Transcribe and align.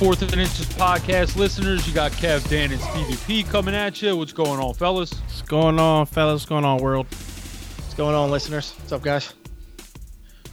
Fourth 0.00 0.22
and 0.22 0.32
Inches 0.32 0.64
podcast 0.64 1.36
listeners? 1.36 1.86
You 1.86 1.92
got 1.92 2.10
Kev, 2.12 2.48
Dan, 2.48 2.72
and 2.72 2.80
Stevie 2.80 3.18
P 3.26 3.42
coming 3.42 3.74
at 3.74 4.00
you. 4.00 4.16
What's 4.16 4.32
going 4.32 4.58
on, 4.58 4.72
fellas? 4.72 5.12
What's 5.12 5.42
going 5.42 5.78
on, 5.78 6.06
fellas? 6.06 6.40
What's 6.40 6.46
going 6.46 6.64
on, 6.64 6.78
world? 6.78 7.04
What's 7.10 7.92
going 7.92 8.14
on, 8.14 8.30
listeners? 8.30 8.72
What's 8.78 8.92
up, 8.92 9.02
guys? 9.02 9.34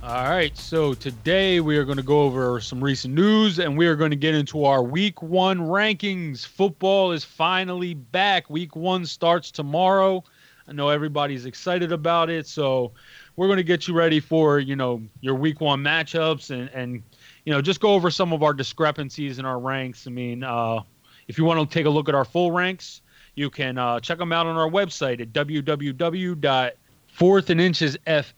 All 0.03 0.29
right, 0.29 0.55
so 0.57 0.93
today 0.93 1.61
we 1.61 1.77
are 1.77 1.85
going 1.85 1.95
to 1.95 2.03
go 2.03 2.23
over 2.23 2.59
some 2.59 2.83
recent 2.83 3.13
news 3.13 3.59
and 3.59 3.77
we 3.77 3.87
are 3.87 3.95
going 3.95 4.11
to 4.11 4.17
get 4.17 4.35
into 4.35 4.65
our 4.65 4.83
week 4.83 5.21
one 5.21 5.59
rankings. 5.59 6.45
Football 6.45 7.13
is 7.13 7.23
finally 7.23 7.93
back. 7.93 8.49
Week 8.49 8.75
one 8.75 9.05
starts 9.05 9.49
tomorrow. 9.49 10.25
I 10.67 10.73
know 10.73 10.89
everybody's 10.89 11.45
excited 11.45 11.93
about 11.93 12.29
it, 12.29 12.47
so 12.47 12.91
we're 13.37 13.47
going 13.47 13.57
to 13.57 13.63
get 13.63 13.87
you 13.87 13.93
ready 13.93 14.19
for 14.19 14.59
you 14.59 14.75
know 14.75 15.01
your 15.21 15.35
week 15.35 15.61
one 15.61 15.81
matchups 15.81 16.49
and 16.49 16.69
and 16.73 17.01
you 17.47 17.53
know 17.53 17.61
just 17.61 17.79
go 17.79 17.93
over 17.93 18.11
some 18.11 18.33
of 18.33 18.43
our 18.43 18.53
discrepancies 18.53 19.39
in 19.39 19.45
our 19.45 19.57
ranks. 19.57 20.05
I 20.05 20.09
mean, 20.09 20.43
uh, 20.43 20.81
if 21.29 21.37
you 21.37 21.45
want 21.45 21.61
to 21.61 21.73
take 21.73 21.85
a 21.85 21.89
look 21.89 22.09
at 22.09 22.15
our 22.15 22.25
full 22.25 22.51
ranks, 22.51 23.01
you 23.35 23.49
can 23.49 23.77
uh, 23.77 24.01
check 24.01 24.17
them 24.17 24.33
out 24.33 24.47
on 24.47 24.57
our 24.57 24.69
website 24.69 25.21
at 25.21 25.31
www 25.31 26.71
fourth 27.07 27.49
and 27.49 27.61
inches 27.61 27.97
as 28.05 28.33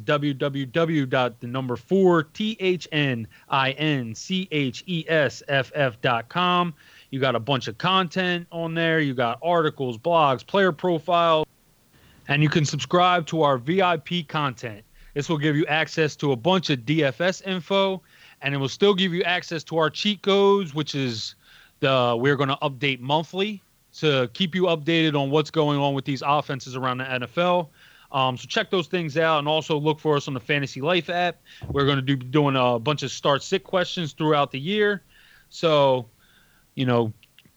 www. 0.00 1.34
the 1.40 1.46
number 1.46 1.76
four 1.76 2.22
t 2.22 2.56
h 2.58 2.88
n 2.90 3.28
i 3.50 3.72
n 3.72 4.14
c 4.14 4.48
h 4.50 4.82
e 4.86 5.04
s 5.06 5.42
f 5.46 5.70
f.com. 5.74 6.72
You 7.10 7.20
got 7.20 7.34
a 7.34 7.40
bunch 7.40 7.68
of 7.68 7.76
content 7.76 8.46
on 8.50 8.72
there. 8.72 9.00
You 9.00 9.12
got 9.12 9.38
articles, 9.42 9.98
blogs, 9.98 10.46
player 10.46 10.72
profiles, 10.72 11.46
and 12.28 12.42
you 12.42 12.48
can 12.48 12.64
subscribe 12.64 13.26
to 13.26 13.42
our 13.42 13.58
VIP 13.58 14.26
content. 14.26 14.84
This 15.14 15.28
will 15.28 15.38
give 15.38 15.56
you 15.56 15.66
access 15.66 16.16
to 16.16 16.32
a 16.32 16.36
bunch 16.36 16.70
of 16.70 16.80
DFS 16.80 17.46
info, 17.46 18.02
and 18.40 18.54
it 18.54 18.58
will 18.58 18.68
still 18.68 18.94
give 18.94 19.12
you 19.12 19.22
access 19.22 19.62
to 19.64 19.78
our 19.78 19.90
cheat 19.90 20.22
codes, 20.22 20.74
which 20.74 20.94
is 20.94 21.34
the 21.80 22.16
we're 22.18 22.36
going 22.36 22.48
to 22.48 22.58
update 22.62 23.00
monthly 23.00 23.62
to 23.98 24.30
keep 24.32 24.54
you 24.54 24.64
updated 24.64 25.20
on 25.20 25.30
what's 25.30 25.50
going 25.50 25.78
on 25.78 25.94
with 25.94 26.04
these 26.04 26.22
offenses 26.24 26.76
around 26.76 26.98
the 26.98 27.04
NFL. 27.04 27.68
Um, 28.10 28.36
so 28.36 28.46
check 28.46 28.70
those 28.70 28.86
things 28.86 29.16
out, 29.16 29.38
and 29.38 29.48
also 29.48 29.78
look 29.78 29.98
for 29.98 30.16
us 30.16 30.28
on 30.28 30.34
the 30.34 30.40
Fantasy 30.40 30.80
Life 30.80 31.08
app. 31.08 31.40
We're 31.70 31.84
going 31.86 31.96
to 31.96 32.02
do 32.02 32.16
doing 32.16 32.56
a 32.56 32.78
bunch 32.78 33.02
of 33.02 33.10
start 33.10 33.42
sit 33.42 33.64
questions 33.64 34.12
throughout 34.12 34.50
the 34.50 34.60
year. 34.60 35.02
So, 35.48 36.06
you 36.74 36.86
know, 36.86 37.12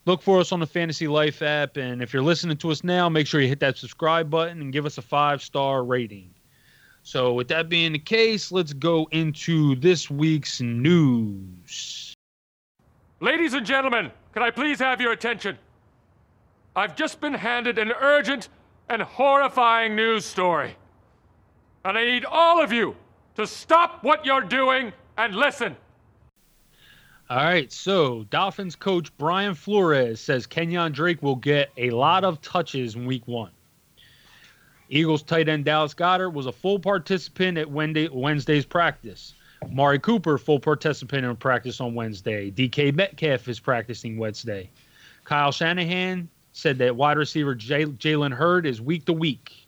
look 0.05 0.21
for 0.21 0.39
us 0.39 0.51
on 0.51 0.59
the 0.59 0.67
Fantasy 0.67 1.07
Life 1.07 1.41
app, 1.41 1.77
and 1.77 2.01
if 2.01 2.13
you're 2.13 2.23
listening 2.23 2.57
to 2.57 2.71
us 2.71 2.83
now, 2.83 3.09
make 3.09 3.27
sure 3.27 3.41
you 3.41 3.47
hit 3.47 3.59
that 3.61 3.77
subscribe 3.77 4.29
button 4.29 4.61
and 4.61 4.71
give 4.71 4.85
us 4.85 4.97
a 4.97 5.01
five 5.01 5.41
star 5.41 5.83
rating. 5.83 6.34
So, 7.05 7.33
with 7.33 7.49
that 7.49 7.69
being 7.69 7.91
the 7.91 7.99
case, 7.99 8.51
let's 8.51 8.73
go 8.73 9.07
into 9.11 9.75
this 9.75 10.09
week's 10.09 10.59
news. 10.59 12.15
Ladies 13.19 13.53
and 13.53 13.63
gentlemen, 13.63 14.09
can 14.33 14.41
I 14.41 14.49
please 14.49 14.79
have 14.79 14.99
your 14.99 15.11
attention? 15.11 15.59
I've 16.75 16.95
just 16.95 17.21
been 17.21 17.35
handed 17.35 17.77
an 17.77 17.91
urgent 17.91 18.49
and 18.89 19.03
horrifying 19.03 19.95
news 19.95 20.25
story. 20.25 20.75
And 21.85 21.95
I 21.95 22.05
need 22.05 22.25
all 22.25 22.59
of 22.59 22.71
you 22.71 22.95
to 23.35 23.45
stop 23.45 24.03
what 24.03 24.25
you're 24.25 24.41
doing 24.41 24.91
and 25.15 25.35
listen. 25.35 25.75
All 27.29 27.37
right, 27.37 27.71
so 27.71 28.23
Dolphins 28.31 28.75
coach 28.75 29.15
Brian 29.19 29.53
Flores 29.53 30.19
says 30.19 30.47
Kenyan 30.47 30.91
Drake 30.91 31.21
will 31.21 31.35
get 31.35 31.69
a 31.77 31.91
lot 31.91 32.23
of 32.23 32.41
touches 32.41 32.95
in 32.95 33.05
week 33.05 33.27
one. 33.27 33.51
Eagles 34.89 35.23
tight 35.23 35.49
end 35.49 35.65
Dallas 35.65 35.93
Goedert 35.93 36.33
was 36.33 36.45
a 36.45 36.51
full 36.51 36.79
participant 36.79 37.57
at 37.57 37.69
Wednesday's 37.69 38.65
practice. 38.65 39.33
Mari 39.71 39.99
Cooper, 39.99 40.37
full 40.37 40.59
participant 40.59 41.25
in 41.25 41.35
practice 41.37 41.81
on 41.81 41.95
Wednesday. 41.95 42.51
DK 42.51 42.93
Metcalf 42.93 43.47
is 43.47 43.59
practicing 43.59 44.17
Wednesday. 44.17 44.69
Kyle 45.23 45.51
Shanahan 45.51 46.29
said 46.51 46.77
that 46.77 46.95
wide 46.95 47.17
receiver 47.17 47.55
Jalen 47.55 48.33
Hurd 48.33 48.65
is 48.65 48.81
week 48.81 49.05
to 49.05 49.13
week. 49.13 49.67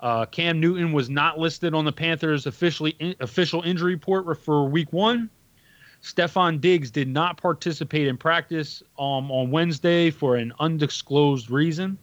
Uh, 0.00 0.26
Cam 0.26 0.60
Newton 0.60 0.92
was 0.92 1.08
not 1.08 1.38
listed 1.38 1.74
on 1.74 1.84
the 1.84 1.92
Panthers' 1.92 2.46
officially 2.46 2.90
in, 2.98 3.14
official 3.20 3.62
injury 3.62 3.94
report 3.94 4.38
for 4.38 4.68
week 4.68 4.92
one. 4.92 5.30
Stefon 6.02 6.60
Diggs 6.60 6.90
did 6.90 7.08
not 7.08 7.40
participate 7.40 8.06
in 8.06 8.18
practice 8.18 8.82
um, 8.98 9.30
on 9.30 9.50
Wednesday 9.50 10.10
for 10.10 10.36
an 10.36 10.52
undisclosed 10.60 11.50
reason. 11.50 11.96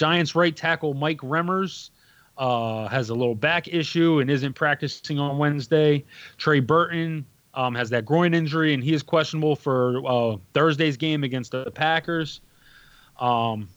Giants 0.00 0.34
right 0.34 0.56
tackle 0.56 0.94
Mike 0.94 1.18
Remmers 1.18 1.90
uh, 2.38 2.88
has 2.88 3.10
a 3.10 3.14
little 3.14 3.34
back 3.34 3.68
issue 3.68 4.20
and 4.20 4.30
isn't 4.30 4.54
practicing 4.54 5.18
on 5.18 5.36
Wednesday. 5.36 6.06
Trey 6.38 6.60
Burton 6.60 7.26
um, 7.52 7.74
has 7.74 7.90
that 7.90 8.06
groin 8.06 8.32
injury 8.32 8.72
and 8.72 8.82
he 8.82 8.94
is 8.94 9.02
questionable 9.02 9.54
for 9.56 10.00
uh, 10.06 10.36
Thursday's 10.54 10.96
game 10.96 11.22
against 11.22 11.50
the 11.50 11.70
Packers. 11.72 12.40
Um, 13.18 13.68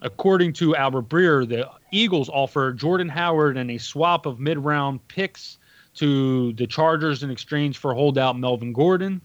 according 0.00 0.54
to 0.54 0.74
Albert 0.74 1.08
Breer, 1.08 1.48
the 1.48 1.70
Eagles 1.92 2.28
offer 2.28 2.72
Jordan 2.72 3.08
Howard 3.08 3.56
and 3.56 3.70
a 3.70 3.78
swap 3.78 4.26
of 4.26 4.40
mid 4.40 4.58
round 4.58 5.06
picks 5.06 5.58
to 5.94 6.54
the 6.54 6.66
Chargers 6.66 7.22
in 7.22 7.30
exchange 7.30 7.78
for 7.78 7.94
holdout 7.94 8.36
Melvin 8.36 8.72
Gordon. 8.72 9.20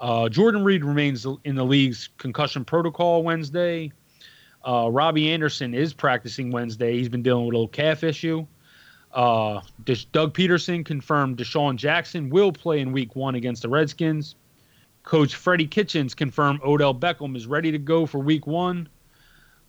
Uh, 0.00 0.28
Jordan 0.28 0.64
Reed 0.64 0.84
remains 0.84 1.28
in 1.44 1.54
the 1.54 1.64
league's 1.64 2.08
concussion 2.18 2.64
protocol 2.64 3.22
Wednesday. 3.22 3.92
Uh, 4.66 4.88
Robbie 4.90 5.30
Anderson 5.30 5.74
is 5.74 5.92
practicing 5.94 6.50
Wednesday. 6.50 6.96
He's 6.96 7.08
been 7.08 7.22
dealing 7.22 7.46
with 7.46 7.54
a 7.54 7.58
little 7.58 7.68
calf 7.68 8.04
issue. 8.04 8.46
Uh, 9.12 9.60
Doug 10.12 10.34
Pederson 10.34 10.84
confirmed 10.84 11.38
DeSean 11.38 11.76
Jackson 11.76 12.30
will 12.30 12.52
play 12.52 12.80
in 12.80 12.92
week 12.92 13.16
one 13.16 13.34
against 13.34 13.62
the 13.62 13.68
Redskins. 13.68 14.36
Coach 15.02 15.34
Freddie 15.34 15.66
Kitchens 15.66 16.14
confirmed 16.14 16.60
Odell 16.62 16.94
Beckham 16.94 17.34
is 17.34 17.46
ready 17.46 17.72
to 17.72 17.78
go 17.78 18.06
for 18.06 18.18
week 18.18 18.46
one. 18.46 18.88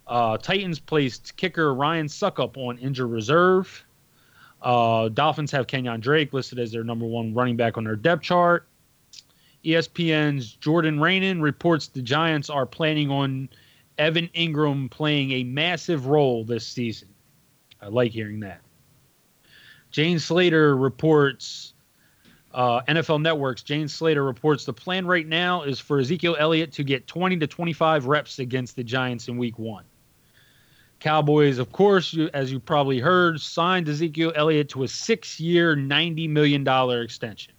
Uh, 0.06 0.38
Titans 0.38 0.78
placed 0.78 1.36
kicker 1.38 1.74
Ryan 1.74 2.08
Succop 2.08 2.58
on 2.58 2.78
injured 2.78 3.10
reserve. 3.10 3.86
Uh, 4.62 5.10
Dolphins 5.10 5.52
have 5.52 5.68
Kenyan 5.68 6.02
Drake 6.02 6.34
listed 6.34 6.60
as 6.60 6.72
their 6.72 6.84
number 6.84 7.06
one 7.06 7.34
running 7.34 7.56
back 7.56 7.78
on 7.78 7.84
their 7.84 7.96
depth 7.96 8.22
chart. 8.24 8.68
ESPN's 9.64 10.54
Jordan 10.54 10.98
Raanan 10.98 11.42
reports 11.42 11.88
the 11.88 12.02
Giants 12.02 12.50
are 12.50 12.66
planning 12.66 13.10
on 13.10 13.50
Evan 13.98 14.30
Engram 14.36 14.90
playing 14.90 15.32
a 15.32 15.44
massive 15.44 16.08
role 16.08 16.44
this 16.44 16.66
season. 16.66 17.10
I 17.82 17.88
like 17.88 18.12
hearing 18.12 18.40
that. 18.42 18.62
Jane 19.92 20.20
Slater 20.20 20.76
reports 20.76 21.74
uh, 22.54 22.82
NFL 22.88 23.22
Network's 23.22 23.64
Jane 23.64 23.88
Slater 23.88 24.24
reports 24.24 24.66
the 24.66 24.74
plan 24.74 25.06
right 25.06 25.26
now 25.26 25.64
is 25.64 25.80
for 25.80 26.00
Ezekiel 26.00 26.36
Elliott 26.38 26.74
to 26.74 26.84
get 26.84 27.08
20 27.08 27.38
to 27.38 27.48
25 27.48 28.08
reps 28.08 28.40
against 28.40 28.76
the 28.76 28.84
Giants 28.84 29.28
in 29.28 29.38
week 29.38 29.58
one. 29.58 29.86
Cowboys, 31.00 31.58
of 31.58 31.72
course, 31.72 32.16
as 32.34 32.52
you 32.52 32.60
probably 32.60 33.00
heard, 33.00 33.40
signed 33.40 33.90
Ezekiel 33.90 34.34
Elliott 34.36 34.70
to 34.70 34.84
a 34.84 34.88
six 34.88 35.40
year, 35.40 35.76
$90 35.76 36.30
million 36.30 36.68
extension. 37.02 37.54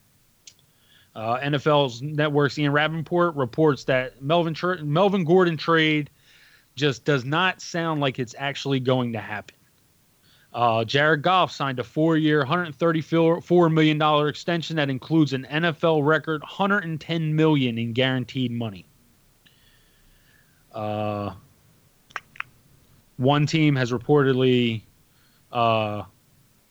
Uh, 1.14 1.38
NFL's 1.38 2.00
Network's 2.02 2.58
Ian 2.58 2.72
Rapoport 2.72 3.34
reports 3.34 3.84
that 3.84 4.22
Melvin, 4.22 4.54
Melvin 4.84 5.24
Gordon 5.24 5.56
trade 5.56 6.08
just 6.74 7.04
does 7.04 7.24
not 7.24 7.60
sound 7.60 8.00
like 8.00 8.18
it's 8.18 8.34
actually 8.38 8.80
going 8.80 9.12
to 9.12 9.20
happen. 9.20 9.56
Uh, 10.52 10.84
Jared 10.84 11.22
Goff 11.22 11.50
signed 11.50 11.78
a 11.78 11.84
four-year, 11.84 12.44
$134 12.44 13.72
million 13.72 14.28
extension 14.28 14.76
that 14.76 14.90
includes 14.90 15.32
an 15.32 15.46
NFL 15.50 16.04
record 16.04 16.42
110 16.42 17.34
million 17.34 17.78
in 17.78 17.92
guaranteed 17.94 18.52
money. 18.52 18.84
Uh, 20.72 21.32
one 23.16 23.46
team 23.46 23.76
has 23.76 23.92
reportedly 23.92 24.82
uh, 25.52 26.02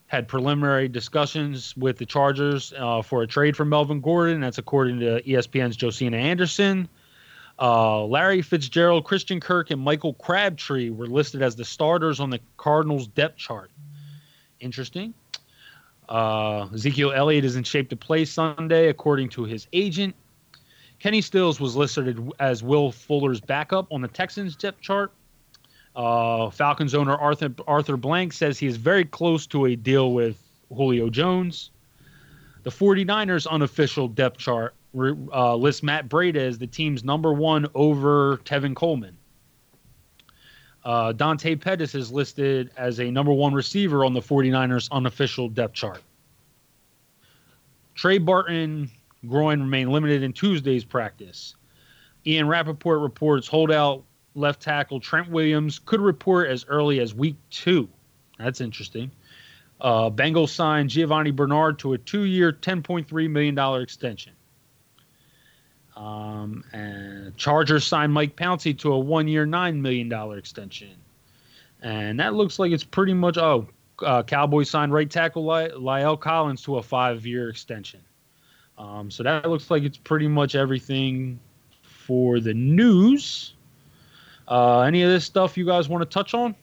had 0.07 0.27
preliminary 0.27 0.87
discussions 0.87 1.75
with 1.77 1.97
the 1.97 2.05
Chargers 2.05 2.73
uh, 2.77 3.01
for 3.01 3.23
a 3.23 3.27
trade 3.27 3.55
for 3.55 3.65
Melvin 3.65 4.01
Gordon. 4.01 4.41
That's 4.41 4.57
according 4.57 4.99
to 4.99 5.21
ESPN's 5.23 5.75
Josina 5.75 6.17
Anderson. 6.17 6.87
Uh, 7.61 8.03
Larry 8.05 8.41
Fitzgerald, 8.41 9.05
Christian 9.05 9.39
Kirk, 9.39 9.69
and 9.69 9.79
Michael 9.79 10.15
Crabtree 10.15 10.89
were 10.89 11.05
listed 11.05 11.43
as 11.43 11.55
the 11.55 11.63
starters 11.63 12.19
on 12.19 12.31
the 12.31 12.39
Cardinals 12.57 13.05
depth 13.05 13.37
chart. 13.37 13.69
Interesting. 14.59 15.13
Uh, 16.09 16.67
Ezekiel 16.73 17.11
Elliott 17.11 17.45
is 17.45 17.55
in 17.55 17.63
shape 17.63 17.89
to 17.89 17.95
play 17.95 18.25
Sunday, 18.25 18.87
according 18.87 19.29
to 19.29 19.43
his 19.43 19.67
agent. 19.73 20.15
Kenny 20.97 21.21
Stills 21.21 21.59
was 21.59 21.75
listed 21.75 22.31
as 22.39 22.63
Will 22.63 22.91
Fuller's 22.91 23.39
backup 23.39 23.87
on 23.91 24.01
the 24.01 24.07
Texans 24.07 24.55
depth 24.55 24.81
chart. 24.81 25.11
Uh, 25.95 26.49
Falcons 26.49 26.95
owner 26.95 27.15
Arthur 27.15 27.53
Arthur 27.67 27.97
Blank 27.97 28.33
says 28.33 28.57
he 28.57 28.65
is 28.65 28.77
very 28.77 29.05
close 29.05 29.45
to 29.47 29.65
a 29.65 29.75
deal 29.75 30.13
with 30.13 30.37
Julio 30.75 31.09
Jones. 31.09 31.69
The 32.63 32.71
49ers 32.71 33.47
unofficial 33.47 34.07
depth 34.07 34.37
chart 34.37 34.73
uh, 34.95 35.55
lists 35.55 35.83
Matt 35.83 36.09
Breida 36.09 36.37
as 36.37 36.57
the 36.57 36.67
team's 36.67 37.03
number 37.03 37.33
one 37.33 37.67
over 37.73 38.37
Tevin 38.37 38.75
Coleman. 38.75 39.17
Uh, 40.83 41.11
Dante 41.11 41.55
Pettis 41.55 41.93
is 41.93 42.11
listed 42.11 42.71
as 42.75 42.99
a 42.99 43.11
number 43.11 43.31
one 43.31 43.53
receiver 43.53 44.03
on 44.03 44.13
the 44.13 44.19
49ers 44.19 44.89
unofficial 44.91 45.47
depth 45.47 45.73
chart. 45.73 46.01
Trey 47.93 48.17
Burton 48.17 48.89
groin 49.27 49.61
remain 49.61 49.91
limited 49.91 50.23
in 50.23 50.33
Tuesday's 50.33 50.83
practice. 50.83 51.55
Ian 52.25 52.47
Rapoport 52.47 53.01
reports 53.01 53.47
holdout 53.47 54.03
left 54.33 54.61
tackle 54.61 54.99
Trent 54.99 55.29
Williams 55.29 55.79
could 55.79 56.01
report 56.01 56.47
as 56.47 56.65
early 56.67 56.99
as 56.99 57.13
week 57.13 57.35
two. 57.49 57.87
That's 58.39 58.61
interesting. 58.61 59.11
Uh, 59.79 60.09
Bengals 60.09 60.49
signed 60.49 60.89
Giovani 60.89 61.31
Bernard 61.31 61.79
to 61.79 61.93
a 61.93 61.97
two-year, 61.97 62.53
$10.3 62.53 63.29
million 63.29 63.81
extension. 63.81 64.33
Um, 65.95 66.63
and 66.71 67.35
Chargers 67.37 67.85
signed 67.85 68.13
Mike 68.13 68.35
Pouncey 68.35 68.77
to 68.79 68.93
a 68.93 68.99
one-year, 68.99 69.45
$9 69.45 69.79
million 69.79 70.37
extension. 70.37 70.95
And 71.81 72.19
that 72.19 72.33
looks 72.33 72.59
like 72.59 72.71
it's 72.71 72.83
pretty 72.83 73.13
much, 73.13 73.37
oh, 73.37 73.67
uh, 74.03 74.23
Cowboys 74.23 74.69
signed 74.69 74.93
right 74.93 75.09
tackle 75.09 75.43
Ly- 75.43 75.69
La'el 75.69 76.19
Collins 76.19 76.61
to 76.63 76.77
a 76.77 76.83
five-year 76.83 77.49
extension. 77.49 77.99
Um, 78.77 79.11
so 79.11 79.23
that 79.23 79.49
looks 79.49 79.69
like 79.69 79.83
it's 79.83 79.97
pretty 79.97 80.27
much 80.27 80.55
everything 80.55 81.39
for 81.83 82.39
the 82.39 82.53
news. 82.53 83.53
Uh, 84.47 84.81
any 84.81 85.03
of 85.03 85.09
this 85.09 85.25
stuff 85.25 85.57
you 85.57 85.65
guys 85.65 85.87
want 85.87 86.01
to 86.01 86.09
touch 86.09 86.33
on? 86.33 86.55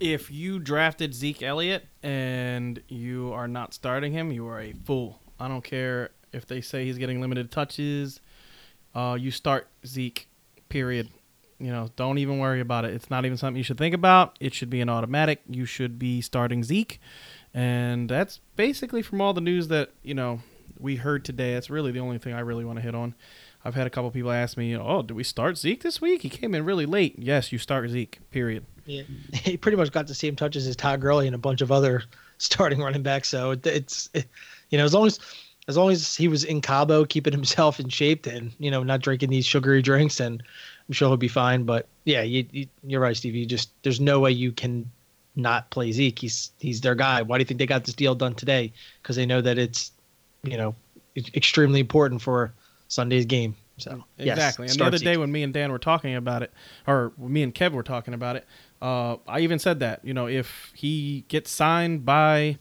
If 0.00 0.30
you 0.30 0.58
drafted 0.58 1.14
Zeke 1.14 1.42
Elliott 1.42 1.86
and 2.02 2.82
you 2.88 3.32
are 3.32 3.48
not 3.48 3.74
starting 3.74 4.12
him, 4.12 4.30
you 4.30 4.46
are 4.48 4.60
a 4.60 4.72
fool. 4.72 5.20
I 5.38 5.48
don't 5.48 5.64
care 5.64 6.10
if 6.32 6.46
they 6.46 6.60
say 6.60 6.84
he's 6.84 6.98
getting 6.98 7.20
limited 7.20 7.50
touches. 7.50 8.20
Uh, 8.94 9.16
you 9.18 9.30
start 9.30 9.68
Zeke, 9.86 10.28
period. 10.68 11.08
You 11.58 11.70
know, 11.70 11.90
don't 11.96 12.18
even 12.18 12.38
worry 12.38 12.60
about 12.60 12.84
it. 12.84 12.94
It's 12.94 13.10
not 13.10 13.24
even 13.26 13.36
something 13.36 13.58
you 13.58 13.64
should 13.64 13.78
think 13.78 13.94
about. 13.94 14.36
It 14.40 14.54
should 14.54 14.70
be 14.70 14.80
an 14.80 14.88
automatic. 14.88 15.42
You 15.48 15.66
should 15.66 15.98
be 15.98 16.20
starting 16.20 16.64
Zeke. 16.64 17.00
And 17.52 18.08
that's 18.08 18.40
basically 18.56 19.02
from 19.02 19.20
all 19.20 19.34
the 19.34 19.40
news 19.40 19.68
that, 19.68 19.90
you 20.02 20.14
know, 20.14 20.40
we 20.78 20.96
heard 20.96 21.24
today. 21.24 21.54
That's 21.54 21.68
really 21.68 21.92
the 21.92 22.00
only 22.00 22.18
thing 22.18 22.32
I 22.32 22.40
really 22.40 22.64
want 22.64 22.78
to 22.78 22.82
hit 22.82 22.94
on. 22.94 23.14
I've 23.64 23.74
had 23.74 23.86
a 23.86 23.90
couple 23.90 24.10
people 24.10 24.30
ask 24.30 24.56
me, 24.56 24.74
"Oh, 24.74 25.02
did 25.02 25.14
we 25.14 25.22
start 25.24 25.58
Zeke 25.58 25.82
this 25.82 26.00
week? 26.00 26.22
He 26.22 26.30
came 26.30 26.54
in 26.54 26.64
really 26.64 26.86
late." 26.86 27.16
Yes, 27.18 27.52
you 27.52 27.58
start 27.58 27.88
Zeke. 27.90 28.18
Period. 28.30 28.64
Yeah, 28.86 29.02
he 29.34 29.56
pretty 29.56 29.76
much 29.76 29.92
got 29.92 30.06
the 30.06 30.14
same 30.14 30.34
touches 30.34 30.66
as 30.66 30.76
Todd 30.76 31.00
Gurley 31.00 31.26
and 31.26 31.34
a 31.34 31.38
bunch 31.38 31.60
of 31.60 31.70
other 31.70 32.02
starting 32.38 32.80
running 32.80 33.02
backs. 33.02 33.28
So 33.28 33.50
it, 33.50 33.66
it's, 33.66 34.08
it, 34.14 34.26
you 34.70 34.78
know, 34.78 34.84
as 34.84 34.94
long 34.94 35.06
as 35.06 35.18
as 35.70 35.76
long 35.76 35.90
as 35.90 36.16
he 36.16 36.26
was 36.26 36.42
in 36.42 36.60
Cabo, 36.60 37.04
keeping 37.04 37.32
himself 37.40 37.80
in 37.80 37.88
shape, 37.88 38.26
and 38.26 38.52
you 38.58 38.70
know, 38.70 38.82
not 38.82 39.00
drinking 39.00 39.30
these 39.30 39.46
sugary 39.46 39.80
drinks, 39.80 40.20
and 40.20 40.42
I'm 40.88 40.92
sure 40.92 41.08
he'll 41.08 41.16
be 41.16 41.28
fine. 41.28 41.62
But 41.62 41.86
yeah, 42.04 42.22
you, 42.22 42.44
you, 42.50 42.66
you're 42.84 43.00
right, 43.00 43.16
Steve. 43.16 43.34
You 43.34 43.46
just 43.46 43.70
there's 43.82 44.00
no 44.00 44.20
way 44.20 44.32
you 44.32 44.52
can 44.52 44.90
not 45.36 45.70
play 45.70 45.92
Zeke. 45.92 46.18
He's 46.18 46.50
he's 46.58 46.80
their 46.80 46.94
guy. 46.96 47.22
Why 47.22 47.38
do 47.38 47.42
you 47.42 47.46
think 47.46 47.58
they 47.58 47.66
got 47.66 47.84
this 47.84 47.94
deal 47.94 48.14
done 48.14 48.34
today? 48.34 48.72
Because 49.00 49.16
they 49.16 49.26
know 49.26 49.40
that 49.40 49.58
it's, 49.58 49.92
you 50.42 50.56
know, 50.56 50.74
extremely 51.16 51.80
important 51.80 52.20
for 52.20 52.52
Sunday's 52.88 53.24
game. 53.24 53.54
So 53.78 54.04
exactly. 54.18 54.66
Yes, 54.66 54.74
and 54.74 54.80
the 54.80 54.86
other 54.86 54.98
day 54.98 55.16
when 55.16 55.32
me 55.32 55.42
and 55.42 55.54
Dan 55.54 55.72
were 55.72 55.78
talking 55.78 56.14
about 56.16 56.42
it, 56.42 56.52
or 56.86 57.12
me 57.16 57.42
and 57.42 57.54
Kev 57.54 57.72
were 57.72 57.82
talking 57.82 58.12
about 58.12 58.36
it, 58.36 58.46
uh, 58.82 59.16
I 59.26 59.40
even 59.40 59.58
said 59.58 59.80
that 59.80 60.04
you 60.04 60.12
know 60.12 60.26
if 60.26 60.72
he 60.74 61.24
gets 61.28 61.50
signed 61.50 62.04
by, 62.04 62.58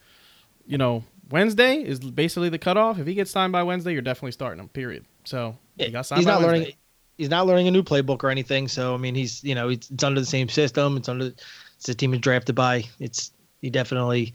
you 0.67 0.77
know, 0.77 1.03
Wednesday 1.29 1.83
is 1.83 1.99
basically 1.99 2.49
the 2.49 2.57
cutoff. 2.57 2.99
If 2.99 3.07
he 3.07 3.13
gets 3.13 3.31
signed 3.31 3.51
by 3.51 3.63
Wednesday, 3.63 3.93
you're 3.93 4.01
definitely 4.01 4.31
starting 4.31 4.59
him. 4.59 4.69
Period. 4.69 5.05
So 5.25 5.57
he 5.77 5.91
got 5.91 6.05
signed 6.05 6.19
he's 6.19 6.27
not 6.27 6.41
Wednesday. 6.41 6.59
learning. 6.59 6.73
He's 7.17 7.29
not 7.29 7.47
learning 7.47 7.67
a 7.67 7.71
new 7.71 7.83
playbook 7.83 8.23
or 8.23 8.29
anything. 8.29 8.67
So 8.67 8.93
I 8.93 8.97
mean, 8.97 9.15
he's 9.15 9.43
you 9.43 9.55
know 9.55 9.69
it's, 9.69 9.89
it's 9.89 10.03
under 10.03 10.19
the 10.19 10.25
same 10.25 10.49
system. 10.49 10.97
It's 10.97 11.09
under 11.09 11.27
it's 11.27 11.85
the 11.85 11.93
team 11.93 12.13
is 12.13 12.19
drafted 12.19 12.55
by. 12.55 12.85
It's 12.99 13.31
he 13.61 13.69
definitely 13.69 14.33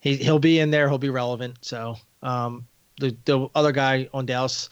he 0.00 0.16
he'll 0.16 0.38
be 0.38 0.58
in 0.58 0.70
there. 0.70 0.88
He'll 0.88 0.98
be 0.98 1.10
relevant. 1.10 1.58
So 1.62 1.96
um, 2.22 2.66
the 2.98 3.16
the 3.24 3.48
other 3.54 3.72
guy 3.72 4.08
on 4.12 4.26
Dallas 4.26 4.68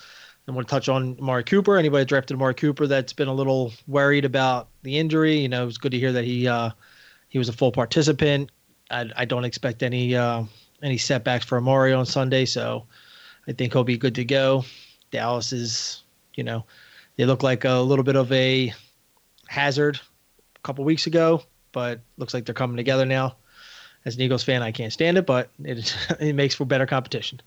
I 0.47 0.53
want 0.53 0.69
to 0.69 0.71
touch 0.71 0.89
on 0.89 1.17
Amari 1.19 1.45
Cooper. 1.45 1.79
Anybody 1.79 2.05
drafted 2.05 2.37
Amari 2.37 2.55
Cooper 2.55 2.87
that's 2.87 3.15
been 3.15 3.29
a 3.29 3.35
little 3.35 3.73
worried 3.87 4.25
about 4.25 4.69
the 4.83 4.99
injury? 4.99 5.39
You 5.39 5.49
know, 5.49 5.67
it's 5.67 5.79
good 5.79 5.93
to 5.93 5.99
hear 5.99 6.13
that 6.13 6.25
he 6.25 6.47
uh, 6.47 6.71
he 7.29 7.39
was 7.39 7.49
a 7.49 7.53
full 7.53 7.73
participant. 7.73 8.51
I, 8.91 9.11
I 9.17 9.25
don't 9.25 9.45
expect 9.45 9.83
any 9.83 10.15
uh, 10.15 10.45
any 10.85 10.99
setbacks 10.99 11.45
for 11.45 11.59
Amari 11.59 11.93
on 11.93 12.07
Sunday, 12.07 12.45
so 12.45 12.85
I 13.49 13.53
think 13.53 13.73
he'll 13.73 13.85
be 13.85 13.97
good 13.97 14.15
to 14.17 14.25
go. 14.25 14.65
Dallas 15.11 15.53
is, 15.53 16.03
you 16.35 16.45
know, 16.45 16.65
they 17.17 17.25
look 17.25 17.43
like 17.43 17.65
a 17.65 17.75
little 17.75 18.05
bit 18.05 18.17
of 18.17 18.31
a 18.31 18.73
hazard 19.49 19.99
a 20.57 20.61
couple 20.61 20.85
weeks 20.85 21.07
ago, 21.07 21.43
but 21.73 22.01
looks 22.19 22.35
like 22.35 22.45
they're 22.45 22.55
coming 22.55 22.77
together 22.77 23.07
now. 23.07 23.37
As 24.05 24.17
an 24.17 24.21
Eagles 24.21 24.45
fan, 24.45 24.63
I 24.63 24.71
can't 24.71 24.93
stand 24.93 25.17
it, 25.17 25.25
but 25.25 25.51
it 25.65 25.97
it 26.21 26.35
makes 26.35 26.55
for 26.55 26.67
better 26.67 26.87
competition. 26.87 27.41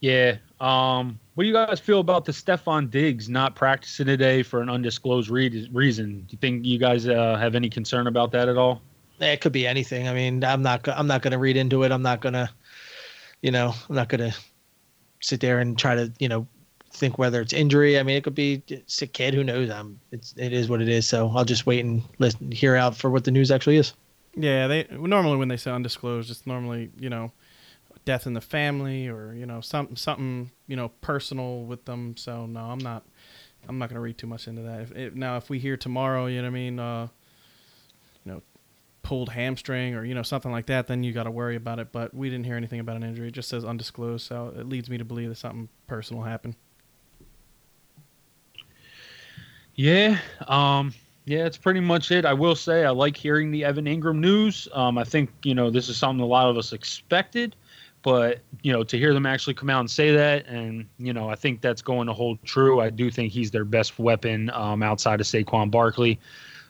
Yeah. 0.00 0.36
Um, 0.60 1.18
what 1.34 1.44
do 1.44 1.48
you 1.48 1.54
guys 1.54 1.80
feel 1.80 2.00
about 2.00 2.24
the 2.24 2.32
Stefon 2.32 2.90
Diggs 2.90 3.28
not 3.28 3.54
practicing 3.54 4.06
today 4.06 4.42
for 4.42 4.60
an 4.60 4.68
undisclosed 4.68 5.30
re- 5.30 5.68
reason? 5.72 6.26
Do 6.28 6.32
you 6.32 6.38
think 6.38 6.66
you 6.66 6.78
guys 6.78 7.06
uh, 7.08 7.36
have 7.36 7.54
any 7.54 7.70
concern 7.70 8.08
about 8.08 8.32
that 8.32 8.48
at 8.48 8.58
all? 8.58 8.82
It 9.22 9.40
could 9.40 9.52
be 9.52 9.66
anything. 9.66 10.08
I 10.08 10.14
mean, 10.14 10.42
I'm 10.44 10.62
not. 10.62 10.86
I'm 10.88 11.06
not 11.06 11.22
going 11.22 11.32
to 11.32 11.38
read 11.38 11.56
into 11.56 11.84
it. 11.84 11.92
I'm 11.92 12.02
not 12.02 12.20
going 12.20 12.32
to, 12.34 12.50
you 13.40 13.50
know, 13.50 13.72
I'm 13.88 13.94
not 13.94 14.08
going 14.08 14.30
to 14.30 14.36
sit 15.20 15.40
there 15.40 15.60
and 15.60 15.78
try 15.78 15.94
to, 15.94 16.12
you 16.18 16.28
know, 16.28 16.46
think 16.92 17.18
whether 17.18 17.40
it's 17.40 17.52
injury. 17.52 17.98
I 17.98 18.02
mean, 18.02 18.16
it 18.16 18.24
could 18.24 18.34
be 18.34 18.62
sick 18.86 19.12
kid. 19.12 19.34
Who 19.34 19.44
knows? 19.44 19.70
I'm. 19.70 20.00
It's. 20.10 20.34
It 20.36 20.52
is 20.52 20.68
what 20.68 20.82
it 20.82 20.88
is. 20.88 21.06
So 21.06 21.30
I'll 21.34 21.44
just 21.44 21.66
wait 21.66 21.84
and 21.84 22.02
listen, 22.18 22.50
hear 22.50 22.76
out 22.76 22.96
for 22.96 23.10
what 23.10 23.24
the 23.24 23.30
news 23.30 23.50
actually 23.50 23.76
is. 23.76 23.92
Yeah, 24.34 24.66
they 24.66 24.86
normally 24.90 25.36
when 25.36 25.48
they 25.48 25.56
say 25.56 25.70
undisclosed, 25.70 26.30
it's 26.30 26.46
normally 26.46 26.90
you 26.98 27.10
know 27.10 27.32
death 28.04 28.26
in 28.26 28.34
the 28.34 28.40
family 28.40 29.08
or 29.08 29.34
you 29.34 29.46
know 29.46 29.60
something 29.60 29.96
something 29.96 30.50
you 30.66 30.76
know 30.76 30.88
personal 31.00 31.64
with 31.64 31.84
them. 31.84 32.16
So 32.16 32.46
no, 32.46 32.60
I'm 32.60 32.78
not 32.78 33.04
I'm 33.68 33.78
not 33.78 33.88
gonna 33.88 34.00
read 34.00 34.18
too 34.18 34.26
much 34.26 34.48
into 34.48 34.62
that. 34.62 34.80
If, 34.80 34.96
if 34.96 35.14
now 35.14 35.36
if 35.36 35.50
we 35.50 35.58
hear 35.58 35.76
tomorrow, 35.76 36.26
you 36.26 36.38
know 36.38 36.44
what 36.44 36.56
I 36.56 36.60
mean, 36.60 36.78
uh, 36.78 37.08
pulled 39.12 39.28
hamstring 39.28 39.94
or 39.94 40.06
you 40.06 40.14
know 40.14 40.22
something 40.22 40.50
like 40.50 40.64
that, 40.64 40.86
then 40.86 41.04
you 41.04 41.12
got 41.12 41.24
to 41.24 41.30
worry 41.30 41.54
about 41.54 41.78
it. 41.78 41.92
But 41.92 42.14
we 42.14 42.30
didn't 42.30 42.46
hear 42.46 42.56
anything 42.56 42.80
about 42.80 42.96
an 42.96 43.02
injury. 43.02 43.28
It 43.28 43.32
just 43.32 43.50
says 43.50 43.62
undisclosed, 43.62 44.26
so 44.26 44.54
it 44.58 44.66
leads 44.66 44.88
me 44.88 44.96
to 44.96 45.04
believe 45.04 45.28
that 45.28 45.34
something 45.34 45.68
personal 45.86 46.22
happened. 46.22 46.54
Yeah. 49.74 50.16
Um, 50.48 50.94
yeah, 51.26 51.44
it's 51.44 51.58
pretty 51.58 51.80
much 51.80 52.10
it. 52.10 52.24
I 52.24 52.32
will 52.32 52.54
say 52.54 52.86
I 52.86 52.90
like 52.90 53.14
hearing 53.14 53.50
the 53.50 53.66
Evan 53.66 53.84
Engram 53.84 54.16
news. 54.16 54.66
Um, 54.72 54.96
I 54.96 55.04
think 55.04 55.28
you 55.42 55.54
know 55.54 55.68
this 55.68 55.90
is 55.90 55.98
something 55.98 56.22
a 56.22 56.26
lot 56.26 56.48
of 56.48 56.56
us 56.56 56.72
expected 56.72 57.54
but 58.00 58.38
you 58.62 58.72
know 58.72 58.82
to 58.82 58.98
hear 58.98 59.12
them 59.12 59.26
actually 59.26 59.54
come 59.54 59.68
out 59.68 59.80
and 59.80 59.90
say 59.90 60.12
that 60.12 60.44
and 60.46 60.86
you 60.98 61.12
know 61.12 61.28
i 61.28 61.36
think 61.36 61.60
that's 61.60 61.80
going 61.80 62.08
to 62.08 62.12
hold 62.12 62.36
true 62.42 62.80
i 62.80 62.90
do 62.90 63.12
think 63.12 63.30
he's 63.30 63.52
their 63.52 63.64
best 63.64 63.96
weapon 63.96 64.50
um, 64.50 64.82
outside 64.82 65.20
of 65.20 65.26
saquon 65.28 65.70
barkley 65.70 66.18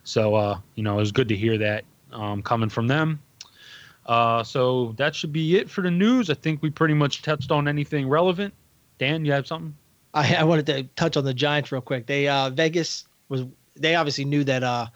so 0.05 0.35
uh, 0.35 0.59
you 0.75 0.83
know 0.83 0.93
it 0.93 1.01
was 1.01 1.11
good 1.11 1.29
to 1.29 1.35
hear 1.35 1.57
that 1.57 1.87
um, 2.13 2.43
coming 2.43 2.69
from 2.69 2.87
them. 2.87 3.21
Uh, 4.07 4.43
so 4.43 4.95
that 4.97 5.15
should 5.15 5.33
be 5.33 5.57
it 5.57 5.71
for 5.71 5.83
the 5.83 5.91
news. 5.91 6.29
I 6.29 6.35
think 6.35 6.63
we 6.63 6.71
pretty 6.71 6.95
much 6.95 7.23
touched 7.23 7.51
on 7.51 7.69
anything 7.69 8.09
relevant. 8.09 8.53
Dan 8.99 9.25
you 9.25 9.33
have 9.33 9.47
something? 9.47 9.75
I, 10.15 10.35
I 10.35 10.45
wanted 10.45 10.67
to 10.67 10.83
touch 10.97 11.17
on 11.17 11.25
the 11.25 11.35
giants 11.35 11.73
real 11.73 11.81
quick. 11.81 12.07
They 12.07 12.29
uh, 12.29 12.51
vegas 12.51 13.05
was 13.29 13.45
they 13.77 13.95
obviously 13.95 14.25
knew 14.25 14.45
that 14.45 14.63
uh, 14.63 14.87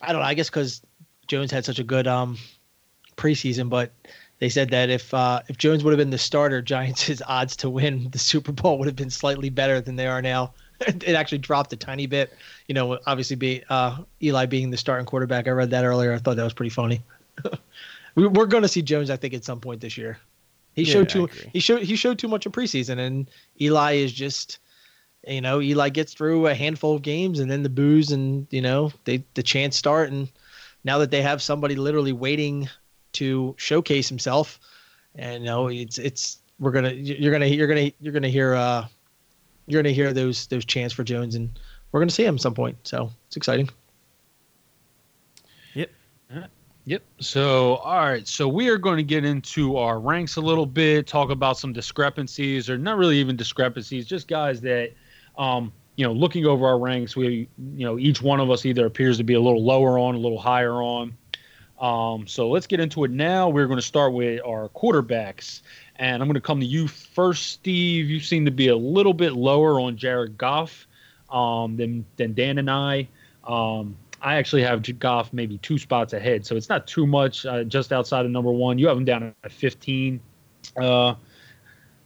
i 0.00 0.12
don't 0.12 0.20
know 0.20 0.26
i 0.26 0.34
guess 0.34 0.50
because 0.50 0.82
jones 1.28 1.50
had 1.50 1.64
such 1.64 1.78
a 1.78 1.84
good 1.84 2.06
um, 2.06 2.36
preseason 3.16 3.68
but 3.68 3.92
they 4.38 4.48
said 4.48 4.70
that 4.70 4.90
if 4.90 5.14
uh, 5.14 5.40
if 5.46 5.56
Jones 5.56 5.84
would 5.84 5.92
have 5.92 5.98
been 5.98 6.10
the 6.10 6.18
starter, 6.18 6.60
Giants' 6.72 7.22
odds 7.28 7.54
to 7.58 7.70
win 7.70 8.08
the 8.10 8.18
Super 8.18 8.50
Bowl 8.50 8.76
would 8.78 8.88
have 8.88 8.96
been 8.96 9.08
slightly 9.08 9.50
better 9.50 9.80
than 9.80 9.94
they 9.94 10.08
are 10.08 10.20
now. 10.20 10.52
it 11.04 11.14
actually 11.14 11.38
dropped 11.38 11.72
a 11.72 11.76
tiny 11.76 12.06
bit. 12.06 12.32
You 12.68 12.74
know, 12.74 12.98
obviously, 13.06 13.36
be 13.36 13.62
uh, 13.68 13.98
Eli 14.22 14.46
being 14.46 14.70
the 14.70 14.76
starting 14.76 15.06
quarterback. 15.06 15.46
I 15.46 15.50
read 15.50 15.70
that 15.70 15.84
earlier. 15.84 16.12
I 16.12 16.18
thought 16.18 16.36
that 16.36 16.44
was 16.44 16.54
pretty 16.54 16.70
funny. 16.70 17.02
we, 18.14 18.24
are 18.24 18.46
going 18.46 18.62
to 18.62 18.68
see 18.68 18.82
Jones, 18.82 19.10
I 19.10 19.16
think, 19.16 19.34
at 19.34 19.44
some 19.44 19.60
point 19.60 19.80
this 19.80 19.96
year. 19.96 20.18
He 20.74 20.82
Yeah, 20.82 20.92
showed 20.92 21.08
too. 21.08 21.28
He 21.52 21.60
showed 21.60 21.82
he 21.82 21.96
showed 21.96 22.18
too 22.18 22.28
much 22.28 22.46
in 22.46 22.52
preseason, 22.52 22.98
and 22.98 23.30
Eli 23.60 23.92
is 23.92 24.12
just. 24.12 24.58
You 25.28 25.40
know, 25.40 25.60
Eli 25.60 25.88
gets 25.90 26.14
through 26.14 26.48
a 26.48 26.54
handful 26.54 26.96
of 26.96 27.02
games, 27.02 27.38
and 27.38 27.48
then 27.48 27.62
the 27.62 27.68
booze, 27.68 28.10
and 28.10 28.44
you 28.50 28.60
know, 28.60 28.90
they 29.04 29.22
the 29.34 29.42
chance 29.44 29.76
start, 29.76 30.10
and 30.10 30.28
now 30.82 30.98
that 30.98 31.12
they 31.12 31.22
have 31.22 31.40
somebody 31.40 31.76
literally 31.76 32.12
waiting 32.12 32.68
to 33.12 33.54
showcase 33.56 34.08
himself 34.08 34.58
and 35.14 35.44
you 35.44 35.50
know 35.50 35.68
it's 35.68 35.98
it's 35.98 36.38
we're 36.58 36.70
gonna 36.70 36.90
you're 36.90 37.32
gonna 37.32 37.46
you're 37.46 37.66
gonna 37.66 37.90
you're 38.00 38.12
gonna 38.12 38.28
hear 38.28 38.54
uh 38.54 38.86
you're 39.66 39.82
gonna 39.82 39.94
hear 39.94 40.12
those 40.12 40.46
those 40.48 40.64
chants 40.64 40.94
for 40.94 41.04
Jones 41.04 41.34
and 41.34 41.58
we're 41.90 42.00
gonna 42.00 42.10
see 42.10 42.24
him 42.24 42.36
at 42.36 42.40
some 42.40 42.54
point 42.54 42.76
so 42.84 43.10
it's 43.26 43.36
exciting 43.36 43.68
Yep. 46.32 46.50
Yep. 46.84 47.02
So, 47.20 47.76
all 47.76 48.00
right. 48.00 48.26
So, 48.26 48.48
we 48.48 48.68
are 48.68 48.78
going 48.78 48.96
to 48.96 49.04
get 49.04 49.24
into 49.24 49.76
our 49.76 50.00
ranks 50.00 50.36
a 50.36 50.40
little 50.40 50.66
bit, 50.66 51.06
talk 51.06 51.30
about 51.30 51.56
some 51.58 51.72
discrepancies, 51.72 52.68
or 52.68 52.76
not 52.76 52.96
really 52.96 53.18
even 53.18 53.36
discrepancies, 53.36 54.04
just 54.06 54.26
guys 54.26 54.60
that, 54.62 54.92
um, 55.38 55.72
you 55.96 56.04
know, 56.04 56.12
looking 56.12 56.46
over 56.46 56.66
our 56.66 56.78
ranks, 56.78 57.14
we, 57.14 57.48
you 57.74 57.84
know, 57.86 57.98
each 57.98 58.20
one 58.20 58.40
of 58.40 58.50
us 58.50 58.66
either 58.66 58.86
appears 58.86 59.16
to 59.18 59.24
be 59.24 59.34
a 59.34 59.40
little 59.40 59.64
lower 59.64 59.98
on, 59.98 60.14
a 60.16 60.18
little 60.18 60.38
higher 60.38 60.82
on. 60.82 61.16
Um, 61.80 62.26
so 62.26 62.48
let's 62.48 62.66
get 62.66 62.80
into 62.80 63.04
it 63.04 63.10
now. 63.10 63.48
We're 63.48 63.66
going 63.66 63.78
to 63.78 63.86
start 63.86 64.12
with 64.12 64.40
our 64.44 64.68
quarterbacks, 64.70 65.62
and 65.96 66.22
I'm 66.22 66.28
going 66.28 66.34
to 66.34 66.40
come 66.40 66.60
to 66.60 66.66
you 66.66 66.88
first, 66.88 67.50
Steve. 67.50 68.08
You 68.08 68.20
seem 68.20 68.44
to 68.44 68.50
be 68.50 68.68
a 68.68 68.76
little 68.76 69.14
bit 69.14 69.32
lower 69.32 69.80
on 69.80 69.96
Jared 69.96 70.38
Goff 70.38 70.86
um, 71.30 71.76
than 71.76 72.04
than 72.16 72.34
Dan 72.34 72.58
and 72.58 72.70
I. 72.70 73.08
Um, 73.44 73.96
I 74.20 74.36
actually 74.36 74.62
have 74.62 74.82
Goff 74.98 75.32
maybe 75.32 75.58
two 75.58 75.78
spots 75.78 76.12
ahead, 76.12 76.46
so 76.46 76.56
it's 76.56 76.68
not 76.68 76.86
too 76.86 77.06
much. 77.06 77.44
Uh, 77.44 77.64
just 77.64 77.92
outside 77.92 78.24
of 78.24 78.30
number 78.30 78.52
one, 78.52 78.78
you 78.78 78.86
have 78.86 78.96
him 78.96 79.04
down 79.04 79.34
at 79.42 79.52
15. 79.52 80.20
Uh, 80.80 81.14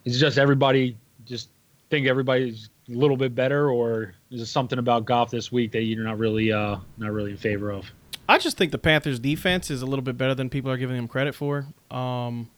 just 0.07 0.39
everybody 0.39 0.97
just 1.27 1.51
think 1.91 2.07
everybody's 2.07 2.71
a 2.89 2.93
little 2.93 3.17
bit 3.17 3.35
better, 3.35 3.71
or 3.71 4.15
is 4.31 4.41
it 4.41 4.47
something 4.47 4.79
about 4.79 5.05
Goff 5.05 5.31
this 5.31 5.53
week 5.53 5.73
that 5.73 5.83
you're 5.83 6.05
not 6.05 6.19
really 6.19 6.53
uh, 6.53 6.77
not 6.97 7.13
really 7.13 7.33
in 7.33 7.37
favor 7.37 7.71
of? 7.71 7.91
I 8.29 8.39
just 8.39 8.57
think 8.57 8.73
the 8.73 8.79
Panthers' 8.79 9.21
defense 9.21 9.71
is 9.71 9.83
a 9.83 9.87
little 9.87 10.03
bit 10.03 10.17
better 10.17 10.35
than 10.35 10.51
people 10.51 10.71
are 10.71 10.77
giving 10.77 10.97
them 10.97 11.07
credit 11.07 11.35
for. 11.35 11.67
Um, 11.91 12.51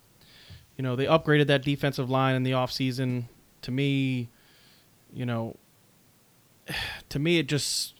you 0.79 0.85
know, 0.85 0.97
they 0.97 1.07
upgraded 1.07 1.49
that 1.49 1.63
defensive 1.63 2.09
line 2.09 2.37
in 2.37 2.45
the 2.45 2.53
offseason. 2.53 3.25
To 3.63 3.71
me, 3.73 4.31
you 5.13 5.27
know, 5.27 5.57
to 7.11 7.19
me, 7.19 7.39
it 7.39 7.49
just 7.49 7.95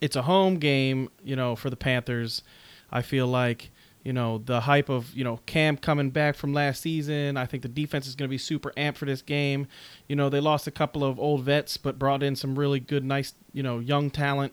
it's 0.00 0.16
a 0.16 0.22
home 0.22 0.58
game. 0.58 1.08
You 1.24 1.36
know, 1.36 1.56
for 1.56 1.70
the 1.70 1.76
Panthers, 1.76 2.42
I 2.90 3.00
feel 3.00 3.28
like 3.28 3.70
you 4.02 4.12
know 4.12 4.38
the 4.38 4.60
hype 4.60 4.88
of 4.88 5.14
you 5.14 5.22
know 5.22 5.38
Cam 5.46 5.76
coming 5.76 6.10
back 6.10 6.34
from 6.34 6.52
last 6.52 6.82
season. 6.82 7.36
I 7.36 7.46
think 7.46 7.62
the 7.62 7.68
defense 7.68 8.08
is 8.08 8.16
going 8.16 8.28
to 8.28 8.30
be 8.30 8.38
super 8.38 8.72
amped 8.76 8.96
for 8.96 9.04
this 9.06 9.22
game. 9.22 9.68
You 10.08 10.16
know, 10.16 10.28
they 10.28 10.40
lost 10.40 10.66
a 10.66 10.72
couple 10.72 11.04
of 11.04 11.20
old 11.20 11.44
vets, 11.44 11.76
but 11.76 11.96
brought 11.96 12.24
in 12.24 12.34
some 12.34 12.58
really 12.58 12.80
good, 12.80 13.04
nice, 13.04 13.34
you 13.52 13.62
know, 13.62 13.78
young 13.78 14.10
talent. 14.10 14.52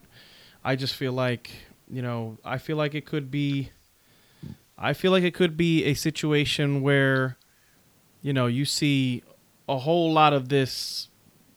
I 0.63 0.75
just 0.75 0.94
feel 0.94 1.12
like 1.12 1.50
you 1.92 2.03
know, 2.03 2.38
I 2.46 2.60
feel 2.60 2.77
like 2.77 2.94
it 2.94 3.08
could 3.08 3.32
be 3.32 3.72
I 4.77 4.94
feel 4.94 5.12
like 5.12 5.24
it 5.24 5.34
could 5.34 5.58
be 5.58 5.86
a 5.86 5.96
situation 5.96 6.82
where 6.82 7.38
you 8.24 8.34
know, 8.34 8.48
you 8.48 8.65
see 8.65 9.22
a 9.70 9.77
whole 9.77 10.12
lot 10.12 10.34
of 10.34 10.50
this 10.50 11.10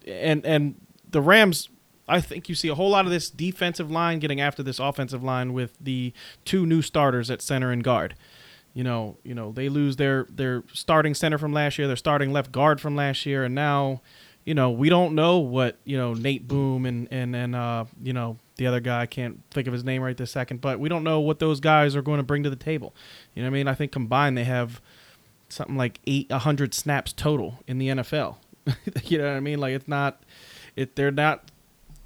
and 0.06 0.44
and 0.44 0.74
the 1.10 1.22
Rams 1.22 1.70
I 2.08 2.20
think 2.20 2.48
you 2.48 2.54
see 2.54 2.68
a 2.68 2.74
whole 2.74 2.90
lot 2.90 3.04
of 3.04 3.10
this 3.10 3.30
defensive 3.30 3.90
line 3.90 4.18
getting 4.18 4.40
after 4.40 4.62
this 4.62 4.78
offensive 4.78 5.22
line 5.24 5.52
with 5.52 5.76
the 5.80 6.12
two 6.44 6.66
new 6.66 6.82
starters 6.82 7.30
at 7.30 7.42
center 7.42 7.72
and 7.72 7.82
guard. 7.82 8.14
You 8.74 8.84
know, 8.84 9.16
you 9.24 9.34
know, 9.34 9.52
they 9.52 9.68
lose 9.68 9.96
their 9.96 10.26
their 10.30 10.62
starting 10.72 11.14
center 11.14 11.38
from 11.38 11.52
last 11.52 11.78
year, 11.78 11.86
their 11.86 11.96
starting 11.96 12.32
left 12.32 12.52
guard 12.52 12.80
from 12.80 12.94
last 12.94 13.24
year, 13.24 13.42
and 13.42 13.54
now, 13.54 14.02
you 14.44 14.54
know, 14.54 14.70
we 14.70 14.88
don't 14.90 15.14
know 15.14 15.38
what, 15.38 15.78
you 15.84 15.96
know, 15.96 16.12
Noteboom 16.14 16.86
and 16.86 17.08
and 17.10 17.34
and 17.34 17.56
uh, 17.56 17.86
you 18.02 18.12
know, 18.12 18.36
the 18.56 18.66
other 18.66 18.80
guy 18.80 19.00
I 19.00 19.06
can't 19.06 19.40
think 19.50 19.66
of 19.66 19.72
his 19.72 19.82
name 19.82 20.02
right 20.02 20.16
this 20.16 20.30
second, 20.30 20.60
but 20.60 20.78
we 20.78 20.88
don't 20.88 21.04
know 21.04 21.20
what 21.20 21.38
those 21.38 21.58
guys 21.58 21.96
are 21.96 22.02
going 22.02 22.18
to 22.18 22.22
bring 22.22 22.42
to 22.42 22.50
the 22.50 22.56
table. 22.56 22.94
You 23.34 23.42
know 23.42 23.48
what 23.48 23.54
I 23.54 23.58
mean? 23.58 23.68
I 23.68 23.74
think 23.74 23.92
combined 23.92 24.36
they 24.36 24.44
have 24.44 24.80
something 25.48 25.76
like 25.76 26.00
eight 26.06 26.30
hundred 26.30 26.74
snaps 26.74 27.12
total 27.12 27.60
in 27.66 27.78
the 27.78 27.88
NFL. 27.88 28.36
you 29.04 29.18
know 29.18 29.28
what 29.28 29.36
I 29.36 29.40
mean? 29.40 29.58
Like 29.58 29.74
it's 29.74 29.88
not 29.88 30.22
it 30.74 30.96
they're 30.96 31.10
not 31.10 31.50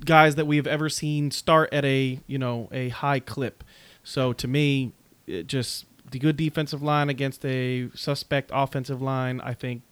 guys 0.04 0.34
that 0.36 0.46
we've 0.46 0.66
ever 0.66 0.88
seen 0.88 1.30
start 1.30 1.72
at 1.72 1.84
a, 1.84 2.18
you 2.26 2.38
know, 2.38 2.68
a 2.72 2.88
high 2.88 3.20
clip. 3.20 3.64
So 4.02 4.32
to 4.34 4.48
me, 4.48 4.92
it 5.26 5.46
just 5.46 5.86
the 6.10 6.18
good 6.18 6.36
defensive 6.36 6.82
line 6.82 7.08
against 7.08 7.44
a 7.44 7.90
suspect 7.94 8.50
offensive 8.52 9.00
line, 9.00 9.40
I 9.42 9.54
think 9.54 9.82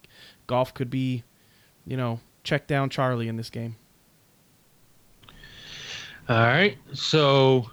Goff 0.47 0.73
could 0.73 0.89
be, 0.89 1.23
you 1.85 1.95
know, 1.95 2.19
check 2.43 2.67
down 2.67 2.89
Charlie 2.89 3.27
in 3.27 3.37
this 3.37 3.49
game. 3.49 3.75
All 6.27 6.37
right. 6.37 6.77
So, 6.93 7.71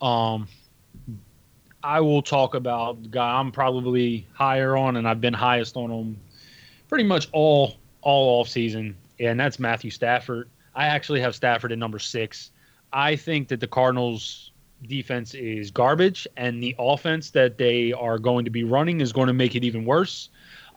um, 0.00 0.48
I 1.84 2.00
will 2.00 2.22
talk 2.22 2.54
about 2.54 3.02
the 3.02 3.08
guy 3.08 3.38
I'm 3.38 3.52
probably 3.52 4.26
higher 4.34 4.76
on, 4.76 4.96
and 4.96 5.08
I've 5.08 5.20
been 5.20 5.34
highest 5.34 5.76
on 5.76 5.90
him 5.90 6.20
pretty 6.88 7.04
much 7.04 7.28
all 7.32 7.76
all 8.02 8.40
off 8.40 8.48
season, 8.48 8.96
and 9.18 9.38
that's 9.38 9.58
Matthew 9.58 9.90
Stafford. 9.90 10.48
I 10.74 10.86
actually 10.86 11.20
have 11.20 11.34
Stafford 11.34 11.72
at 11.72 11.78
number 11.78 11.98
six. 11.98 12.50
I 12.92 13.16
think 13.16 13.48
that 13.48 13.60
the 13.60 13.66
Cardinals 13.66 14.52
defense 14.86 15.34
is 15.34 15.70
garbage, 15.70 16.26
and 16.36 16.62
the 16.62 16.74
offense 16.78 17.30
that 17.30 17.58
they 17.58 17.92
are 17.92 18.18
going 18.18 18.44
to 18.44 18.50
be 18.50 18.64
running 18.64 19.00
is 19.00 19.12
going 19.12 19.28
to 19.28 19.32
make 19.32 19.54
it 19.54 19.64
even 19.64 19.84
worse. 19.84 20.28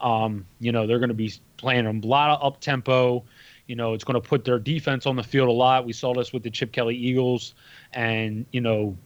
Um, 0.01 0.45
you 0.59 0.71
know, 0.71 0.87
they're 0.87 0.99
going 0.99 1.09
to 1.09 1.15
be 1.15 1.33
playing 1.57 1.85
a 1.85 2.05
lot 2.05 2.31
of 2.31 2.45
up 2.45 2.61
tempo. 2.61 3.23
You 3.67 3.75
know, 3.75 3.93
it's 3.93 4.03
going 4.03 4.21
to 4.21 4.27
put 4.27 4.45
their 4.45 4.59
defense 4.59 5.05
on 5.05 5.15
the 5.15 5.23
field 5.23 5.49
a 5.49 5.53
lot. 5.53 5.85
We 5.85 5.93
saw 5.93 6.13
this 6.13 6.31
with 6.31 6.43
the 6.43 6.51
Chip 6.51 6.71
Kelly 6.71 6.95
Eagles, 6.95 7.55
and 7.93 8.45
you 8.51 8.61
know, 8.61 8.97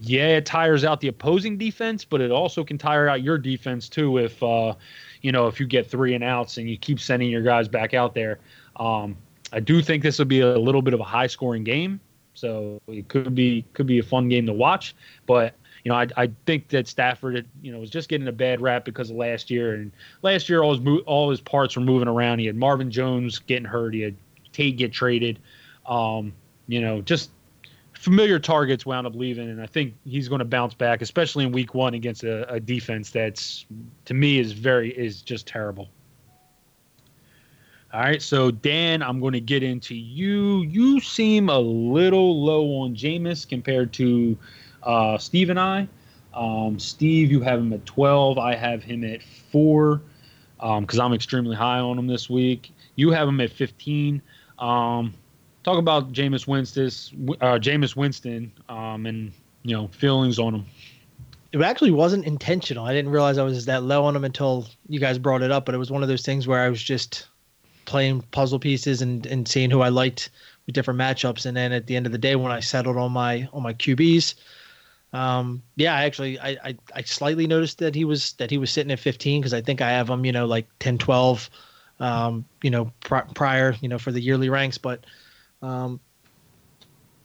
yeah, 0.00 0.36
it 0.36 0.46
tires 0.46 0.84
out 0.84 1.00
the 1.00 1.08
opposing 1.08 1.58
defense, 1.58 2.04
but 2.04 2.20
it 2.20 2.30
also 2.30 2.64
can 2.64 2.78
tire 2.78 3.08
out 3.08 3.22
your 3.22 3.38
defense 3.38 3.88
too. 3.88 4.18
If 4.18 4.42
uh, 4.42 4.74
you 5.22 5.32
know, 5.32 5.46
if 5.46 5.60
you 5.60 5.66
get 5.66 5.90
three 5.90 6.14
and 6.14 6.24
outs 6.24 6.58
and 6.58 6.68
you 6.68 6.76
keep 6.76 7.00
sending 7.00 7.30
your 7.30 7.42
guys 7.42 7.68
back 7.68 7.94
out 7.94 8.14
there, 8.14 8.38
um, 8.76 9.16
I 9.52 9.60
do 9.60 9.82
think 9.82 10.02
this 10.02 10.18
will 10.18 10.26
be 10.26 10.40
a 10.40 10.58
little 10.58 10.82
bit 10.82 10.94
of 10.94 11.00
a 11.00 11.04
high 11.04 11.26
scoring 11.26 11.64
game. 11.64 12.00
So 12.34 12.80
it 12.86 13.08
could 13.08 13.34
be 13.34 13.64
could 13.72 13.86
be 13.86 13.98
a 13.98 14.02
fun 14.02 14.28
game 14.28 14.46
to 14.46 14.52
watch, 14.52 14.94
but 15.26 15.54
you 15.84 15.90
know, 15.90 15.96
I, 15.96 16.06
I 16.16 16.30
think 16.44 16.68
that 16.68 16.86
Stafford, 16.86 17.46
you 17.62 17.72
know, 17.72 17.78
was 17.78 17.90
just 17.90 18.08
getting 18.08 18.28
a 18.28 18.32
bad 18.32 18.60
rap 18.60 18.84
because 18.84 19.10
of 19.10 19.16
last 19.16 19.50
year. 19.50 19.74
And 19.74 19.92
last 20.22 20.48
year, 20.48 20.62
all 20.62 20.76
his 20.76 21.02
all 21.06 21.30
his 21.30 21.40
parts 21.40 21.76
were 21.76 21.82
moving 21.82 22.08
around. 22.08 22.40
He 22.40 22.46
had 22.46 22.56
Marvin 22.56 22.90
Jones 22.90 23.38
getting 23.38 23.64
hurt. 23.64 23.94
He 23.94 24.00
had 24.00 24.14
Tate 24.52 24.76
get 24.76 24.92
traded. 24.92 25.38
Um, 25.86 26.32
you 26.66 26.80
know, 26.80 27.00
just 27.00 27.30
familiar 27.98 28.38
targets 28.38 28.86
wound 28.86 29.06
up 29.06 29.14
leaving, 29.14 29.50
and 29.50 29.60
I 29.60 29.66
think 29.66 29.94
he's 30.04 30.28
going 30.28 30.38
to 30.38 30.44
bounce 30.44 30.72
back, 30.72 31.02
especially 31.02 31.44
in 31.44 31.52
Week 31.52 31.74
One 31.74 31.94
against 31.94 32.22
a, 32.22 32.50
a 32.50 32.60
defense 32.60 33.10
that's 33.10 33.66
to 34.04 34.14
me 34.14 34.38
is 34.38 34.52
very 34.52 34.90
is 34.90 35.20
just 35.20 35.46
terrible. 35.46 35.88
All 37.92 38.00
right, 38.00 38.20
so 38.22 38.50
Dan, 38.50 39.02
I'm 39.02 39.18
going 39.18 39.32
to 39.32 39.40
get 39.40 39.62
into 39.62 39.94
you. 39.94 40.62
You 40.62 41.00
seem 41.00 41.48
a 41.48 41.58
little 41.58 42.44
low 42.44 42.82
on 42.82 42.94
Jameis 42.94 43.48
compared 43.48 43.92
to 43.94 44.36
uh, 44.82 45.18
Steve 45.18 45.50
and 45.50 45.58
I. 45.58 45.88
Um, 46.34 46.78
Steve, 46.78 47.32
you 47.32 47.40
have 47.40 47.58
him 47.58 47.72
at 47.72 47.84
12. 47.86 48.38
I 48.38 48.54
have 48.54 48.82
him 48.82 49.04
at 49.04 49.22
four 49.22 50.02
because 50.58 50.98
um, 50.98 51.06
I'm 51.06 51.14
extremely 51.14 51.56
high 51.56 51.78
on 51.78 51.98
him 51.98 52.06
this 52.06 52.28
week. 52.28 52.72
You 52.94 53.10
have 53.10 53.26
him 53.26 53.40
at 53.40 53.50
15. 53.50 54.20
Um, 54.58 55.14
talk 55.68 55.78
about 55.78 56.12
Jameis 56.12 56.46
Winston, 56.46 56.86
uh, 57.40 57.58
Jameis 57.58 57.94
Winston, 57.94 58.50
um, 58.68 59.06
and 59.06 59.32
you 59.62 59.76
know 59.76 59.88
feelings 59.88 60.38
on 60.38 60.54
him. 60.54 60.66
It 61.52 61.60
actually 61.60 61.90
wasn't 61.90 62.24
intentional. 62.24 62.84
I 62.84 62.92
didn't 62.92 63.10
realize 63.10 63.38
I 63.38 63.42
was 63.42 63.66
that 63.66 63.82
low 63.82 64.04
on 64.04 64.16
him 64.16 64.24
until 64.24 64.66
you 64.88 65.00
guys 65.00 65.18
brought 65.18 65.42
it 65.42 65.50
up. 65.50 65.66
But 65.66 65.74
it 65.74 65.78
was 65.78 65.90
one 65.90 66.02
of 66.02 66.08
those 66.08 66.22
things 66.22 66.46
where 66.46 66.60
I 66.60 66.68
was 66.68 66.82
just 66.82 67.26
playing 67.84 68.22
puzzle 68.32 68.58
pieces 68.58 69.00
and, 69.00 69.24
and 69.26 69.48
seeing 69.48 69.70
who 69.70 69.80
I 69.80 69.88
liked 69.88 70.30
with 70.66 70.74
different 70.74 71.00
matchups. 71.00 71.46
And 71.46 71.56
then 71.56 71.72
at 71.72 71.86
the 71.86 71.96
end 71.96 72.04
of 72.04 72.12
the 72.12 72.18
day, 72.18 72.36
when 72.36 72.52
I 72.52 72.60
settled 72.60 72.96
on 72.96 73.12
my 73.12 73.48
on 73.52 73.62
my 73.62 73.74
QBs, 73.74 74.34
um, 75.12 75.62
yeah, 75.76 75.94
I 75.94 76.04
actually 76.04 76.38
I, 76.38 76.56
I, 76.64 76.76
I 76.94 77.02
slightly 77.02 77.46
noticed 77.46 77.78
that 77.78 77.94
he 77.94 78.04
was 78.04 78.32
that 78.34 78.50
he 78.50 78.58
was 78.58 78.70
sitting 78.70 78.92
at 78.92 79.00
15 79.00 79.40
because 79.40 79.54
I 79.54 79.60
think 79.60 79.80
I 79.80 79.90
have 79.90 80.08
him, 80.08 80.24
you 80.24 80.32
know, 80.32 80.46
like 80.46 80.66
10, 80.80 80.98
12, 80.98 81.50
um, 82.00 82.44
you 82.62 82.70
know, 82.70 82.92
pr- 83.00 83.28
prior, 83.34 83.74
you 83.80 83.88
know, 83.88 83.98
for 83.98 84.12
the 84.12 84.20
yearly 84.20 84.50
ranks. 84.50 84.76
But 84.76 85.04
um, 85.62 86.00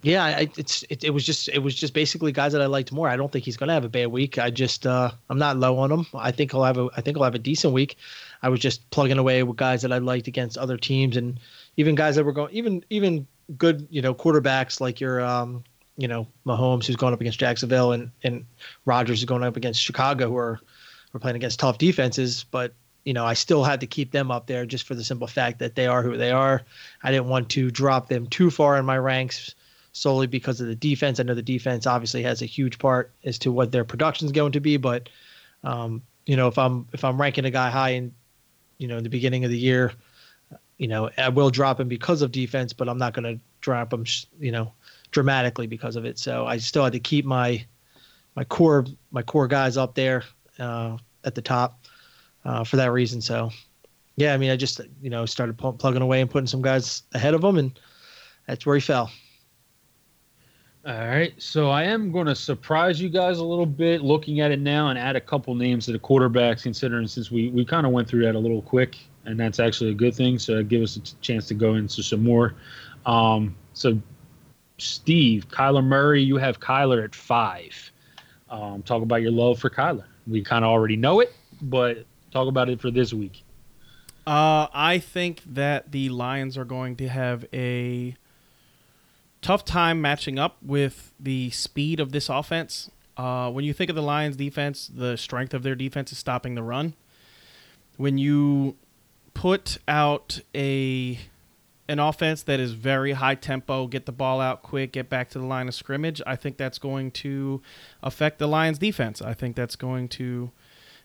yeah, 0.04 0.26
I, 0.26 0.50
it's 0.58 0.84
it, 0.90 1.06
it 1.06 1.12
was 1.12 1.26
just 1.26 1.48
it 1.48 1.60
was 1.60 1.76
just 1.76 1.94
basically 1.94 2.34
guys 2.34 2.52
that 2.52 2.62
I 2.62 2.66
liked 2.66 2.92
more. 2.92 3.08
I 3.08 3.16
don't 3.16 3.32
think 3.32 3.46
he's 3.46 3.56
gonna 3.56 3.74
have 3.74 3.86
a 3.86 3.90
bad 3.90 4.08
week. 4.08 4.38
I 4.38 4.50
just 4.50 4.86
uh, 4.86 5.12
I'm 5.30 5.40
not 5.40 5.58
low 5.58 5.78
on 5.80 5.92
him. 5.92 6.06
I 6.14 6.32
think 6.32 6.52
he'll 6.52 6.64
have 6.64 6.78
a 6.78 6.90
I 6.98 7.02
think 7.02 7.16
he'll 7.16 7.24
have 7.24 7.36
a 7.36 7.40
decent 7.40 7.74
week. 7.74 7.96
I 8.42 8.50
was 8.50 8.60
just 8.60 8.90
plugging 8.90 9.18
away 9.18 9.44
with 9.44 9.56
guys 9.56 9.82
that 9.84 9.94
I 9.94 10.00
liked 10.00 10.28
against 10.28 10.58
other 10.58 10.76
teams 10.76 11.16
and 11.16 11.40
even 11.78 11.96
guys 11.96 12.18
that 12.18 12.26
were 12.26 12.34
going 12.34 12.54
even 12.54 12.84
even 12.90 13.26
good 13.58 13.88
you 13.90 14.02
know 14.02 14.14
quarterbacks 14.14 14.82
like 14.82 15.00
your 15.00 15.22
um 15.22 15.64
you 15.98 16.10
know 16.10 16.28
Mahomes 16.46 16.86
who's 16.86 16.98
going 16.98 17.14
up 17.14 17.22
against 17.22 17.40
Jacksonville 17.40 17.94
and 17.94 18.12
and 18.24 18.46
Rodgers 18.84 19.20
is 19.20 19.26
going 19.26 19.44
up 19.44 19.56
against 19.56 19.82
Chicago 19.82 20.28
who 20.30 20.38
are 20.38 20.60
are 21.14 21.20
playing 21.20 21.36
against 21.36 21.60
tough 21.60 21.78
defenses, 21.78 22.46
but 22.52 22.74
you 23.04 23.14
know 23.14 23.26
I 23.26 23.34
still 23.34 23.64
had 23.64 23.82
to 23.82 23.88
keep 23.88 24.12
them 24.12 24.32
up 24.32 24.48
there 24.48 24.66
just 24.66 24.88
for 24.88 24.96
the 24.96 25.04
simple 25.04 25.28
fact 25.28 25.60
that 25.60 25.76
they 25.76 25.88
are 25.88 26.02
who 26.02 26.18
they 26.18 26.32
are. 26.32 26.62
I 27.02 27.12
didn't 27.12 27.28
want 27.28 27.50
to 27.50 27.72
drop 27.72 28.08
them 28.08 28.28
too 28.28 28.50
far 28.50 28.78
in 28.78 28.86
my 28.86 28.98
ranks 28.98 29.56
solely 29.92 30.28
because 30.28 30.60
of 30.60 30.68
the 30.68 30.76
defense. 30.76 31.20
I 31.20 31.24
know 31.24 31.36
the 31.36 31.42
defense 31.42 31.86
obviously 31.86 32.24
has 32.24 32.42
a 32.42 32.46
huge 32.46 32.80
part 32.80 33.12
as 33.24 33.38
to 33.40 33.52
what 33.52 33.72
their 33.72 33.84
production 33.84 34.26
is 34.26 34.32
going 34.32 34.54
to 34.54 34.60
be, 34.60 34.78
but 34.78 35.10
um, 35.64 36.02
you 36.26 36.36
know 36.36 36.48
if 36.48 36.58
I'm 36.58 36.88
if 36.94 37.04
I'm 37.04 37.20
ranking 37.20 37.46
a 37.46 37.52
guy 37.52 37.70
high 37.70 37.92
in 37.92 38.14
you 38.78 38.88
know 38.88 38.98
in 38.98 39.04
the 39.04 39.10
beginning 39.10 39.44
of 39.46 39.52
the 39.52 39.58
year, 39.58 39.92
you 40.78 40.88
know 40.88 41.10
I 41.18 41.30
will 41.30 41.50
drop 41.50 41.80
him 41.80 41.88
because 41.88 42.22
of 42.22 42.32
defense, 42.32 42.74
but 42.74 42.88
I'm 42.88 42.98
not 42.98 43.14
going 43.14 43.38
to 43.38 43.44
drop 43.62 43.94
him 43.94 44.06
you 44.40 44.52
know 44.52 44.72
dramatically 45.12 45.68
because 45.68 45.96
of 45.96 46.06
it. 46.06 46.18
So 46.18 46.46
I 46.46 46.58
still 46.58 46.84
had 46.86 46.94
to 46.94 47.00
keep 47.00 47.26
my 47.26 47.66
my 48.36 48.46
core 48.46 48.86
my 49.12 49.22
core 49.22 49.48
guys 49.48 49.78
up 49.78 49.94
there 49.94 50.24
uh, 50.58 50.98
at 51.24 51.36
the 51.36 51.42
top 51.42 51.80
uh, 52.46 52.64
for 52.64 52.78
that 52.78 52.92
reason. 52.92 53.22
So 53.22 53.50
yeah, 54.16 54.34
I 54.34 54.38
mean, 54.38 54.52
I 54.52 54.56
just 54.56 54.80
you 55.02 55.10
know 55.10 55.26
started 55.26 55.58
plugging 55.58 56.02
away 56.02 56.22
and 56.22 56.30
putting 56.30 56.48
some 56.48 56.62
guys 56.62 57.04
ahead 57.14 57.34
of 57.34 57.44
him, 57.44 57.58
and 57.58 57.80
that's 58.48 58.66
where 58.66 58.76
he 58.76 58.82
fell. 58.82 59.12
All 60.86 61.08
right, 61.08 61.34
so 61.42 61.70
I 61.70 61.84
am 61.84 62.12
going 62.12 62.28
to 62.28 62.36
surprise 62.36 63.02
you 63.02 63.08
guys 63.08 63.38
a 63.38 63.44
little 63.44 63.66
bit 63.66 64.02
looking 64.02 64.42
at 64.42 64.52
it 64.52 64.60
now 64.60 64.90
and 64.90 65.00
add 65.00 65.16
a 65.16 65.22
couple 65.22 65.56
names 65.56 65.86
to 65.86 65.94
the 65.94 66.00
quarterbacks, 66.00 66.64
considering 66.64 67.08
since 67.08 67.32
we, 67.32 67.48
we 67.52 67.64
kind 67.64 67.88
of 67.88 67.94
went 67.94 68.06
through 68.06 68.26
that 68.26 68.36
a 68.36 68.40
little 68.40 68.62
quick, 68.62 68.98
and 69.24 69.40
that's 69.40 69.62
actually 69.62 69.92
a 69.92 69.94
good 69.94 70.14
thing. 70.14 70.38
So 70.38 70.62
give 70.62 70.82
us 70.82 70.98
a 70.98 71.00
t- 71.00 71.14
chance 71.22 71.48
to 71.48 71.54
go 71.54 71.76
into 71.76 72.04
some 72.04 72.22
more. 72.22 72.56
Um, 73.06 73.56
so, 73.72 73.98
Steve, 74.78 75.48
Kyler 75.48 75.86
Murray, 75.86 76.22
you 76.22 76.36
have 76.36 76.60
Kyler 76.60 77.02
at 77.02 77.16
five. 77.16 77.92
Um, 78.50 78.84
talk 78.84 79.04
about 79.04 79.22
your 79.22 79.32
love 79.32 79.60
for 79.60 79.70
Kyler. 79.70 80.04
We 80.28 80.44
kind 80.44 80.66
of 80.66 80.70
already 80.70 80.98
know 80.98 81.22
it, 81.22 81.34
but 81.62 82.06
talk 82.34 82.48
about 82.48 82.70
it 82.70 82.82
for 82.82 82.92
this 82.92 83.14
week. 83.14 83.44
Uh, 84.26 84.68
I 84.74 85.00
think 85.00 85.42
that 85.46 85.92
the 85.92 86.10
Lions 86.10 86.58
are 86.58 86.66
going 86.66 86.96
to 86.98 87.08
have 87.10 87.46
a 87.54 88.16
tough 89.42 89.66
time 89.66 90.02
matching 90.02 90.40
up 90.40 90.58
with 90.62 91.14
the 91.20 91.50
speed 91.52 92.00
of 92.00 92.12
this 92.12 92.30
offense. 92.30 92.90
Uh, 93.18 93.52
when 93.52 93.66
you 93.66 93.74
think 93.74 93.90
of 93.90 93.96
the 93.96 94.02
Lions' 94.02 94.36
defense, 94.36 94.90
the 94.94 95.18
strength 95.18 95.54
of 95.54 95.62
their 95.62 95.76
defense 95.76 96.12
is 96.12 96.18
stopping 96.18 96.56
the 96.56 96.64
run. 96.64 96.96
When 97.98 98.18
you 98.18 98.76
put 99.34 99.78
out 99.88 100.40
a 100.56 101.20
an 101.90 102.00
offense 102.00 102.44
that 102.44 102.62
is 102.62 102.72
very 102.72 103.12
high 103.12 103.36
tempo, 103.36 103.88
get 103.88 104.06
the 104.06 104.12
ball 104.14 104.40
out 104.40 104.64
quick, 104.64 104.94
get 104.94 105.10
back 105.10 105.30
to 105.30 105.38
the 105.38 105.46
line 105.46 105.68
of 105.68 105.76
scrimmage, 105.76 106.22
I 106.26 106.38
think 106.38 106.56
that's 106.56 106.80
going 106.80 107.12
to 107.12 107.62
affect 108.02 108.40
the 108.40 108.48
Lions' 108.48 108.80
defense. 108.80 109.22
I 109.22 109.34
think 109.34 109.58
that's 109.58 109.76
going 109.76 110.08
to 110.10 110.52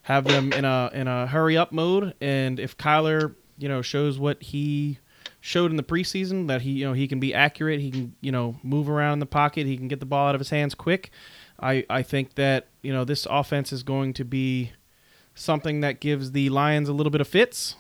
have 0.09 0.25
them 0.25 0.55
in 0.55 0.65
a 0.65 0.91
in 0.95 1.07
a 1.07 1.27
hurry 1.27 1.59
up 1.59 1.71
mode. 1.71 2.15
And 2.23 2.59
if 2.59 2.79
Kyler, 2.79 3.35
you 3.59 3.69
know, 3.69 3.83
shows 3.83 4.19
what 4.19 4.43
he 4.43 4.99
showed 5.41 5.71
in 5.71 5.77
the 5.77 5.83
preseason 5.83 6.49
that 6.49 6.63
he 6.63 6.71
you 6.71 6.87
know 6.87 6.95
he 6.95 7.07
can 7.07 7.21
be 7.21 7.35
accurate, 7.35 7.79
he 7.79 7.91
can 7.91 8.15
you 8.23 8.33
know 8.33 8.57
move 8.63 8.89
around 8.89 9.13
in 9.13 9.19
the 9.19 9.27
pocket, 9.27 9.67
he 9.67 9.77
can 9.77 9.87
get 9.87 10.01
the 10.01 10.07
ball 10.07 10.29
out 10.29 10.35
of 10.35 10.39
his 10.39 10.49
hands 10.49 10.75
quick. 10.75 11.11
I 11.61 11.85
I 11.91 12.03
think 12.03 12.37
that 12.37 12.69
you 12.81 12.91
know 12.91 13.05
this 13.05 13.27
offense 13.29 13.71
is 13.71 13.83
going 13.83 14.15
to 14.15 14.25
be 14.25 14.73
something 15.35 15.83
that 15.83 16.01
gives 16.01 16.33
the 16.33 16.49
Lions 16.49 16.89
a 16.89 16.95
little 16.95 17.11
bit 17.11 17.21
of 17.21 17.29
fits, 17.29 17.77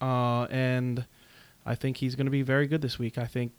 uh, 0.00 0.46
and 0.50 1.06
I 1.64 1.76
think 1.76 1.98
he's 1.98 2.16
going 2.16 2.26
to 2.26 2.32
be 2.32 2.42
very 2.42 2.66
good 2.66 2.82
this 2.82 2.98
week. 2.98 3.16
I 3.16 3.26
think 3.26 3.52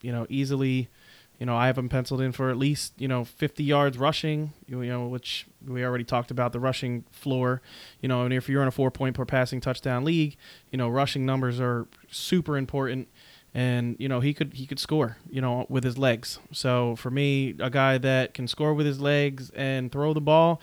you 0.00 0.10
know 0.10 0.26
easily. 0.30 0.88
You 1.38 1.46
know, 1.46 1.56
I 1.56 1.66
have 1.66 1.78
him 1.78 1.88
penciled 1.88 2.20
in 2.20 2.32
for 2.32 2.50
at 2.50 2.56
least 2.56 2.94
you 2.98 3.08
know 3.08 3.24
50 3.24 3.62
yards 3.62 3.96
rushing. 3.96 4.52
You 4.66 4.84
know, 4.84 5.06
which 5.06 5.46
we 5.66 5.84
already 5.84 6.04
talked 6.04 6.30
about 6.30 6.52
the 6.52 6.60
rushing 6.60 7.04
floor. 7.10 7.62
You 8.00 8.08
know, 8.08 8.24
and 8.24 8.34
if 8.34 8.48
you're 8.48 8.62
in 8.62 8.68
a 8.68 8.72
four 8.72 8.90
point 8.90 9.16
per 9.16 9.24
passing 9.24 9.60
touchdown 9.60 10.04
league, 10.04 10.36
you 10.70 10.78
know, 10.78 10.88
rushing 10.88 11.24
numbers 11.24 11.60
are 11.60 11.86
super 12.10 12.56
important. 12.56 13.08
And 13.54 13.96
you 13.98 14.08
know 14.08 14.20
he 14.20 14.34
could 14.34 14.52
he 14.54 14.66
could 14.66 14.78
score 14.78 15.16
you 15.30 15.40
know 15.40 15.64
with 15.68 15.82
his 15.82 15.96
legs. 15.96 16.38
So 16.52 16.96
for 16.96 17.10
me, 17.10 17.54
a 17.58 17.70
guy 17.70 17.96
that 17.98 18.34
can 18.34 18.46
score 18.46 18.74
with 18.74 18.84
his 18.84 19.00
legs 19.00 19.50
and 19.50 19.90
throw 19.90 20.12
the 20.12 20.20
ball, 20.20 20.60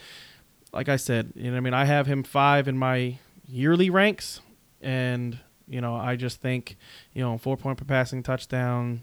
like 0.72 0.89
I 0.89 0.98
said, 0.98 1.32
you 1.36 1.50
know, 1.50 1.58
I 1.58 1.62
mean, 1.62 1.74
I 1.74 1.86
have 1.86 2.05
him 2.05 2.22
five 2.22 2.67
in 2.67 2.77
my 2.77 3.17
yearly 3.48 3.89
ranks, 3.89 4.41
and 4.82 5.39
you 5.67 5.82
know, 5.82 5.96
I 5.96 6.15
just 6.15 6.41
think, 6.41 6.77
you 7.13 7.24
know, 7.24 7.38
four 7.38 7.58
point 7.58 7.77
per 7.77 7.86
passing 7.86 8.22
touchdown, 8.22 9.01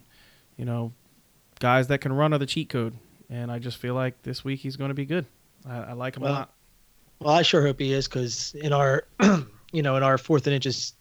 you 0.57 0.65
know, 0.65 0.93
guys 1.63 1.87
that 1.87 2.01
can 2.01 2.13
run 2.13 2.35
are 2.35 2.39
the 2.39 2.47
cheat 2.47 2.69
code, 2.69 2.93
and 3.31 3.51
I 3.51 3.61
just 3.61 3.79
feel 3.79 3.95
like 3.95 4.21
this 4.23 4.45
week 4.45 4.59
he's 4.59 4.77
going 4.77 4.89
to 4.89 4.95
be 4.95 5.07
good. 5.07 5.25
I, 5.65 5.77
I 5.77 5.93
like 5.93 6.17
him 6.17 6.25
Well, 6.25 6.33
a 6.33 6.35
lot. 6.35 6.53
Well, 7.21 7.35
I 7.35 7.43
sure 7.43 7.65
hope 7.65 7.79
he 7.79 7.93
is 7.93 8.09
because 8.09 8.53
in 8.57 8.73
our, 8.73 9.05
you 9.73 9.83
know, 9.83 9.97
in 9.97 10.03
our 10.03 10.19
fourth 10.19 10.49
and 10.49 10.55
inches 10.55 10.95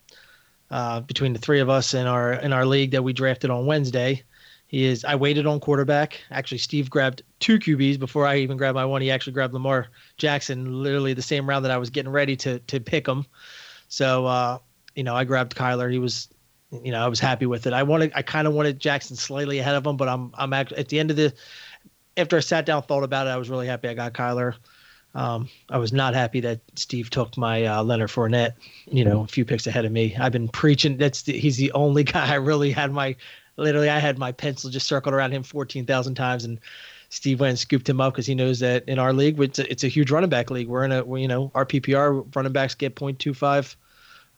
uh, 0.70 1.00
between 1.02 1.34
the 1.34 1.40
three 1.40 1.60
of 1.62 1.70
us 1.70 1.96
in 1.96 2.06
our 2.06 2.34
in 2.34 2.54
our 2.54 2.66
league 2.66 2.92
that 2.92 3.04
we 3.04 3.12
drafted 3.12 3.50
on 3.50 3.66
Wednesday, 3.66 4.22
he 4.68 4.86
is. 4.86 5.04
I 5.04 5.16
waited 5.16 5.48
on 5.48 5.60
quarterback. 5.60 6.22
Actually, 6.30 6.60
Steve 6.60 6.92
grabbed 6.92 7.24
two 7.40 7.58
QBs 7.58 7.98
before 7.98 8.28
I 8.28 8.38
even 8.38 8.56
grabbed 8.56 8.76
my 8.76 8.86
one. 8.86 9.02
He 9.02 9.10
actually 9.10 9.34
grabbed 9.34 9.56
Lamar 9.56 9.88
Jackson, 10.18 10.84
literally 10.84 11.16
the 11.16 11.24
same 11.24 11.50
round 11.50 11.66
that 11.66 11.72
I 11.72 11.78
was 11.78 11.90
getting 11.90 12.12
ready 12.12 12.36
to 12.38 12.60
to 12.60 12.80
pick 12.80 13.08
him. 13.08 13.26
So, 13.88 14.28
uh, 14.28 14.60
you 14.96 15.04
know, 15.04 15.16
I 15.16 15.24
grabbed 15.24 15.56
Kyler. 15.56 15.92
He 15.92 15.98
was, 15.98 16.30
you 16.72 16.92
know, 16.92 17.04
I 17.04 17.08
was 17.08 17.20
happy 17.20 17.46
with 17.46 17.68
it. 17.68 17.74
I 17.74 17.84
wanted, 17.84 18.12
I 18.16 18.22
kind 18.22 18.48
of 18.48 18.54
wanted 18.54 18.80
Jackson 18.80 19.16
slightly 19.16 19.60
ahead 19.60 19.76
of 19.76 19.86
him, 19.86 19.98
but 19.98 20.08
I'm, 20.08 20.32
I'm 20.36 20.54
actually 20.54 20.78
at 20.78 20.88
the 20.88 21.00
end 21.00 21.12
of 21.12 21.18
the, 21.18 21.34
after 22.18 22.38
I 22.38 22.40
sat 22.40 22.66
down, 22.66 22.84
thought 22.84 23.04
about 23.04 23.28
it, 23.28 23.32
I 23.32 23.38
was 23.38 23.50
really 23.50 23.68
happy 23.68 23.90
I 23.90 23.94
got 23.94 24.14
Kyler. 24.14 24.56
Um, 25.14 25.50
I 25.70 25.78
was 25.78 25.92
not 25.92 26.14
happy 26.14 26.40
that 26.42 26.62
Steve 26.76 27.10
took 27.10 27.38
my 27.38 27.66
uh, 27.66 27.84
Leonard 27.84 28.10
Fournette, 28.10 28.54
you 28.86 29.04
know, 29.04 29.24
a 29.24 29.28
few 29.28 29.44
picks 29.44 29.68
ahead 29.68 29.84
of 29.84 29.92
me. 29.92 30.16
I've 30.16 30.32
been 30.32 30.48
preaching. 30.48 30.98
That's 30.98 31.24
the, 31.24 31.38
he's 31.38 31.58
the 31.58 31.72
only 31.74 32.04
guy 32.06 32.32
I 32.32 32.36
really 32.36 32.72
had 32.72 32.92
my, 32.92 33.16
literally, 33.58 33.90
I 33.90 34.00
had 34.00 34.18
my 34.18 34.32
pencil 34.32 34.70
just 34.70 34.88
circled 34.88 35.14
around 35.14 35.34
him 35.34 35.44
14,000 35.44 36.16
times, 36.16 36.46
and 36.46 36.60
Steve 37.10 37.42
went 37.42 37.50
and 37.50 37.60
scooped 37.60 37.90
him 37.90 38.00
up 38.00 38.14
because 38.14 38.26
he 38.26 38.36
knows 38.36 38.60
that 38.60 38.88
in 38.88 38.98
our 39.00 39.12
league, 39.12 39.38
it's 39.42 39.60
a, 39.60 39.70
it's 39.70 39.84
a 39.84 39.90
huge 39.90 40.12
running 40.12 40.30
back 40.30 40.50
league. 40.50 40.70
We're 40.70 40.86
in 40.86 40.94
a, 40.94 41.04
we, 41.04 41.22
you 41.22 41.28
know, 41.28 41.52
our 41.56 41.66
PPR 41.66 42.34
running 42.34 42.54
backs 42.54 42.76
get 42.76 42.96
0.25 42.96 43.76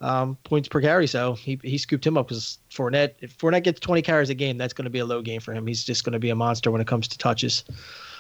um, 0.02 0.38
points 0.44 0.68
per 0.68 0.82
carry. 0.82 1.08
So 1.08 1.34
he, 1.34 1.60
he 1.64 1.78
scooped 1.78 2.06
him 2.06 2.18
up 2.18 2.28
because 2.28 2.60
Fournette, 2.70 3.14
if 3.20 3.38
Fournette 3.38 3.64
gets 3.64 3.80
20 3.80 4.02
carries 4.02 4.30
a 4.30 4.34
game, 4.34 4.58
that's 4.58 4.74
going 4.74 4.86
to 4.86 4.92
be 4.92 5.00
a 5.00 5.06
low 5.06 5.22
game 5.22 5.42
for 5.42 5.54
him. 5.54 5.66
He's 5.66 5.84
just 5.84 6.04
going 6.04 6.14
to 6.14 6.20
be 6.20 6.30
a 6.30 6.36
monster 6.36 6.72
when 6.72 6.82
it 6.82 6.88
comes 6.88 7.08
to 7.08 7.18
touches. 7.18 7.64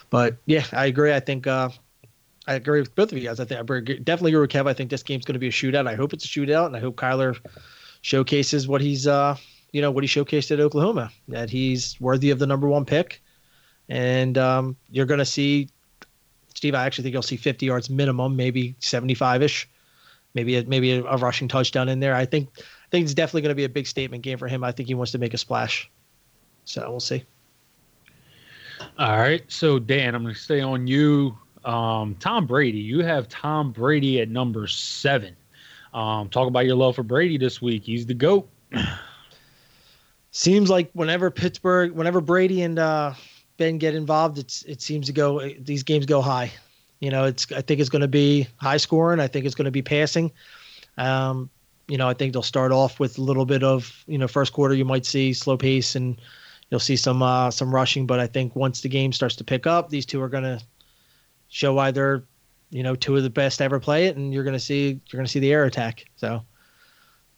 But 0.09 0.38
yeah, 0.45 0.65
I 0.71 0.86
agree. 0.86 1.13
I 1.13 1.19
think 1.19 1.47
uh, 1.47 1.69
I 2.47 2.55
agree 2.55 2.79
with 2.79 2.93
both 2.95 3.12
of 3.12 3.17
you 3.17 3.23
guys. 3.23 3.39
I 3.39 3.45
think 3.45 3.59
I 3.59 3.63
definitely 3.63 4.31
agree 4.31 4.41
with 4.41 4.51
Kev. 4.51 4.67
I 4.67 4.73
think 4.73 4.89
this 4.89 5.03
game's 5.03 5.25
going 5.25 5.33
to 5.33 5.39
be 5.39 5.47
a 5.47 5.51
shootout. 5.51 5.88
I 5.88 5.95
hope 5.95 6.13
it's 6.13 6.25
a 6.25 6.27
shootout, 6.27 6.67
and 6.67 6.75
I 6.75 6.79
hope 6.79 6.95
Kyler 6.95 7.38
showcases 8.01 8.67
what 8.67 8.81
he's, 8.81 9.07
uh, 9.07 9.38
you 9.71 9.81
know, 9.81 9.91
what 9.91 10.03
he 10.03 10.07
showcased 10.07 10.51
at 10.51 10.59
Oklahoma. 10.59 11.12
That 11.29 11.49
he's 11.49 11.99
worthy 12.01 12.29
of 12.31 12.39
the 12.39 12.47
number 12.47 12.67
one 12.67 12.86
pick, 12.86 13.21
and 13.88 14.38
um, 14.38 14.75
you're 14.91 15.05
going 15.05 15.19
to 15.19 15.25
see 15.25 15.69
Steve. 16.53 16.75
I 16.75 16.86
actually 16.86 17.03
think 17.03 17.13
you'll 17.13 17.21
see 17.21 17.38
50 17.38 17.65
yards 17.65 17.89
minimum, 17.89 18.36
maybe 18.36 18.75
75 18.79 19.41
ish, 19.43 19.69
maybe 20.33 20.57
a, 20.57 20.63
maybe 20.63 20.93
a, 20.93 21.03
a 21.03 21.17
rushing 21.17 21.47
touchdown 21.47 21.89
in 21.89 21.99
there. 21.99 22.15
I 22.15 22.25
think 22.25 22.49
I 22.57 22.61
think 22.91 23.05
it's 23.05 23.13
definitely 23.13 23.41
going 23.41 23.49
to 23.49 23.55
be 23.55 23.63
a 23.63 23.69
big 23.69 23.87
statement 23.87 24.23
game 24.23 24.37
for 24.37 24.47
him. 24.47 24.63
I 24.63 24.71
think 24.71 24.87
he 24.87 24.95
wants 24.95 25.11
to 25.13 25.17
make 25.17 25.33
a 25.33 25.37
splash. 25.37 25.89
So 26.65 26.89
we'll 26.89 26.99
see. 26.99 27.23
All 28.97 29.17
right. 29.17 29.43
So, 29.47 29.79
Dan, 29.79 30.15
I'm 30.15 30.23
going 30.23 30.35
to 30.35 30.39
stay 30.39 30.61
on 30.61 30.87
you. 30.87 31.37
Um, 31.65 32.15
Tom 32.19 32.45
Brady, 32.45 32.79
you 32.79 33.03
have 33.03 33.27
Tom 33.29 33.71
Brady 33.71 34.21
at 34.21 34.29
number 34.29 34.67
seven. 34.67 35.35
Um, 35.93 36.29
talk 36.29 36.47
about 36.47 36.65
your 36.65 36.75
love 36.75 36.95
for 36.95 37.03
Brady 37.03 37.37
this 37.37 37.61
week. 37.61 37.83
He's 37.83 38.05
the 38.05 38.13
GOAT. 38.13 38.49
seems 40.31 40.69
like 40.69 40.89
whenever 40.93 41.31
Pittsburgh, 41.31 41.93
whenever 41.93 42.19
Brady 42.19 42.63
and 42.63 42.79
uh, 42.79 43.13
Ben 43.57 43.77
get 43.77 43.95
involved, 43.95 44.37
it's 44.37 44.63
it 44.63 44.81
seems 44.81 45.07
to 45.07 45.13
go 45.13 45.47
these 45.59 45.83
games 45.83 46.05
go 46.05 46.21
high. 46.21 46.51
You 46.99 47.10
know, 47.10 47.25
it's 47.25 47.51
I 47.51 47.62
think 47.62 47.79
it's 47.79 47.89
going 47.89 48.01
to 48.01 48.08
be 48.08 48.47
high 48.58 48.77
scoring. 48.77 49.19
I 49.19 49.27
think 49.27 49.45
it's 49.45 49.56
going 49.56 49.65
to 49.65 49.71
be 49.71 49.82
passing. 49.82 50.32
Um, 50.97 51.49
you 51.88 51.97
know, 51.97 52.08
I 52.08 52.13
think 52.13 52.34
they'll 52.34 52.41
start 52.41 52.71
off 52.71 52.99
with 52.99 53.17
a 53.17 53.21
little 53.21 53.45
bit 53.45 53.63
of 53.63 54.03
you 54.08 54.17
know 54.17 54.27
first 54.27 54.53
quarter 54.53 54.73
you 54.73 54.86
might 54.86 55.06
see 55.06 55.34
slow 55.34 55.58
pace 55.58 55.95
and 55.95 56.19
you'll 56.69 56.79
see 56.79 56.95
some 56.95 57.21
uh, 57.21 57.51
some 57.51 57.73
rushing, 57.73 58.06
but 58.06 58.19
I 58.19 58.27
think 58.27 58.56
once 58.56 58.82
the 58.82 58.89
game 58.89 59.12
starts 59.12 59.36
to 59.38 59.43
pick 59.43 59.67
up, 59.67 59.89
these 59.89 60.06
two 60.06 60.21
are 60.21 60.29
going 60.29 60.43
to 60.43 60.62
show 61.49 61.73
why 61.73 61.91
they're 61.91 62.23
you 62.69 62.84
know 62.84 62.95
two 62.95 63.17
of 63.17 63.23
the 63.23 63.29
best 63.29 63.58
to 63.58 63.65
ever 63.65 63.79
play 63.79 64.08
it, 64.08 64.15
and 64.15 64.34
you're 64.34 64.43
going 64.43 64.56
to 64.56 64.60
see 64.60 64.99
you're 65.08 65.17
going 65.17 65.25
to 65.25 65.32
see 65.32 65.39
the 65.39 65.51
air 65.51 65.65
attack. 65.65 66.06
So. 66.15 66.43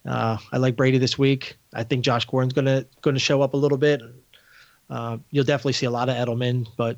Uh, 0.07 0.37
I 0.51 0.57
like 0.57 0.75
Brady 0.75 0.99
this 0.99 1.17
week. 1.17 1.57
I 1.73 1.83
think 1.83 2.03
Josh 2.03 2.25
Gordon's 2.25 2.53
gonna 2.53 2.85
gonna 3.01 3.17
show 3.17 3.41
up 3.41 3.55
a 3.55 3.57
little 3.57 3.79
bit. 3.79 4.01
Uh, 4.89 5.17
you'll 5.31 5.45
definitely 5.45 5.73
see 5.73 5.87
a 5.87 5.91
lot 5.91 6.09
of 6.09 6.15
Edelman, 6.15 6.67
but 6.77 6.97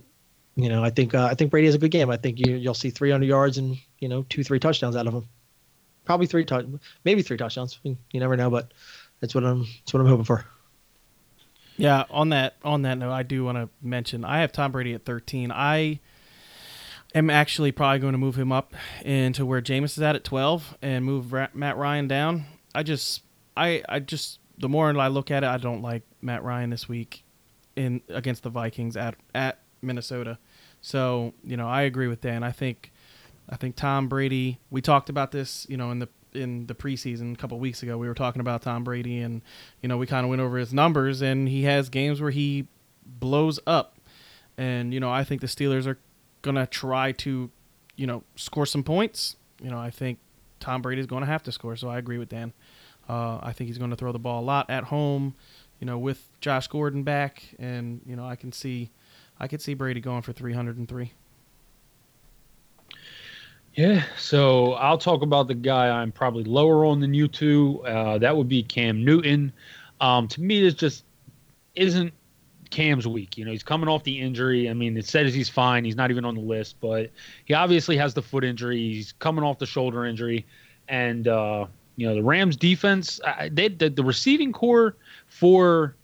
you 0.58 0.70
know 0.70 0.84
I 0.84 0.90
think 0.90 1.14
uh, 1.14 1.28
I 1.32 1.36
think 1.36 1.52
Brady 1.52 1.68
has 1.68 1.76
a 1.76 1.78
good 1.78 1.92
game. 1.92 2.10
I 2.10 2.18
think 2.18 2.40
you 2.40 2.56
you'll 2.56 2.74
see 2.74 2.90
300 2.90 3.26
yards 3.26 3.58
and 3.58 3.78
you 4.00 4.10
know 4.10 4.26
two 4.28 4.44
three 4.44 4.60
touchdowns 4.60 4.96
out 4.96 5.08
of 5.08 5.14
him. 5.14 5.30
Probably 6.04 6.26
three 6.26 6.44
touch, 6.46 6.66
maybe 7.06 7.22
three 7.22 7.38
touchdowns. 7.38 7.80
You 7.84 7.98
never 8.14 8.36
know, 8.36 8.50
but 8.50 8.74
that's 9.22 9.36
what 9.36 9.44
I'm 9.46 9.62
that's 9.62 9.94
what 9.94 10.02
I'm 10.02 10.08
hoping 10.08 10.26
for. 10.26 10.46
Yeah, 11.78 12.06
on 12.10 12.30
that 12.30 12.56
on 12.64 12.82
that 12.82 12.98
note, 12.98 13.12
I 13.12 13.24
do 13.24 13.46
want 13.46 13.58
to 13.60 13.70
mention 13.82 14.26
I 14.26 14.42
have 14.42 14.52
Tom 14.52 14.72
Brady 14.72 14.94
at 14.94 15.06
13. 15.06 15.52
I 15.52 16.00
am 17.14 17.30
actually 17.30 17.72
probably 17.72 18.00
going 18.00 18.14
to 18.14 18.18
move 18.18 18.36
him 18.36 18.52
up 18.52 18.74
into 19.04 19.46
where 19.46 19.62
Jameis 19.62 19.98
is 19.98 20.02
at 20.02 20.16
at 20.16 20.24
12 20.24 20.78
and 20.82 21.06
move 21.06 21.32
Matt 21.54 21.78
Ryan 21.78 22.08
down. 22.08 22.46
I 22.74 22.82
just 22.82 23.22
I 23.56 23.84
I 23.88 24.00
just 24.00 24.40
the 24.58 24.68
more 24.68 24.90
I 25.00 25.08
look 25.08 25.30
at 25.30 25.44
it, 25.44 25.48
I 25.48 25.58
don't 25.58 25.84
like 25.84 26.02
Matt 26.22 26.44
Ryan 26.44 26.72
this 26.72 26.90
week 26.90 27.24
in 27.76 28.02
against 28.10 28.42
the 28.42 28.50
Vikings 28.50 28.98
at 28.98 29.16
at 29.36 29.60
Minnesota. 29.82 30.40
So, 30.88 31.34
you 31.44 31.58
know, 31.58 31.68
I 31.68 31.82
agree 31.82 32.08
with 32.08 32.22
Dan. 32.22 32.44
I 32.44 32.54
think 32.54 32.94
I 33.50 33.58
think 33.58 33.76
Tom 33.76 34.08
Brady, 34.08 34.58
we 34.70 34.82
talked 34.82 35.10
about 35.10 35.32
this, 35.32 35.68
you 35.70 35.76
know, 35.76 35.92
in 35.92 36.00
the 36.00 36.08
in 36.32 36.66
the 36.68 36.76
preseason 36.76 37.34
a 37.34 37.36
couple 37.36 37.60
weeks 37.60 37.84
ago. 37.84 37.98
We 37.98 38.08
were 38.08 38.14
talking 38.14 38.40
about 38.40 38.62
Tom 38.62 38.86
Brady 38.86 39.20
and 39.20 39.42
you 39.82 39.90
know, 39.90 39.98
we 39.98 40.08
kind 40.08 40.24
of 40.24 40.30
went 40.30 40.42
over 40.42 40.58
his 40.58 40.74
numbers 40.74 41.22
and 41.22 41.50
he 41.50 41.64
has 41.64 41.90
games 41.90 42.22
where 42.22 42.32
he 42.32 42.68
blows 43.06 43.60
up. 43.68 43.98
And 44.58 44.94
you 44.94 45.02
know, 45.02 45.12
I 45.12 45.26
think 45.26 45.42
the 45.42 45.48
Steelers 45.48 45.88
are 45.88 46.00
to 46.42 46.66
try 46.68 47.12
to, 47.12 47.52
you 47.98 48.08
know, 48.08 48.24
score 48.38 48.66
some 48.66 48.84
points. 48.84 49.36
You 49.62 49.70
know, 49.70 49.78
I 49.78 49.90
think 49.90 50.20
Tom 50.62 50.82
Brady 50.82 51.02
is 51.02 51.08
going 51.08 51.22
to 51.22 51.28
have 51.28 51.44
to 51.44 51.52
score, 51.52 51.76
so 51.76 51.90
I 51.90 51.98
agree 51.98 52.18
with 52.18 52.30
Dan. 52.30 52.54
Uh, 53.10 53.40
I 53.44 53.52
think 53.52 53.68
he's 53.68 53.78
going 53.78 53.90
to 53.90 53.98
throw 53.98 54.14
the 54.14 54.20
ball 54.20 54.42
a 54.42 54.46
lot 54.46 54.70
at 54.70 54.86
home, 54.86 55.36
you 55.82 55.86
know, 55.86 55.98
with 55.98 56.30
Josh 56.40 56.68
Gordon 56.68 57.04
back, 57.04 57.44
and 57.60 58.00
you 58.06 58.16
know, 58.16 58.26
I 58.26 58.38
can 58.38 58.54
see 58.54 58.90
I 59.40 59.48
could 59.48 59.62
see 59.62 59.74
Brady 59.74 60.02
going 60.02 60.22
for 60.22 60.34
303. 60.34 61.12
Yeah, 63.76 64.04
so 64.18 64.74
I'll 64.74 64.98
talk 64.98 65.22
about 65.22 65.48
the 65.48 65.54
guy 65.54 65.88
I'm 65.88 66.12
probably 66.12 66.44
lower 66.44 66.84
on 66.86 67.00
than 67.00 67.14
you 67.14 67.28
two. 67.28 67.84
Uh, 67.86 68.18
that 68.18 68.36
would 68.36 68.48
be 68.50 68.64
Cam 68.64 69.06
Newton. 69.06 69.54
Um, 70.02 70.28
to 70.30 70.42
me, 70.42 70.62
this 70.62 70.74
just 70.74 71.04
isn't 71.76 72.12
Cam's 72.72 73.06
week. 73.08 73.38
You 73.38 73.46
know, 73.46 73.52
he's 73.52 73.62
coming 73.62 73.88
off 73.88 74.04
the 74.04 74.20
injury. 74.20 74.68
I 74.68 74.74
mean, 74.74 74.98
it 74.98 75.06
says 75.06 75.32
he's 75.32 75.48
fine. 75.50 75.86
He's 75.86 75.96
not 75.96 76.10
even 76.10 76.26
on 76.26 76.34
the 76.34 76.42
list, 76.42 76.78
but 76.82 77.12
he 77.46 77.54
obviously 77.54 77.96
has 77.98 78.16
the 78.16 78.22
foot 78.22 78.44
injury. 78.44 78.78
He's 78.78 79.12
coming 79.14 79.44
off 79.44 79.60
the 79.60 79.68
shoulder 79.68 80.06
injury, 80.06 80.44
and 80.88 81.28
uh, 81.28 81.68
you 81.98 82.08
know 82.08 82.16
the 82.16 82.24
Rams 82.24 82.56
defense. 82.56 83.20
they 83.52 83.68
the, 83.68 83.90
the 83.90 84.04
receiving 84.04 84.52
core 84.52 84.96
for 85.28 85.96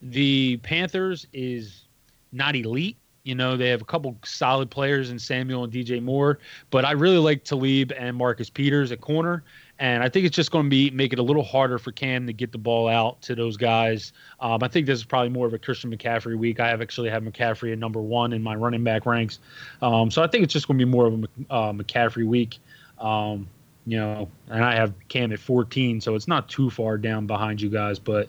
the 0.00 0.58
Panthers 0.58 1.26
is 1.32 1.85
not 2.32 2.56
elite. 2.56 2.96
You 3.24 3.34
know, 3.34 3.56
they 3.56 3.70
have 3.70 3.82
a 3.82 3.84
couple 3.84 4.16
solid 4.24 4.70
players 4.70 5.10
in 5.10 5.18
Samuel 5.18 5.64
and 5.64 5.72
DJ 5.72 6.00
Moore, 6.00 6.38
but 6.70 6.84
I 6.84 6.92
really 6.92 7.18
like 7.18 7.42
Talib 7.42 7.92
and 7.98 8.16
Marcus 8.16 8.48
Peters 8.48 8.92
at 8.92 9.00
corner. 9.00 9.42
And 9.80 10.02
I 10.02 10.08
think 10.08 10.26
it's 10.26 10.36
just 10.36 10.52
going 10.52 10.66
to 10.66 10.70
be 10.70 10.90
make 10.90 11.12
it 11.12 11.18
a 11.18 11.22
little 11.22 11.42
harder 11.42 11.78
for 11.78 11.90
Cam 11.90 12.26
to 12.28 12.32
get 12.32 12.52
the 12.52 12.58
ball 12.58 12.88
out 12.88 13.20
to 13.22 13.34
those 13.34 13.56
guys. 13.56 14.12
Um, 14.38 14.62
I 14.62 14.68
think 14.68 14.86
this 14.86 15.00
is 15.00 15.04
probably 15.04 15.30
more 15.30 15.46
of 15.46 15.52
a 15.54 15.58
Christian 15.58 15.94
McCaffrey 15.94 16.38
week. 16.38 16.60
I 16.60 16.68
have 16.68 16.80
actually 16.80 17.10
have 17.10 17.24
McCaffrey 17.24 17.72
at 17.72 17.78
number 17.78 18.00
one 18.00 18.32
in 18.32 18.42
my 18.42 18.54
running 18.54 18.84
back 18.84 19.06
ranks. 19.06 19.40
Um, 19.82 20.08
so 20.10 20.22
I 20.22 20.28
think 20.28 20.44
it's 20.44 20.52
just 20.52 20.68
going 20.68 20.78
to 20.78 20.86
be 20.86 20.90
more 20.90 21.06
of 21.06 21.14
a 21.14 21.52
uh, 21.52 21.72
McCaffrey 21.72 22.26
week. 22.26 22.58
Um, 23.00 23.48
you 23.86 23.98
know, 23.98 24.28
and 24.48 24.64
I 24.64 24.74
have 24.74 24.94
Cam 25.08 25.32
at 25.32 25.38
14, 25.38 26.00
so 26.00 26.14
it's 26.14 26.26
not 26.26 26.48
too 26.48 26.70
far 26.70 26.98
down 26.98 27.26
behind 27.26 27.60
you 27.60 27.70
guys. 27.70 27.98
But 27.98 28.28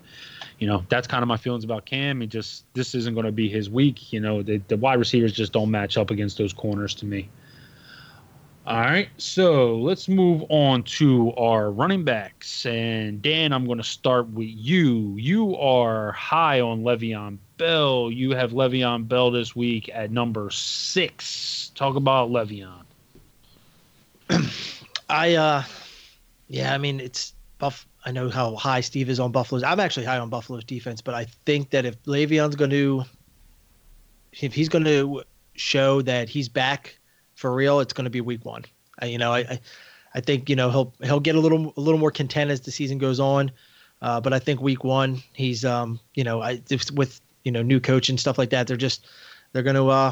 you 0.59 0.67
know, 0.67 0.83
that's 0.89 1.07
kind 1.07 1.21
of 1.21 1.27
my 1.27 1.37
feelings 1.37 1.63
about 1.63 1.85
Cam. 1.85 2.21
He 2.21 2.27
just 2.27 2.65
this 2.73 2.95
isn't 2.95 3.13
going 3.13 3.25
to 3.25 3.31
be 3.31 3.49
his 3.49 3.69
week. 3.69 4.11
You 4.11 4.19
know, 4.19 4.41
the, 4.41 4.57
the 4.67 4.77
wide 4.77 4.99
receivers 4.99 5.33
just 5.33 5.53
don't 5.53 5.69
match 5.69 5.97
up 5.97 6.09
against 6.11 6.37
those 6.37 6.53
corners 6.53 6.93
to 6.95 7.05
me. 7.05 7.29
All 8.65 8.81
right, 8.81 9.07
so 9.15 9.77
let's 9.77 10.09
move 10.09 10.43
on 10.49 10.83
to 10.83 11.33
our 11.35 11.71
running 11.71 12.03
backs. 12.03 12.65
And 12.65 13.21
Dan, 13.21 13.53
I'm 13.53 13.65
going 13.65 13.77
to 13.77 13.83
start 13.83 14.27
with 14.27 14.49
you. 14.49 15.15
You 15.15 15.55
are 15.55 16.11
high 16.11 16.59
on 16.59 16.83
Le'Veon 16.83 17.37
Bell. 17.55 18.11
You 18.11 18.31
have 18.31 18.51
Le'Veon 18.51 19.07
Bell 19.07 19.31
this 19.31 19.55
week 19.55 19.89
at 19.93 20.11
number 20.11 20.49
six. 20.49 21.71
Talk 21.75 21.95
about 21.95 22.29
Le'Veon. 22.29 22.83
I, 25.09 25.35
uh, 25.35 25.63
yeah, 26.49 26.73
I 26.73 26.77
mean, 26.77 26.99
it's 26.99 27.33
Buff. 27.59 27.87
I 28.07 28.11
know 28.11 28.29
how 28.29 28.55
high 28.55 28.79
Steve 28.79 29.09
is 29.09 29.19
on 29.19 29.33
Buffalo's. 29.33 29.63
I'm 29.63 29.81
actually 29.81 30.05
high 30.05 30.17
on 30.17 30.29
Buffalo's 30.29 30.63
defense, 30.63 31.01
but 31.01 31.13
I 31.13 31.25
think 31.45 31.71
that 31.71 31.83
if 31.83 32.01
Le'Veon's 32.03 32.55
going 32.55 32.71
to, 32.71 33.03
if 34.31 34.53
he's 34.53 34.69
going 34.69 34.85
to 34.85 35.23
show 35.55 36.01
that 36.03 36.29
he's 36.29 36.47
back 36.47 36.97
for 37.35 37.53
real, 37.53 37.81
it's 37.81 37.91
going 37.91 38.05
to 38.05 38.09
be 38.09 38.21
Week 38.21 38.45
One. 38.45 38.63
I, 38.99 39.07
you 39.07 39.17
know, 39.17 39.33
I, 39.33 39.39
I, 39.39 39.59
I, 40.15 40.21
think 40.21 40.49
you 40.49 40.55
know 40.55 40.71
he'll 40.71 40.93
he'll 41.03 41.19
get 41.19 41.35
a 41.35 41.39
little 41.41 41.73
a 41.75 41.81
little 41.81 41.99
more 41.99 42.09
content 42.09 42.49
as 42.49 42.61
the 42.61 42.71
season 42.71 42.97
goes 42.97 43.19
on, 43.19 43.51
uh, 44.01 44.21
but 44.21 44.31
I 44.31 44.39
think 44.39 44.61
Week 44.61 44.85
One 44.85 45.21
he's 45.33 45.65
um 45.65 45.99
you 46.15 46.23
know 46.23 46.41
I 46.41 46.61
with 46.93 47.19
you 47.43 47.51
know 47.51 47.61
new 47.61 47.81
coach 47.81 48.07
and 48.07 48.17
stuff 48.17 48.37
like 48.37 48.51
that 48.51 48.67
they're 48.67 48.77
just 48.77 49.05
they're 49.51 49.63
going 49.63 49.75
to 49.75 49.89
uh 49.89 50.11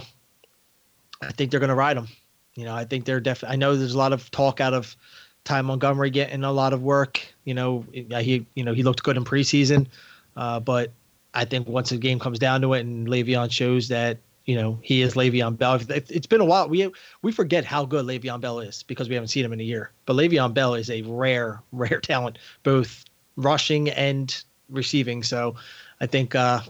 I 1.21 1.31
think 1.31 1.49
they're 1.49 1.61
going 1.61 1.69
to 1.69 1.75
ride 1.75 1.95
him. 1.95 2.09
You 2.55 2.65
know, 2.65 2.75
I 2.75 2.83
think 2.83 3.05
they're 3.05 3.21
definitely. 3.21 3.53
I 3.53 3.55
know 3.55 3.75
there's 3.77 3.93
a 3.93 3.97
lot 3.97 4.11
of 4.11 4.29
talk 4.31 4.59
out 4.59 4.73
of 4.73 4.97
Ty 5.45 5.61
Montgomery 5.61 6.09
getting 6.09 6.43
a 6.43 6.51
lot 6.51 6.73
of 6.73 6.81
work. 6.81 7.21
You 7.45 7.53
know, 7.53 7.85
he 7.93 8.45
you 8.55 8.63
know 8.63 8.73
he 8.73 8.83
looked 8.83 9.03
good 9.03 9.15
in 9.15 9.23
preseason, 9.23 9.87
uh, 10.35 10.59
but 10.59 10.91
I 11.33 11.45
think 11.45 11.67
once 11.67 11.91
the 11.91 11.97
game 11.97 12.19
comes 12.19 12.39
down 12.39 12.61
to 12.61 12.73
it 12.73 12.81
and 12.81 13.07
Le'Veon 13.07 13.51
shows 13.51 13.87
that 13.89 14.17
you 14.45 14.55
know 14.55 14.79
he 14.81 15.01
is 15.01 15.13
Le'Veon 15.13 15.57
Bell. 15.57 15.79
It's 15.89 16.27
been 16.27 16.41
a 16.41 16.45
while. 16.45 16.67
We 16.67 16.91
we 17.21 17.31
forget 17.31 17.63
how 17.63 17.85
good 17.85 18.05
Le'Veon 18.05 18.41
Bell 18.41 18.59
is 18.59 18.83
because 18.83 19.07
we 19.07 19.15
haven't 19.15 19.27
seen 19.29 19.45
him 19.45 19.53
in 19.53 19.59
a 19.61 19.63
year. 19.63 19.91
But 20.05 20.15
Le'Veon 20.15 20.53
Bell 20.53 20.73
is 20.73 20.89
a 20.89 21.03
rare 21.03 21.61
rare 21.71 22.01
talent, 22.01 22.39
both 22.63 23.05
rushing 23.37 23.89
and 23.89 24.43
receiving. 24.69 25.21
So 25.21 25.55
I 26.01 26.07
think 26.07 26.33
uh, 26.33 26.61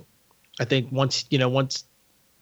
I 0.59 0.65
think 0.65 0.91
once 0.91 1.25
you 1.29 1.39
know 1.39 1.49
once 1.49 1.85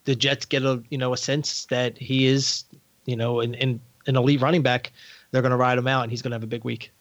the 0.06 0.16
Jets 0.16 0.48
get 0.48 0.64
a 0.64 0.82
you 0.90 0.98
know 0.98 1.14
a 1.14 1.18
sense 1.18 1.66
that 1.68 1.96
he 2.00 2.26
is 2.26 2.64
you 3.06 3.16
know 3.16 3.40
an 3.40 3.54
an, 3.56 3.80
an 4.08 4.16
elite 4.16 4.42
running 4.42 4.64
back 4.64 4.92
they're 5.34 5.42
going 5.42 5.50
to 5.50 5.58
ride 5.58 5.80
him 5.80 5.88
out, 5.88 6.04
and 6.04 6.12
he's 6.12 6.22
going 6.22 6.30
to 6.30 6.36
have 6.36 6.44
a 6.44 6.48
big 6.48 6.64
week. 6.64 6.92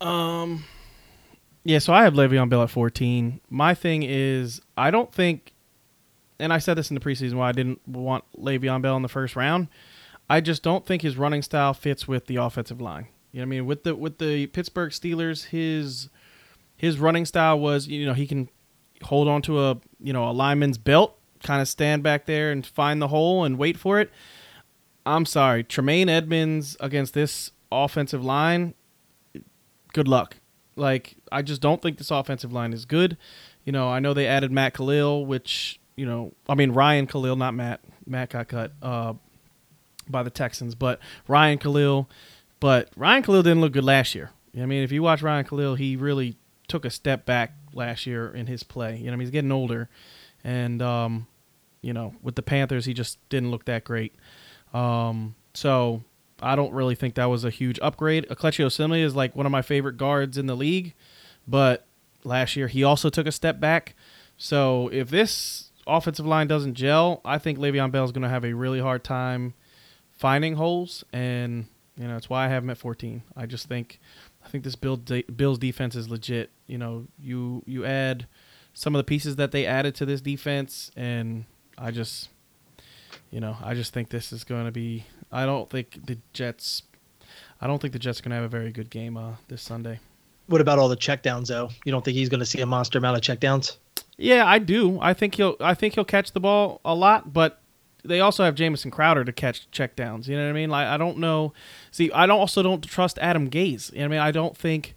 Um, 0.00 0.64
yeah. 1.62 1.78
So 1.78 1.92
I 1.92 2.02
have 2.02 2.14
Le'Veon 2.14 2.48
Bell 2.48 2.64
at 2.64 2.70
14. 2.70 3.40
My 3.48 3.74
thing 3.74 4.02
is, 4.02 4.60
I 4.76 4.90
don't 4.90 5.12
think, 5.14 5.52
and 6.40 6.52
I 6.52 6.58
said 6.58 6.74
this 6.74 6.90
in 6.90 6.94
the 6.94 7.00
preseason 7.00 7.34
why 7.34 7.48
I 7.48 7.52
didn't 7.52 7.86
want 7.86 8.24
Le'Veon 8.36 8.82
Bell 8.82 8.96
in 8.96 9.02
the 9.02 9.08
first 9.08 9.36
round. 9.36 9.68
I 10.28 10.40
just 10.40 10.64
don't 10.64 10.84
think 10.84 11.02
his 11.02 11.16
running 11.16 11.42
style 11.42 11.74
fits 11.74 12.08
with 12.08 12.26
the 12.26 12.36
offensive 12.36 12.80
line. 12.80 13.06
You 13.30 13.38
know 13.38 13.42
what 13.42 13.46
I 13.46 13.50
mean? 13.50 13.66
With 13.66 13.84
the 13.84 13.94
with 13.94 14.18
the 14.18 14.48
Pittsburgh 14.48 14.90
Steelers, 14.90 15.46
his 15.46 16.08
his 16.76 16.98
running 16.98 17.24
style 17.24 17.60
was, 17.60 17.86
you 17.86 18.04
know, 18.04 18.14
he 18.14 18.26
can 18.26 18.48
hold 19.04 19.28
on 19.28 19.42
to 19.42 19.64
a 19.64 19.78
you 20.00 20.12
know 20.12 20.28
a 20.28 20.32
lineman's 20.32 20.76
belt, 20.76 21.16
kind 21.44 21.62
of 21.62 21.68
stand 21.68 22.02
back 22.02 22.26
there 22.26 22.50
and 22.50 22.66
find 22.66 23.00
the 23.00 23.08
hole 23.08 23.44
and 23.44 23.58
wait 23.58 23.78
for 23.78 24.00
it. 24.00 24.10
I'm 25.06 25.24
sorry, 25.24 25.64
Tremaine 25.64 26.08
Edmunds 26.08 26.76
against 26.80 27.14
this 27.14 27.52
offensive 27.72 28.24
line. 28.24 28.74
Good 29.92 30.08
luck. 30.08 30.36
Like 30.76 31.16
I 31.32 31.42
just 31.42 31.60
don't 31.60 31.82
think 31.82 31.98
this 31.98 32.10
offensive 32.10 32.52
line 32.52 32.72
is 32.72 32.84
good. 32.84 33.16
You 33.64 33.72
know, 33.72 33.88
I 33.88 34.00
know 34.00 34.14
they 34.14 34.26
added 34.26 34.52
Matt 34.52 34.74
Kalil, 34.74 35.26
which 35.26 35.80
you 35.96 36.06
know, 36.06 36.32
I 36.48 36.54
mean 36.54 36.72
Ryan 36.72 37.06
Kalil, 37.06 37.36
not 37.36 37.54
Matt. 37.54 37.80
Matt 38.06 38.30
got 38.30 38.48
cut 38.48 38.72
uh, 38.82 39.14
by 40.08 40.22
the 40.22 40.30
Texans, 40.30 40.74
but 40.74 41.00
Ryan 41.26 41.58
Kalil. 41.58 42.08
But 42.60 42.90
Ryan 42.96 43.22
Kalil 43.22 43.42
didn't 43.42 43.60
look 43.60 43.72
good 43.72 43.84
last 43.84 44.14
year. 44.14 44.30
I 44.56 44.66
mean, 44.66 44.82
if 44.82 44.90
you 44.90 45.02
watch 45.02 45.22
Ryan 45.22 45.44
Kalil, 45.44 45.74
he 45.74 45.96
really 45.96 46.36
took 46.66 46.84
a 46.84 46.90
step 46.90 47.24
back 47.24 47.52
last 47.72 48.06
year 48.06 48.28
in 48.34 48.46
his 48.46 48.62
play. 48.62 48.96
You 48.96 49.06
know, 49.06 49.12
I 49.12 49.16
mean, 49.16 49.20
he's 49.20 49.30
getting 49.30 49.52
older, 49.52 49.88
and 50.42 50.82
um, 50.82 51.26
you 51.82 51.92
know, 51.92 52.14
with 52.22 52.34
the 52.34 52.42
Panthers, 52.42 52.84
he 52.84 52.94
just 52.94 53.18
didn't 53.28 53.50
look 53.50 53.64
that 53.66 53.84
great. 53.84 54.14
Um, 54.74 55.34
so 55.54 56.02
I 56.40 56.56
don't 56.56 56.72
really 56.72 56.94
think 56.94 57.14
that 57.14 57.26
was 57.26 57.44
a 57.44 57.50
huge 57.50 57.78
upgrade. 57.80 58.26
Kelechi 58.28 58.64
Osemele 58.64 59.02
is 59.02 59.14
like 59.14 59.34
one 59.34 59.46
of 59.46 59.52
my 59.52 59.62
favorite 59.62 59.96
guards 59.96 60.38
in 60.38 60.46
the 60.46 60.54
league, 60.54 60.94
but 61.46 61.86
last 62.24 62.56
year 62.56 62.68
he 62.68 62.84
also 62.84 63.10
took 63.10 63.26
a 63.26 63.32
step 63.32 63.60
back. 63.60 63.94
So 64.36 64.88
if 64.92 65.10
this 65.10 65.72
offensive 65.86 66.26
line 66.26 66.46
doesn't 66.46 66.74
gel, 66.74 67.20
I 67.24 67.38
think 67.38 67.58
Le'Veon 67.58 67.90
Bell 67.90 68.04
is 68.04 68.12
going 68.12 68.22
to 68.22 68.28
have 68.28 68.44
a 68.44 68.52
really 68.52 68.80
hard 68.80 69.02
time 69.02 69.54
finding 70.12 70.54
holes, 70.54 71.04
and 71.12 71.66
you 71.96 72.06
know 72.06 72.14
that's 72.14 72.28
why 72.28 72.44
I 72.44 72.48
have 72.48 72.62
him 72.62 72.70
at 72.70 72.78
14. 72.78 73.22
I 73.36 73.46
just 73.46 73.66
think 73.66 73.98
I 74.44 74.48
think 74.48 74.64
this 74.64 74.76
Bills 74.76 75.58
defense 75.58 75.96
is 75.96 76.08
legit. 76.08 76.50
You 76.66 76.78
know, 76.78 77.06
you 77.18 77.62
you 77.66 77.84
add 77.84 78.26
some 78.74 78.94
of 78.94 78.98
the 79.00 79.04
pieces 79.04 79.36
that 79.36 79.50
they 79.50 79.66
added 79.66 79.94
to 79.96 80.06
this 80.06 80.20
defense, 80.20 80.90
and 80.96 81.46
I 81.76 81.90
just 81.90 82.28
you 83.30 83.40
know, 83.40 83.56
I 83.62 83.74
just 83.74 83.92
think 83.92 84.08
this 84.08 84.32
is 84.32 84.44
going 84.44 84.66
to 84.66 84.72
be. 84.72 85.04
I 85.30 85.46
don't 85.46 85.68
think 85.68 86.06
the 86.06 86.18
Jets. 86.32 86.82
I 87.60 87.66
don't 87.66 87.80
think 87.80 87.92
the 87.92 87.98
Jets 87.98 88.20
are 88.20 88.22
going 88.22 88.30
to 88.30 88.36
have 88.36 88.44
a 88.44 88.48
very 88.48 88.72
good 88.72 88.90
game 88.90 89.16
uh, 89.16 89.32
this 89.48 89.62
Sunday. 89.62 90.00
What 90.46 90.60
about 90.60 90.78
all 90.78 90.88
the 90.88 90.96
checkdowns 90.96 91.48
though? 91.48 91.70
You 91.84 91.92
don't 91.92 92.04
think 92.04 92.16
he's 92.16 92.28
going 92.28 92.40
to 92.40 92.46
see 92.46 92.60
a 92.60 92.66
monster 92.66 92.98
amount 92.98 93.16
of 93.16 93.22
checkdowns? 93.22 93.76
Yeah, 94.16 94.46
I 94.46 94.58
do. 94.58 94.98
I 95.00 95.14
think 95.14 95.34
he'll. 95.34 95.56
I 95.60 95.74
think 95.74 95.94
he'll 95.94 96.04
catch 96.04 96.32
the 96.32 96.40
ball 96.40 96.80
a 96.84 96.94
lot, 96.94 97.32
but 97.32 97.60
they 98.04 98.20
also 98.20 98.44
have 98.44 98.54
Jamison 98.54 98.90
Crowder 98.90 99.24
to 99.24 99.32
catch 99.32 99.70
checkdowns. 99.70 100.26
You 100.26 100.36
know 100.36 100.44
what 100.44 100.50
I 100.50 100.54
mean? 100.54 100.70
Like 100.70 100.86
I 100.86 100.96
don't 100.96 101.18
know. 101.18 101.52
See, 101.90 102.10
I 102.12 102.26
don't 102.26 102.38
also 102.38 102.62
don't 102.62 102.82
trust 102.82 103.18
Adam 103.18 103.50
Gase. 103.50 103.92
You 103.92 103.98
know 103.98 104.04
what 104.04 104.06
I 104.06 104.08
mean, 104.08 104.20
I 104.20 104.30
don't 104.30 104.56
think 104.56 104.94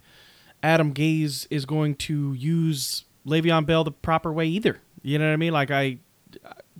Adam 0.62 0.94
Gase 0.94 1.46
is 1.50 1.66
going 1.66 1.96
to 1.96 2.32
use 2.32 3.04
Le'Veon 3.26 3.66
Bell 3.66 3.84
the 3.84 3.92
proper 3.92 4.32
way 4.32 4.46
either. 4.46 4.78
You 5.02 5.18
know 5.18 5.26
what 5.26 5.32
I 5.32 5.36
mean? 5.36 5.52
Like 5.52 5.70
I, 5.70 5.98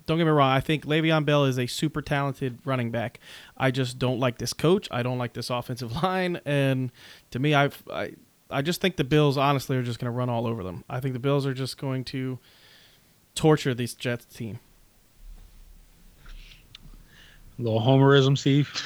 don't 0.05 0.17
get 0.17 0.25
me 0.25 0.31
wrong. 0.31 0.51
I 0.51 0.59
think 0.59 0.85
Le'Veon 0.85 1.25
Bell 1.25 1.45
is 1.45 1.57
a 1.57 1.67
super 1.67 2.01
talented 2.01 2.59
running 2.65 2.91
back. 2.91 3.19
I 3.57 3.71
just 3.71 3.99
don't 3.99 4.19
like 4.19 4.37
this 4.37 4.53
coach. 4.53 4.87
I 4.91 5.03
don't 5.03 5.17
like 5.17 5.33
this 5.33 5.49
offensive 5.49 5.91
line, 6.03 6.39
and 6.45 6.91
to 7.31 7.39
me, 7.39 7.53
I've, 7.53 7.81
I 7.91 8.13
I 8.53 8.61
just 8.61 8.81
think 8.81 8.97
the 8.97 9.03
Bills 9.03 9.37
honestly 9.37 9.75
are 9.77 9.83
just 9.83 9.99
going 9.99 10.11
to 10.11 10.15
run 10.15 10.29
all 10.29 10.45
over 10.45 10.63
them. 10.63 10.83
I 10.89 10.99
think 10.99 11.13
the 11.13 11.19
Bills 11.19 11.45
are 11.45 11.53
just 11.53 11.77
going 11.77 12.03
to 12.05 12.39
torture 13.35 13.73
this 13.73 13.93
Jets 13.93 14.25
team. 14.25 14.59
A 17.57 17.61
little 17.61 17.81
homerism, 17.81 18.37
Steve. 18.37 18.69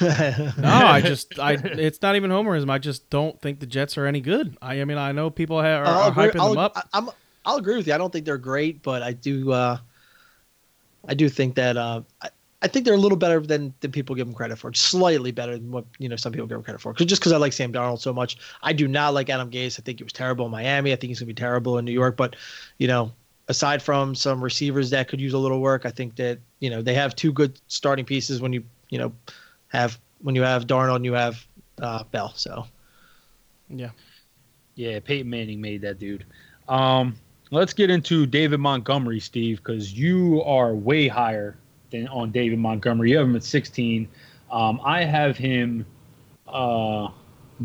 no, 0.58 0.68
I 0.68 1.00
just, 1.04 1.38
I. 1.38 1.52
It's 1.52 2.02
not 2.02 2.16
even 2.16 2.30
homerism. 2.30 2.70
I 2.70 2.78
just 2.78 3.08
don't 3.10 3.40
think 3.40 3.60
the 3.60 3.66
Jets 3.66 3.96
are 3.96 4.06
any 4.06 4.20
good. 4.20 4.56
I, 4.60 4.80
I 4.80 4.84
mean, 4.84 4.98
I 4.98 5.12
know 5.12 5.30
people 5.30 5.56
are, 5.56 5.84
are, 5.84 6.12
hyping 6.12 6.40
I'll, 6.40 6.50
them 6.50 6.58
up. 6.58 6.76
I, 6.92 6.98
am 6.98 7.10
I'll 7.44 7.56
agree 7.56 7.76
with 7.76 7.86
you. 7.86 7.94
I 7.94 7.98
don't 7.98 8.12
think 8.12 8.26
they're 8.26 8.36
great, 8.36 8.82
but 8.82 9.02
I 9.02 9.12
do. 9.12 9.52
Uh, 9.52 9.78
I 11.08 11.14
do 11.14 11.28
think 11.28 11.54
that 11.56 11.76
uh, 11.76 12.02
I, 12.22 12.28
I, 12.62 12.68
think 12.68 12.84
they're 12.84 12.94
a 12.94 12.98
little 12.98 13.18
better 13.18 13.40
than 13.40 13.74
than 13.80 13.90
people 13.90 14.14
give 14.14 14.26
them 14.26 14.34
credit 14.34 14.56
for. 14.56 14.72
Slightly 14.74 15.32
better 15.32 15.56
than 15.56 15.70
what 15.70 15.86
you 15.98 16.08
know 16.08 16.16
some 16.16 16.32
people 16.32 16.46
give 16.46 16.56
them 16.56 16.64
credit 16.64 16.80
for. 16.80 16.92
Cause 16.92 17.06
just 17.06 17.20
because 17.20 17.32
I 17.32 17.38
like 17.38 17.52
Sam 17.52 17.72
Darnold 17.72 18.00
so 18.00 18.12
much, 18.12 18.36
I 18.62 18.72
do 18.72 18.86
not 18.86 19.14
like 19.14 19.30
Adam 19.30 19.50
Gase. 19.50 19.80
I 19.80 19.82
think 19.82 19.98
he 19.98 20.04
was 20.04 20.12
terrible 20.12 20.44
in 20.44 20.52
Miami. 20.52 20.92
I 20.92 20.96
think 20.96 21.08
he's 21.08 21.18
gonna 21.18 21.28
be 21.28 21.34
terrible 21.34 21.78
in 21.78 21.84
New 21.84 21.92
York. 21.92 22.16
But 22.16 22.36
you 22.78 22.86
know, 22.86 23.12
aside 23.48 23.82
from 23.82 24.14
some 24.14 24.42
receivers 24.42 24.90
that 24.90 25.08
could 25.08 25.20
use 25.20 25.32
a 25.32 25.38
little 25.38 25.60
work, 25.60 25.86
I 25.86 25.90
think 25.90 26.16
that 26.16 26.38
you 26.60 26.70
know 26.70 26.82
they 26.82 26.94
have 26.94 27.16
two 27.16 27.32
good 27.32 27.58
starting 27.68 28.04
pieces 28.04 28.40
when 28.40 28.52
you 28.52 28.62
you 28.90 28.98
know 28.98 29.12
have 29.68 29.98
when 30.20 30.34
you 30.34 30.42
have 30.42 30.66
Darnold 30.66 30.96
and 30.96 31.04
you 31.04 31.14
have 31.14 31.46
uh, 31.80 32.04
Bell. 32.04 32.32
So 32.36 32.66
Yeah. 33.68 33.90
Yeah, 34.74 35.00
Peyton 35.00 35.28
Manning 35.28 35.60
made 35.60 35.80
that 35.82 35.98
dude. 35.98 36.24
Um, 36.68 37.16
let's 37.50 37.72
get 37.72 37.90
into 37.90 38.26
David 38.26 38.60
Montgomery, 38.60 39.20
Steve, 39.20 39.58
because 39.58 39.92
you 39.92 40.42
are 40.42 40.74
way 40.74 41.08
higher 41.08 41.56
than 41.90 42.08
on 42.08 42.30
David 42.30 42.58
Montgomery. 42.58 43.10
You 43.10 43.18
have 43.18 43.26
him 43.26 43.36
at 43.36 43.44
16. 43.44 44.08
Um, 44.50 44.80
I 44.84 45.04
have 45.04 45.36
him 45.36 45.86
uh, 46.46 47.08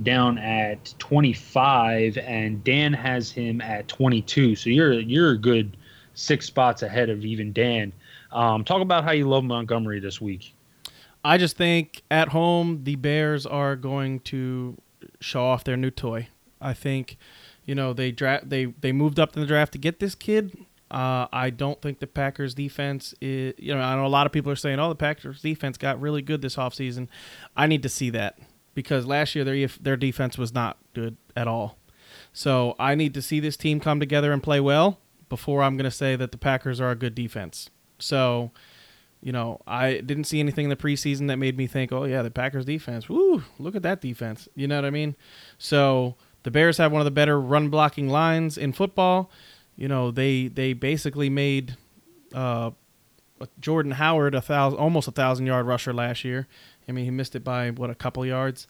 down 0.04 0.38
at 0.38 0.93
25, 1.00 2.17
and 2.17 2.63
Dan 2.63 2.93
has 2.93 3.32
him 3.32 3.62
at 3.62 3.88
22. 3.88 4.56
So 4.56 4.69
you're 4.69 4.93
you're 4.93 5.32
a 5.32 5.38
good 5.38 5.78
six 6.13 6.46
spots 6.46 6.82
ahead 6.84 7.10
of 7.10 7.26
even 7.26 7.54
Dan. 7.54 7.91
Um, 8.32 8.63
talk 8.63 8.82
about 8.82 9.04
how 9.04 9.12
you 9.12 9.28
love 9.28 9.43
Montgomery 9.43 10.00
this 10.00 10.19
week. 10.19 10.54
I 11.24 11.38
just 11.38 11.56
think 11.56 12.04
at 12.12 12.30
home 12.30 12.84
the 12.84 12.96
Bears 12.96 13.46
are 13.46 13.76
going 13.76 14.19
to 14.22 14.78
show 15.19 15.46
off 15.46 15.63
their 15.63 15.78
new 15.78 15.91
toy. 15.91 16.28
I 16.60 16.74
think, 16.74 17.17
you 17.65 17.76
know, 17.76 17.93
they 17.93 18.12
draft 18.12 18.49
they 18.49 18.65
they 18.65 18.91
moved 18.91 19.19
up 19.19 19.36
in 19.36 19.41
the 19.41 19.47
draft 19.47 19.71
to 19.73 19.78
get 19.78 19.99
this 19.99 20.15
kid. 20.15 20.58
Uh, 20.91 21.28
I 21.34 21.49
don't 21.49 21.82
think 21.82 21.99
the 21.99 22.08
Packers 22.08 22.54
defense 22.54 23.15
is, 23.19 23.56
you 23.58 23.73
know, 23.73 23.82
I 23.82 23.95
know 23.95 24.06
a 24.06 24.08
lot 24.08 24.28
of 24.28 24.32
people 24.32 24.52
are 24.52 24.56
saying, 24.56 24.80
oh, 24.80 24.89
the 24.89 24.95
Packers 24.95 25.41
defense 25.41 25.76
got 25.78 25.99
really 25.99 26.21
good 26.21 26.43
this 26.43 26.56
offseason. 26.56 27.08
I 27.58 27.65
need 27.65 27.82
to 27.82 27.89
see 27.89 28.12
that 28.12 28.38
because 28.76 29.06
last 29.06 29.34
year 29.34 29.43
their 29.43 29.67
their 29.80 29.97
defense 29.97 30.38
was 30.38 30.54
not 30.54 30.78
good 30.93 31.17
at 31.36 31.47
all. 31.47 31.78
So 32.32 32.76
I 32.80 32.95
need 32.95 33.13
to 33.15 33.21
see 33.21 33.39
this 33.39 33.58
team 33.58 33.80
come 33.80 33.99
together 33.99 34.32
and 34.32 34.41
play 34.41 34.60
well 34.60 34.99
before 35.30 35.63
I'm 35.63 35.78
going 35.78 35.86
to 35.86 35.91
say 35.91 36.15
that 36.15 36.32
the 36.32 36.38
Packers 36.38 36.80
are 36.80 36.91
a 36.91 36.95
good 36.95 37.15
defense. 37.15 37.69
So, 37.97 38.52
you 39.21 39.32
know, 39.32 39.62
I 39.65 39.95
didn't 39.95 40.26
see 40.26 40.39
anything 40.39 40.65
in 40.65 40.69
the 40.69 40.76
preseason 40.76 41.28
that 41.28 41.38
made 41.38 41.58
me 41.58 41.65
think, 41.65 41.91
oh 41.91 42.04
yeah, 42.04 42.21
the 42.21 42.32
Packers 42.32 42.65
defense. 42.65 43.10
Woo, 43.10 43.43
look 43.58 43.76
at 43.76 43.84
that 43.84 44.02
defense. 44.02 44.47
You 44.56 44.67
know 44.67 44.76
what 44.76 44.86
I 44.86 44.91
mean? 44.91 45.15
So 45.58 46.15
the 46.44 46.52
Bears 46.52 46.78
have 46.78 46.92
one 46.92 47.02
of 47.02 47.06
the 47.06 47.12
better 47.12 47.40
run 47.40 47.70
blocking 47.70 48.10
lines 48.10 48.58
in 48.58 48.74
football. 48.74 49.32
You 49.76 49.88
know, 49.88 50.12
they 50.12 50.48
they 50.48 50.74
basically 50.74 51.30
made 51.30 51.78
uh, 52.34 52.72
Jordan 53.60 53.94
Howard 53.94 54.36
a 54.36 54.42
thousand, 54.42 54.80
almost 54.80 55.08
a 55.08 55.12
thousand 55.12 55.48
yard 55.48 55.66
rusher 55.66 55.94
last 55.94 56.24
year. 56.24 56.48
I 56.88 56.92
mean, 56.92 57.06
he 57.06 57.12
missed 57.12 57.36
it 57.36 57.44
by 57.44 57.72
what 57.72 57.90
a 57.90 57.96
couple 57.96 58.26
yards. 58.26 58.68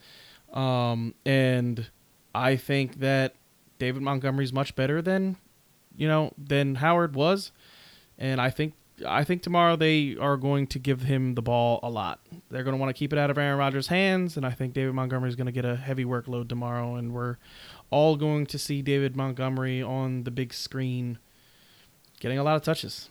Um, 0.54 1.16
and 1.26 1.88
I 2.34 2.56
think 2.56 3.00
that 3.00 3.36
David 3.80 4.02
Montgomery 4.02 4.44
is 4.44 4.54
much 4.54 4.76
better 4.76 5.02
than, 5.02 5.38
you 5.98 6.08
know, 6.08 6.32
than 6.38 6.76
Howard 6.76 7.16
was. 7.16 7.52
And 8.18 8.40
I 8.40 8.50
think 8.52 8.76
I 9.08 9.24
think 9.24 9.42
tomorrow 9.42 9.76
they 9.76 10.16
are 10.20 10.38
going 10.38 10.68
to 10.68 10.80
give 10.80 11.02
him 11.02 11.34
the 11.34 11.42
ball 11.42 11.80
a 11.82 11.90
lot. 11.90 12.20
They're 12.50 12.64
going 12.64 12.76
to 12.76 12.80
want 12.80 12.90
to 12.90 12.98
keep 12.98 13.12
it 13.12 13.20
out 13.20 13.30
of 13.32 13.38
Aaron 13.38 13.58
Rodgers' 13.58 13.88
hands, 13.88 14.38
and 14.38 14.46
I 14.46 14.52
think 14.52 14.74
David 14.74 14.94
Montgomery 14.94 15.30
is 15.30 15.36
going 15.36 15.48
to 15.48 15.52
get 15.52 15.66
a 15.66 15.76
heavy 15.76 16.06
workload 16.06 16.48
tomorrow, 16.48 16.96
and 16.96 17.12
we're 17.14 17.38
all 17.90 18.16
going 18.16 18.46
to 18.48 18.60
see 18.60 18.82
David 18.82 19.16
Montgomery 19.16 19.82
on 19.82 20.24
the 20.24 20.32
big 20.32 20.54
screen, 20.54 21.18
getting 22.20 22.38
a 22.38 22.44
lot 22.44 22.56
of 22.56 22.62
touches. 22.62 23.10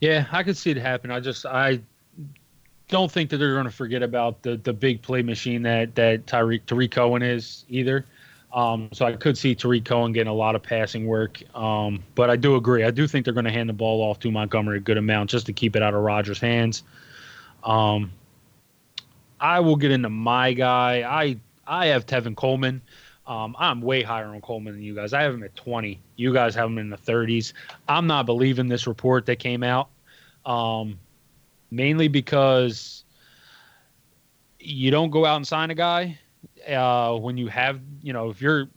Yeah, 0.00 0.26
I 0.32 0.42
could 0.42 0.56
see 0.56 0.70
it 0.70 0.76
happen. 0.76 1.10
I 1.10 1.20
just 1.20 1.46
I 1.46 1.80
don't 2.88 3.10
think 3.10 3.30
that 3.30 3.38
they're 3.38 3.54
going 3.54 3.64
to 3.64 3.70
forget 3.70 4.02
about 4.02 4.42
the 4.42 4.56
the 4.56 4.72
big 4.72 5.02
play 5.02 5.22
machine 5.22 5.62
that 5.62 5.94
that 5.94 6.26
Tyreek 6.26 6.66
Tarik 6.66 6.90
Cohen 6.90 7.22
is 7.22 7.64
either. 7.68 8.04
Um, 8.56 8.88
so 8.90 9.04
I 9.04 9.12
could 9.12 9.36
see 9.36 9.54
Tarik 9.54 9.84
Cohen 9.84 10.12
getting 10.12 10.30
a 10.30 10.34
lot 10.34 10.56
of 10.56 10.62
passing 10.62 11.06
work. 11.06 11.42
Um, 11.54 12.02
but 12.14 12.30
I 12.30 12.36
do 12.36 12.56
agree. 12.56 12.84
I 12.84 12.90
do 12.90 13.06
think 13.06 13.26
they're 13.26 13.34
going 13.34 13.44
to 13.44 13.52
hand 13.52 13.68
the 13.68 13.74
ball 13.74 14.00
off 14.00 14.18
to 14.20 14.30
Montgomery 14.30 14.78
a 14.78 14.80
good 14.80 14.96
amount 14.96 15.28
just 15.28 15.44
to 15.46 15.52
keep 15.52 15.76
it 15.76 15.82
out 15.82 15.92
of 15.92 16.02
Rodgers' 16.02 16.40
hands. 16.40 16.82
Um, 17.62 18.10
I 19.38 19.60
will 19.60 19.76
get 19.76 19.90
into 19.90 20.08
my 20.08 20.54
guy. 20.54 21.02
I 21.02 21.36
I 21.66 21.86
have 21.88 22.06
Tevin 22.06 22.34
Coleman. 22.34 22.80
Um, 23.26 23.54
I'm 23.58 23.82
way 23.82 24.02
higher 24.02 24.28
on 24.28 24.40
Coleman 24.40 24.72
than 24.72 24.82
you 24.82 24.94
guys. 24.94 25.12
I 25.12 25.20
have 25.20 25.34
him 25.34 25.42
at 25.42 25.54
20. 25.56 26.00
You 26.14 26.32
guys 26.32 26.54
have 26.54 26.70
him 26.70 26.78
in 26.78 26.88
the 26.88 26.96
30s. 26.96 27.52
I'm 27.88 28.06
not 28.06 28.24
believing 28.24 28.68
this 28.68 28.86
report 28.86 29.26
that 29.26 29.40
came 29.40 29.64
out, 29.64 29.88
um, 30.46 30.98
mainly 31.70 32.08
because 32.08 33.04
you 34.60 34.90
don't 34.90 35.10
go 35.10 35.26
out 35.26 35.36
and 35.36 35.46
sign 35.46 35.70
a 35.70 35.74
guy 35.74 36.18
uh, 36.68 37.14
when 37.16 37.36
you 37.36 37.48
have, 37.48 37.80
you 38.02 38.12
know, 38.12 38.30
if 38.30 38.40
you're 38.40 38.68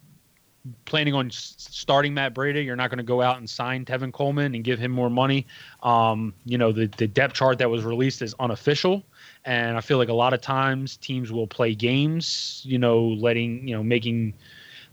planning 0.86 1.13
on 1.13 1.29
starting 1.32 2.13
Matt 2.13 2.34
Breida, 2.34 2.63
you're 2.63 2.75
not 2.75 2.89
going 2.89 2.97
to 2.97 3.03
go 3.03 3.21
out 3.21 3.38
and 3.38 3.49
sign 3.49 3.86
Tevin 3.86 4.12
Coleman 4.12 4.55
and 4.55 4.63
give 4.63 4.79
him 4.79 4.91
more 4.91 5.10
money. 5.10 5.47
Um, 5.84 6.34
you 6.45 6.58
know, 6.58 6.71
the, 6.71 6.88
the 6.97 7.08
depth 7.08 7.34
chart 7.36 7.58
that 7.60 7.69
was 7.69 7.84
released 7.84 8.21
is 8.21 8.36
unofficial. 8.39 9.03
And 9.45 9.77
I 9.77 9.82
feel 9.82 9.97
like 9.97 10.10
a 10.10 10.13
lot 10.13 10.34
of 10.34 10.41
times 10.41 10.97
teams 10.97 11.32
will 11.32 11.47
play 11.47 11.73
games, 11.75 12.62
you 12.65 12.77
know, 12.77 13.08
letting, 13.08 13.67
you 13.67 13.75
know, 13.75 13.84
making 13.84 14.34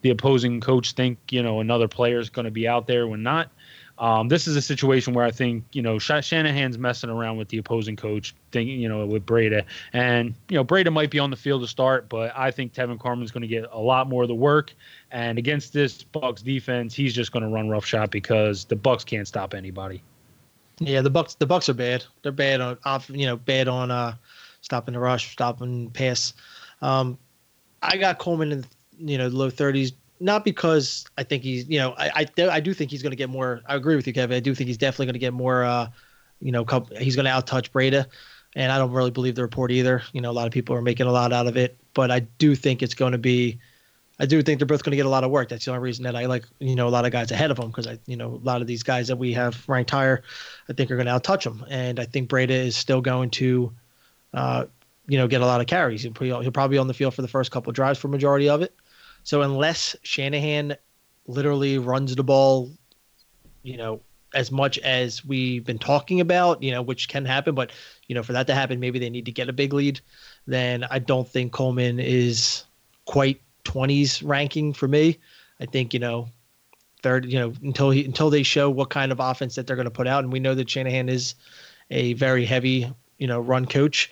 the 0.03 0.11
opposing 0.11 0.61
coach 0.61 0.93
think, 0.93 1.19
you 1.31 1.43
know, 1.43 1.61
another 1.61 1.89
player 1.89 2.19
is 2.19 2.31
going 2.31 2.45
to 2.45 2.51
be 2.51 2.69
out 2.69 2.87
there 2.87 3.09
when 3.09 3.23
not. 3.23 3.51
Um, 3.99 4.29
this 4.29 4.47
is 4.47 4.57
a 4.57 4.63
situation 4.63 5.15
where 5.15 5.25
I 5.25 5.31
think 5.31 5.65
you 5.73 5.81
know 5.81 5.99
Shanahan's 5.99 6.77
messing 6.77 7.09
around 7.09 7.39
with 7.39 7.49
the 7.49 7.59
opposing 7.59 7.97
coach, 7.97 8.35
thinking 8.53 8.79
you 8.79 8.89
know 8.89 9.07
with 9.07 9.25
Breida, 9.25 9.65
and 9.93 10.35
you 10.49 10.57
know 10.57 10.65
Breida 10.65 10.93
might 10.93 11.11
be 11.11 11.19
on 11.19 11.31
the 11.31 11.37
field 11.37 11.63
to 11.63 11.69
start, 11.69 12.09
but 12.09 12.33
I 12.37 12.51
think 12.51 12.75
Tevin 12.75 12.99
Coleman's 12.99 13.31
going 13.31 13.43
to 13.43 13.49
get 13.49 13.65
a 13.73 13.81
lot 13.81 14.09
more 14.09 14.23
of 14.23 14.29
the 14.29 14.35
work. 14.35 14.75
And 15.11 15.39
against 15.39 15.73
this 15.73 16.05
Bucs 16.05 16.43
defense, 16.43 16.95
he's 16.95 17.15
just 17.15 17.33
going 17.33 17.43
to 17.43 17.49
run 17.49 17.69
roughshod 17.69 18.11
because 18.11 18.67
the 18.67 18.77
Bucs 18.77 19.05
can't 19.07 19.27
stop 19.27 19.55
anybody. 19.55 20.03
Yeah, 20.79 21.01
the 21.01 21.11
Bucs 21.11 21.39
the 21.39 21.47
Bucs 21.47 21.69
are 21.71 21.75
bad. 21.75 22.05
They're 22.23 22.33
bad 22.33 22.61
on 22.61 22.79
off, 22.85 23.09
you 23.09 23.27
know, 23.27 23.37
bad 23.37 23.67
on 23.67 23.91
uh 23.91 24.15
stopping 24.61 24.95
the 24.95 25.01
rush, 25.01 25.33
stopping 25.33 25.91
pass. 25.91 26.35
Um, 26.83 27.17
I 27.83 27.97
got 27.97 28.19
Coleman 28.19 28.53
in 28.53 28.65
you 28.99 29.17
know 29.17 29.29
low 29.29 29.49
thirties 29.49 29.93
not 30.21 30.45
because 30.45 31.05
I 31.19 31.23
think 31.23 31.43
he's, 31.43 31.69
you 31.69 31.79
know, 31.79 31.95
I 31.97 32.27
I, 32.39 32.49
I 32.49 32.61
do 32.61 32.75
think 32.75 32.91
he's 32.91 33.03
going 33.03 33.13
to 33.13 33.17
get 33.17 33.31
more. 33.31 33.63
I 33.67 33.75
agree 33.75 33.97
with 33.97 34.07
you, 34.07 34.13
Kevin. 34.13 34.37
I 34.37 34.41
do 34.41 34.55
think 34.55 34.69
he's 34.69 34.79
definitely 34.79 35.07
going 35.07 35.15
to 35.15 35.21
get 35.21 35.33
more. 35.33 35.65
Uh, 35.65 35.89
you 36.41 36.53
know, 36.53 36.65
he's 36.99 37.17
going 37.17 37.27
to 37.27 37.33
outtouch 37.33 37.71
Breida, 37.71 38.07
and 38.55 38.71
I 38.71 38.79
don't 38.79 38.93
really 38.93 39.11
believe 39.11 39.35
the 39.35 39.43
report 39.43 39.71
either. 39.71 40.03
You 40.13 40.21
know, 40.21 40.31
a 40.31 40.33
lot 40.33 40.47
of 40.47 40.53
people 40.53 40.75
are 40.77 40.83
making 40.83 41.07
a 41.07 41.13
lot 41.13 41.33
out 41.33 41.47
of 41.47 41.57
it, 41.57 41.79
but 41.95 42.11
I 42.11 42.21
do 42.21 42.55
think 42.55 42.83
it's 42.83 42.95
going 42.95 43.13
to 43.13 43.19
be. 43.19 43.59
I 44.19 44.25
do 44.25 44.43
think 44.43 44.59
they're 44.59 44.67
both 44.67 44.83
going 44.83 44.93
to 44.93 44.97
get 44.97 45.05
a 45.05 45.11
lot 45.11 45.25
of 45.25 45.31
work. 45.31 45.51
That's 45.51 45.67
the 45.67 45.73
only 45.73 45.83
reason 45.83 46.05
that 46.05 46.17
I 46.17 46.25
like, 46.25 46.47
you 46.59 46.75
know, 46.75 46.89
a 46.89 46.91
lot 46.91 47.05
of 47.05 47.13
guys 47.13 47.31
ahead 47.31 47.51
of 47.51 47.59
them 47.59 47.69
because 47.69 47.87
I, 47.87 47.99
you 48.07 48.17
know, 48.17 48.41
a 48.43 48.45
lot 48.45 48.63
of 48.63 48.67
these 48.67 48.83
guys 48.83 49.09
that 49.09 49.17
we 49.17 49.35
have 49.35 49.63
ranked 49.69 49.91
higher, 49.91 50.23
I 50.71 50.73
think 50.73 50.91
are 50.91 50.97
going 50.97 51.07
to 51.07 51.13
outtouch 51.13 51.45
them, 51.45 51.65
and 51.69 52.01
I 52.01 52.07
think 52.07 52.31
Breida 52.31 52.49
is 52.49 52.77
still 52.77 53.03
going 53.03 53.29
to, 53.33 53.73
uh, 54.33 54.65
you 55.07 55.19
know, 55.19 55.29
get 55.29 55.43
a 55.43 55.47
lot 55.47 55.61
of 55.61 55.67
carries. 55.67 56.03
He'll, 56.03 56.15
he'll 56.15 56.51
probably 56.51 56.77
be 56.77 56.79
on 56.79 56.87
the 56.87 56.95
field 56.95 57.13
for 57.13 57.21
the 57.23 57.29
first 57.29 57.51
couple 57.51 57.73
drives 57.73 57.99
for 57.99 58.09
majority 58.09 58.49
of 58.49 58.63
it. 58.63 58.75
So 59.27 59.43
unless 59.43 59.97
Shanahan 60.05 60.77
literally 61.27 61.79
runs 61.79 62.15
the 62.15 62.23
ball, 62.23 62.71
you 63.65 63.77
know, 63.77 64.01
as 64.33 64.53
much 64.53 64.79
as 64.79 65.25
we've 65.25 65.65
been 65.65 65.81
talking 65.81 66.21
about, 66.21 66.63
you 66.63 66.71
know, 66.71 66.81
which 66.81 67.09
can 67.09 67.25
happen, 67.25 67.53
but 67.57 67.73
you 68.07 68.15
know, 68.15 68.23
for 68.23 68.33
that 68.35 68.47
to 68.47 68.55
happen, 68.55 68.79
maybe 68.79 69.01
they 69.01 69.11
need 69.11 69.25
to 69.25 69.33
get 69.33 69.49
a 69.49 69.53
big 69.53 69.73
lead. 69.73 69.99
Then 70.47 70.85
I 70.93 71.01
don't 71.01 71.27
think 71.27 71.51
Coleman 71.51 71.99
is 71.99 72.67
quite 73.05 73.41
20s 73.65 74.23
ranking 74.25 74.73
for 74.73 74.87
me. 74.87 75.19
I 75.59 75.67
think 75.67 75.93
you 75.93 75.99
know, 75.99 76.29
third, 77.03 77.25
you 77.25 77.41
know, 77.41 77.53
until 77.65 77.91
he 77.91 78.05
until 78.05 78.31
they 78.31 78.45
show 78.45 78.71
what 78.71 78.91
kind 78.91 79.11
of 79.11 79.19
offense 79.19 79.57
that 79.57 79.67
they're 79.67 79.75
going 79.75 79.87
to 79.87 79.91
put 79.91 80.07
out, 80.07 80.23
and 80.23 80.33
we 80.33 80.39
know 80.39 80.55
that 80.55 80.71
Shanahan 80.71 81.09
is 81.09 81.35
a 81.91 82.13
very 82.13 82.45
heavy, 82.45 82.93
you 83.19 83.27
know, 83.27 83.41
run 83.41 83.67
coach. 83.67 84.09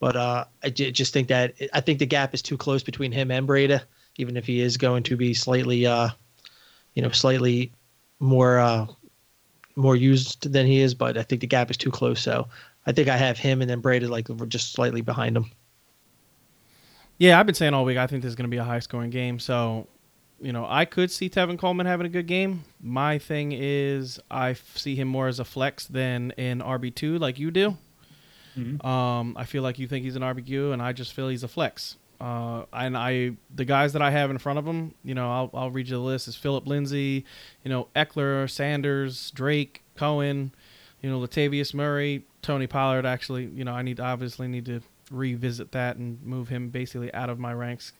But 0.00 0.16
uh, 0.16 0.46
I 0.62 0.70
just 0.70 1.12
think 1.12 1.28
that 1.28 1.52
I 1.74 1.82
think 1.82 1.98
the 1.98 2.06
gap 2.06 2.32
is 2.32 2.40
too 2.40 2.56
close 2.56 2.82
between 2.82 3.12
him 3.12 3.30
and 3.30 3.46
Breida 3.46 3.82
even 4.16 4.36
if 4.36 4.46
he 4.46 4.60
is 4.60 4.76
going 4.76 5.02
to 5.04 5.16
be 5.16 5.34
slightly, 5.34 5.86
uh, 5.86 6.10
you 6.94 7.02
know, 7.02 7.10
slightly 7.10 7.72
more 8.20 8.58
uh, 8.58 8.86
more 9.76 9.96
used 9.96 10.52
than 10.52 10.66
he 10.66 10.80
is. 10.80 10.94
But 10.94 11.18
I 11.18 11.22
think 11.22 11.40
the 11.40 11.46
gap 11.46 11.70
is 11.70 11.76
too 11.76 11.90
close. 11.90 12.20
So 12.20 12.48
I 12.86 12.92
think 12.92 13.08
I 13.08 13.16
have 13.16 13.38
him 13.38 13.60
and 13.60 13.70
then 13.70 13.82
Breida 13.82 14.08
like 14.08 14.28
just 14.48 14.72
slightly 14.72 15.00
behind 15.00 15.36
him. 15.36 15.50
Yeah, 17.18 17.38
I've 17.38 17.46
been 17.46 17.54
saying 17.54 17.74
all 17.74 17.84
week. 17.84 17.98
I 17.98 18.06
think 18.06 18.22
this 18.22 18.30
is 18.30 18.34
going 18.34 18.50
to 18.50 18.54
be 18.54 18.56
a 18.56 18.64
high 18.64 18.80
scoring 18.80 19.10
game. 19.10 19.38
So, 19.38 19.86
you 20.40 20.52
know, 20.52 20.66
I 20.68 20.84
could 20.84 21.12
see 21.12 21.30
Tevin 21.30 21.58
Coleman 21.58 21.86
having 21.86 22.06
a 22.06 22.10
good 22.10 22.26
game. 22.26 22.64
My 22.80 23.18
thing 23.18 23.52
is, 23.52 24.18
I 24.30 24.54
see 24.74 24.96
him 24.96 25.06
more 25.06 25.28
as 25.28 25.38
a 25.38 25.44
flex 25.44 25.86
than 25.86 26.32
an 26.32 26.60
RB 26.60 26.92
two, 26.92 27.18
like 27.18 27.38
you 27.38 27.52
do. 27.52 27.76
Mm-hmm. 28.58 28.86
Um, 28.86 29.36
I 29.36 29.44
feel 29.44 29.62
like 29.62 29.78
you 29.78 29.86
think 29.86 30.04
he's 30.04 30.16
an 30.16 30.22
RB2 30.22 30.72
and 30.72 30.82
I 30.82 30.92
just 30.92 31.12
feel 31.12 31.28
he's 31.28 31.42
a 31.42 31.48
flex. 31.48 31.96
Uh, 32.20 32.64
and 32.72 32.96
I, 32.96 33.32
the 33.54 33.64
guys 33.64 33.92
that 33.92 34.02
I 34.02 34.10
have 34.10 34.30
in 34.30 34.38
front 34.38 34.58
of 34.58 34.64
them, 34.64 34.94
you 35.04 35.14
know, 35.14 35.30
I'll, 35.30 35.50
I'll 35.54 35.70
read 35.70 35.88
you 35.88 35.96
the 35.96 36.02
list: 36.02 36.28
is 36.28 36.36
Philip 36.36 36.66
Lindsay, 36.66 37.24
you 37.64 37.70
know, 37.70 37.88
Ekeler, 37.96 38.48
Sanders, 38.50 39.30
Drake, 39.32 39.82
Cohen, 39.96 40.52
you 41.02 41.10
know, 41.10 41.18
Latavius 41.20 41.74
Murray, 41.74 42.24
Tony 42.42 42.66
Pollard. 42.66 43.06
Actually, 43.06 43.46
you 43.46 43.64
know, 43.64 43.72
I 43.72 43.82
need 43.82 44.00
obviously 44.00 44.48
need 44.48 44.66
to 44.66 44.80
revisit 45.10 45.72
that 45.72 45.96
and 45.96 46.22
move 46.22 46.48
him 46.48 46.70
basically 46.70 47.12
out 47.12 47.28
of 47.30 47.38
my 47.38 47.52
ranks. 47.52 47.92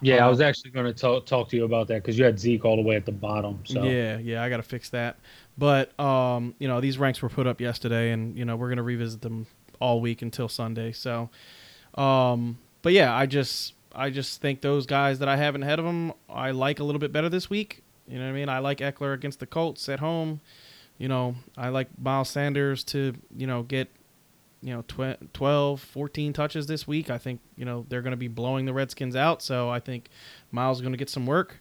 Yeah, 0.00 0.16
I 0.16 0.24
Um, 0.24 0.30
was 0.30 0.40
actually 0.40 0.70
going 0.70 0.92
to 0.92 1.20
talk 1.20 1.48
to 1.50 1.56
you 1.56 1.64
about 1.64 1.88
that 1.88 2.02
because 2.02 2.18
you 2.18 2.24
had 2.24 2.38
Zeke 2.38 2.64
all 2.64 2.76
the 2.76 2.82
way 2.82 2.96
at 2.96 3.06
the 3.06 3.12
bottom. 3.12 3.60
So 3.64 3.84
Yeah, 3.84 4.18
yeah, 4.18 4.42
I 4.42 4.48
got 4.48 4.56
to 4.58 4.62
fix 4.62 4.90
that. 4.90 5.16
But 5.58 5.98
um, 6.00 6.54
you 6.58 6.68
know, 6.68 6.80
these 6.80 6.98
ranks 6.98 7.22
were 7.22 7.28
put 7.28 7.46
up 7.46 7.60
yesterday, 7.60 8.10
and 8.12 8.36
you 8.36 8.44
know 8.44 8.56
we're 8.56 8.68
gonna 8.68 8.82
revisit 8.82 9.22
them 9.22 9.46
all 9.80 10.00
week 10.00 10.22
until 10.22 10.48
Sunday. 10.48 10.92
So, 10.92 11.30
um, 11.94 12.58
but 12.82 12.92
yeah, 12.92 13.14
I 13.14 13.26
just 13.26 13.74
I 13.94 14.10
just 14.10 14.40
think 14.40 14.60
those 14.60 14.86
guys 14.86 15.18
that 15.20 15.28
I 15.28 15.36
have 15.36 15.54
ahead 15.54 15.78
of 15.78 15.84
them, 15.84 16.12
I 16.28 16.50
like 16.50 16.80
a 16.80 16.84
little 16.84 16.98
bit 16.98 17.12
better 17.12 17.28
this 17.28 17.48
week. 17.48 17.82
You 18.06 18.18
know 18.18 18.24
what 18.24 18.30
I 18.30 18.34
mean? 18.34 18.48
I 18.48 18.58
like 18.58 18.78
Ekeler 18.78 19.14
against 19.14 19.40
the 19.40 19.46
Colts 19.46 19.88
at 19.88 20.00
home. 20.00 20.40
You 20.98 21.08
know, 21.08 21.36
I 21.56 21.68
like 21.68 21.88
Miles 21.98 22.28
Sanders 22.28 22.84
to 22.84 23.14
you 23.36 23.46
know 23.46 23.62
get 23.62 23.88
you 24.62 24.72
know 24.74 24.82
tw- 24.82 25.34
12 25.34 25.80
14 25.80 26.32
touches 26.32 26.68
this 26.68 26.86
week 26.86 27.10
i 27.10 27.18
think 27.18 27.40
you 27.56 27.64
know 27.64 27.84
they're 27.88 28.00
going 28.00 28.12
to 28.12 28.16
be 28.16 28.28
blowing 28.28 28.64
the 28.64 28.72
redskins 28.72 29.16
out 29.16 29.42
so 29.42 29.68
i 29.68 29.80
think 29.80 30.08
miles 30.52 30.78
is 30.78 30.82
going 30.82 30.92
to 30.92 30.96
get 30.96 31.10
some 31.10 31.26
work 31.26 31.58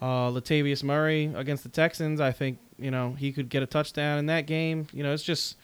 uh, 0.00 0.30
Latavius 0.30 0.82
Murray 0.82 1.32
against 1.34 1.62
the 1.62 1.68
Texans, 1.68 2.20
I 2.20 2.32
think 2.32 2.58
you 2.78 2.90
know 2.90 3.12
he 3.12 3.32
could 3.32 3.48
get 3.48 3.62
a 3.62 3.66
touchdown 3.66 4.18
in 4.18 4.26
that 4.26 4.46
game. 4.46 4.86
You 4.92 5.02
know, 5.02 5.12
it's 5.12 5.22
just 5.22 5.56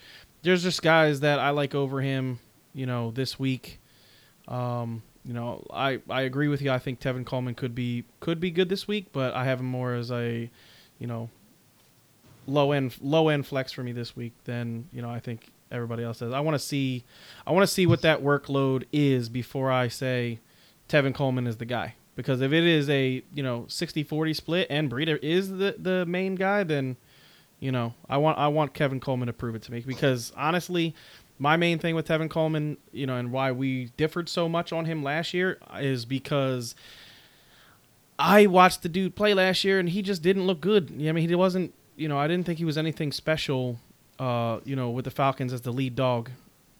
there's 0.42 0.62
just 0.62 0.82
guys 0.82 1.20
that 1.20 1.38
I 1.38 1.50
like 1.50 1.74
over 1.74 2.00
him. 2.00 2.38
You 2.72 2.86
know, 2.86 3.10
this 3.10 3.38
week. 3.38 3.79
Um, 4.48 5.02
you 5.24 5.34
know, 5.34 5.66
I, 5.72 6.00
I 6.08 6.22
agree 6.22 6.48
with 6.48 6.62
you. 6.62 6.70
I 6.70 6.78
think 6.78 7.00
Tevin 7.00 7.26
Coleman 7.26 7.54
could 7.54 7.74
be 7.74 8.04
could 8.20 8.40
be 8.40 8.50
good 8.50 8.68
this 8.68 8.88
week, 8.88 9.06
but 9.12 9.34
I 9.34 9.44
have 9.44 9.60
him 9.60 9.66
more 9.66 9.94
as 9.94 10.10
a, 10.10 10.50
you 10.98 11.06
know, 11.06 11.28
low 12.46 12.72
end 12.72 12.96
low 13.00 13.28
end 13.28 13.46
flex 13.46 13.72
for 13.72 13.82
me 13.82 13.92
this 13.92 14.16
week 14.16 14.32
than 14.44 14.88
you 14.92 15.02
know 15.02 15.10
I 15.10 15.20
think 15.20 15.50
everybody 15.70 16.02
else 16.02 16.18
does. 16.18 16.32
I 16.32 16.40
want 16.40 16.54
to 16.54 16.58
see 16.58 17.04
I 17.46 17.52
want 17.52 17.62
to 17.62 17.72
see 17.72 17.86
what 17.86 18.02
that 18.02 18.22
workload 18.22 18.84
is 18.92 19.28
before 19.28 19.70
I 19.70 19.88
say 19.88 20.40
Tevin 20.88 21.14
Coleman 21.14 21.46
is 21.46 21.56
the 21.56 21.64
guy. 21.64 21.94
Because 22.16 22.40
if 22.40 22.52
it 22.52 22.64
is 22.64 22.90
a 22.90 23.22
you 23.32 23.42
know 23.42 23.66
60-40 23.68 24.36
split 24.36 24.66
and 24.68 24.90
Breida 24.90 25.18
is 25.22 25.48
the, 25.48 25.76
the 25.78 26.04
main 26.06 26.34
guy, 26.34 26.64
then 26.64 26.96
you 27.60 27.72
know 27.72 27.94
I 28.08 28.18
want 28.18 28.38
I 28.38 28.48
want 28.48 28.74
Kevin 28.74 29.00
Coleman 29.00 29.28
to 29.28 29.32
prove 29.32 29.54
it 29.54 29.62
to 29.62 29.72
me. 29.72 29.80
Because 29.80 30.32
honestly, 30.36 30.94
my 31.40 31.56
main 31.56 31.78
thing 31.78 31.94
with 31.94 32.06
Tevin 32.06 32.28
Coleman, 32.28 32.76
you 32.92 33.06
know, 33.06 33.16
and 33.16 33.32
why 33.32 33.50
we 33.50 33.86
differed 33.96 34.28
so 34.28 34.46
much 34.46 34.72
on 34.72 34.84
him 34.84 35.02
last 35.02 35.32
year 35.32 35.58
is 35.78 36.04
because 36.04 36.74
I 38.18 38.46
watched 38.46 38.82
the 38.82 38.90
dude 38.90 39.16
play 39.16 39.32
last 39.32 39.64
year 39.64 39.80
and 39.80 39.88
he 39.88 40.02
just 40.02 40.20
didn't 40.20 40.46
look 40.46 40.60
good. 40.60 40.90
I 40.92 41.12
mean, 41.12 41.26
he 41.26 41.34
wasn't. 41.34 41.72
You 41.96 42.08
know, 42.08 42.18
I 42.18 42.28
didn't 42.28 42.46
think 42.46 42.58
he 42.58 42.64
was 42.64 42.78
anything 42.78 43.10
special. 43.10 43.78
Uh, 44.18 44.60
you 44.64 44.76
know, 44.76 44.90
with 44.90 45.06
the 45.06 45.10
Falcons 45.10 45.50
as 45.54 45.62
the 45.62 45.72
lead 45.72 45.96
dog 45.96 46.30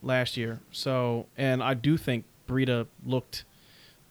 last 0.03 0.37
year. 0.37 0.61
So, 0.73 1.27
and 1.39 1.63
I 1.63 1.73
do 1.73 1.97
think 1.97 2.27
Breida 2.47 2.87
looked 3.05 3.45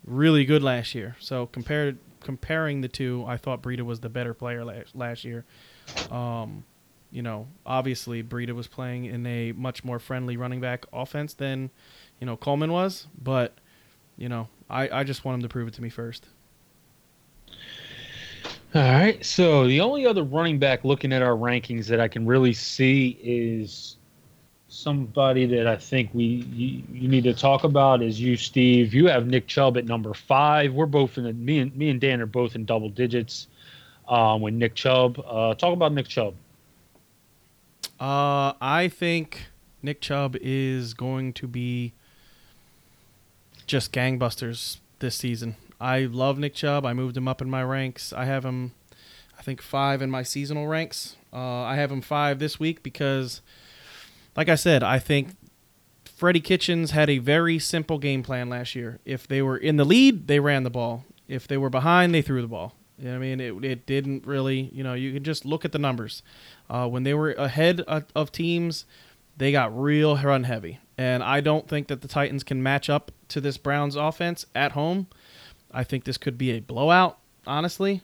really 0.04 0.46
good 0.46 0.64
last 0.64 0.96
year. 0.96 1.16
So 1.20 1.46
compared 1.46 2.00
comparing 2.22 2.82
the 2.82 2.88
two, 2.88 3.24
I 3.28 3.38
thought 3.38 3.62
Breida 3.62 3.82
was 3.82 4.00
the 4.00 4.10
better 4.10 4.34
player 4.34 4.66
last, 4.66 4.96
last 4.96 5.24
year. 5.24 5.46
Um, 6.10 6.64
you 7.12 7.22
know, 7.22 7.48
obviously 7.65 8.24
Breida 8.24 8.54
was 8.54 8.67
playing 8.67 9.06
in 9.06 9.26
a 9.26 9.52
much 9.54 9.84
more 9.84 10.00
friendly 10.00 10.38
running 10.38 10.62
back 10.62 10.86
offense 10.93 11.34
than, 11.34 11.69
you 12.19 12.28
know, 12.28 12.38
Coleman 12.38 12.72
was, 12.72 13.08
but 13.22 13.54
you 14.17 14.30
know, 14.30 14.48
I, 14.69 14.89
I 14.89 15.04
just 15.04 15.26
want 15.26 15.36
him 15.36 15.41
to 15.43 15.50
prove 15.50 15.67
it 15.67 15.74
to 15.76 15.82
me 15.82 15.89
first. 15.89 16.28
All 18.76 18.82
right. 18.82 19.24
So 19.26 19.65
the 19.65 19.82
only 19.82 20.06
other 20.06 20.24
running 20.24 20.60
back 20.60 20.84
looking 20.84 21.12
at 21.12 21.24
our 21.24 21.36
rankings 21.36 21.88
that 21.88 22.00
I 22.00 22.08
can 22.08 22.28
really 22.28 22.54
see 22.54 23.17
is 23.24 23.98
somebody 24.67 25.48
that 25.48 25.65
I 25.65 25.76
think 25.76 26.12
we 26.13 26.24
you, 26.24 26.84
you 26.93 27.08
need 27.08 27.24
to 27.24 27.34
talk 27.34 27.63
about 27.63 28.04
is 28.04 28.22
you, 28.22 28.38
Steve. 28.38 28.93
You 28.93 29.08
have 29.08 29.26
Nick 29.26 29.48
Chubb 29.48 29.78
at 29.78 29.86
number 29.86 30.13
five. 30.13 30.74
We're 30.74 30.86
both 30.86 31.17
in 31.17 31.24
the, 31.24 31.34
me 31.34 31.60
and 31.60 31.76
me 31.76 31.89
and 31.89 32.00
Dan 32.00 32.22
are 32.22 32.28
both 32.28 32.56
in 32.56 32.65
double 32.65 32.89
digits. 32.89 33.48
Um, 34.08 34.41
with 34.41 34.56
Nick 34.56 34.74
Chubb, 34.74 35.19
uh, 35.19 35.54
talk 35.54 35.74
about 35.74 35.93
Nick 35.93 36.08
Chubb. 36.08 36.34
Uh, 38.00 38.54
I 38.62 38.88
think 38.88 39.48
Nick 39.82 40.02
Chubb 40.02 40.38
is 40.42 40.94
going 40.94 41.34
to 41.34 41.48
be 41.48 41.94
just 43.68 43.92
gangbusters 43.92 44.78
this 45.00 45.16
season. 45.16 45.56
I 45.82 46.02
love 46.02 46.40
Nick 46.40 46.54
Chubb. 46.54 46.86
I 46.86 46.94
moved 46.94 47.18
him 47.18 47.28
up 47.28 47.42
in 47.42 47.50
my 47.50 47.64
ranks. 47.64 48.14
I 48.14 48.26
have 48.26 48.46
him, 48.46 48.74
I 49.38 49.42
think, 49.42 49.62
five 49.62 50.02
in 50.02 50.10
my 50.10 50.24
seasonal 50.24 50.68
ranks. 50.68 51.16
Uh, 51.32 51.62
I 51.64 51.76
have 51.76 51.92
him 51.92 52.02
five 52.02 52.40
this 52.40 52.60
week 52.60 52.84
because, 52.84 53.42
like 54.36 54.50
I 54.50 54.56
said, 54.56 54.82
I 54.82 55.00
think 55.00 55.36
Freddie 56.06 56.42
Kitchens 56.42 56.92
had 56.92 57.10
a 57.10 57.20
very 57.20 57.60
simple 57.60 57.98
game 57.98 58.24
plan 58.24 58.50
last 58.50 58.76
year. 58.76 59.00
If 59.06 59.28
they 59.28 59.42
were 59.42 59.58
in 59.58 59.78
the 59.78 59.86
lead, 59.86 60.28
they 60.28 60.40
ran 60.40 60.64
the 60.64 60.70
ball. 60.70 61.06
If 61.28 61.48
they 61.48 61.58
were 61.58 61.70
behind, 61.70 62.14
they 62.14 62.22
threw 62.22 62.42
the 62.42 62.48
ball. 62.48 62.76
I 63.08 63.18
mean? 63.18 63.40
It, 63.40 63.64
it 63.64 63.86
didn't 63.86 64.26
really, 64.26 64.70
you 64.74 64.84
know, 64.84 64.94
you 64.94 65.14
can 65.14 65.24
just 65.24 65.46
look 65.46 65.66
at 65.66 65.72
the 65.72 65.80
numbers. 65.80 66.22
Uh, 66.70 66.88
when 66.88 67.04
they 67.04 67.14
were 67.14 67.32
ahead 67.32 67.82
of, 67.82 68.06
of 68.16 68.32
teams, 68.32 68.86
they 69.38 69.52
got 69.52 69.78
real 69.78 70.18
run 70.18 70.44
heavy. 70.44 70.80
And 70.98 71.24
I 71.24 71.40
don't 71.40 71.68
think 71.68 71.88
that 71.88 72.02
the 72.02 72.08
Titans 72.10 72.44
can 72.44 72.62
match 72.62 72.90
up 72.90 73.12
to 73.30 73.40
this 73.40 73.58
Browns 73.58 73.96
offense 73.96 74.46
at 74.54 74.74
home. 74.74 75.08
I 75.72 75.84
think 75.84 76.04
this 76.04 76.18
could 76.18 76.38
be 76.38 76.52
a 76.52 76.60
blowout, 76.60 77.20
honestly. 77.48 78.02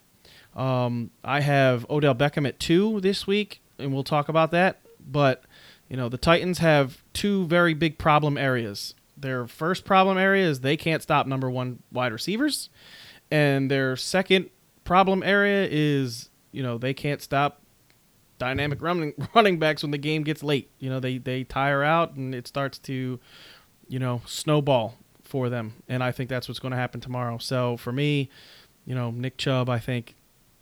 Um, 0.55 1.11
I 1.23 1.41
have 1.41 1.89
Odell 1.89 2.15
Beckham 2.15 2.47
at 2.47 2.59
two 2.59 3.01
this 3.01 3.27
week, 3.27 3.59
and 3.77 3.93
we'll 3.93 4.05
talk 4.05 4.29
about 4.29 4.51
that. 4.51 4.79
But, 5.05 5.43
you 5.89 5.97
know, 5.97 6.07
the 6.07 6.17
Titans 6.17 6.59
have 6.59 7.03
two 7.11 7.45
very 7.47 7.73
big 7.73 7.97
problem 7.97 8.37
areas. 8.37 8.93
Their 9.17 9.47
first 9.47 9.83
problem 9.83 10.17
area 10.17 10.47
is 10.47 10.61
they 10.61 10.77
can't 10.77 11.03
stop 11.03 11.27
number 11.27 11.49
one 11.49 11.79
wide 11.91 12.13
receivers. 12.13 12.69
And 13.29 13.69
their 13.69 13.95
second 13.95 14.49
problem 14.85 15.21
area 15.23 15.67
is, 15.69 16.29
you 16.53 16.63
know, 16.63 16.77
they 16.77 16.93
can't 16.93 17.21
stop 17.21 17.61
dynamic 18.37 18.81
running 18.81 19.13
running 19.35 19.59
backs 19.59 19.81
when 19.81 19.91
the 19.91 19.97
game 19.97 20.23
gets 20.23 20.41
late. 20.41 20.69
You 20.79 20.89
know, 20.89 21.01
they 21.01 21.17
they 21.17 21.43
tire 21.43 21.83
out 21.83 22.15
and 22.15 22.33
it 22.33 22.47
starts 22.47 22.77
to, 22.79 23.19
you 23.89 23.99
know, 23.99 24.21
snowball 24.25 24.95
for 25.23 25.49
them. 25.49 25.73
And 25.89 26.01
I 26.01 26.11
think 26.11 26.29
that's 26.29 26.47
what's 26.47 26.59
going 26.59 26.71
to 26.71 26.77
happen 26.77 27.01
tomorrow. 27.01 27.37
So 27.39 27.75
for 27.75 27.91
me, 27.91 28.29
you 28.85 28.95
know, 28.95 29.11
Nick 29.11 29.37
Chubb, 29.37 29.69
I 29.69 29.79
think 29.79 30.15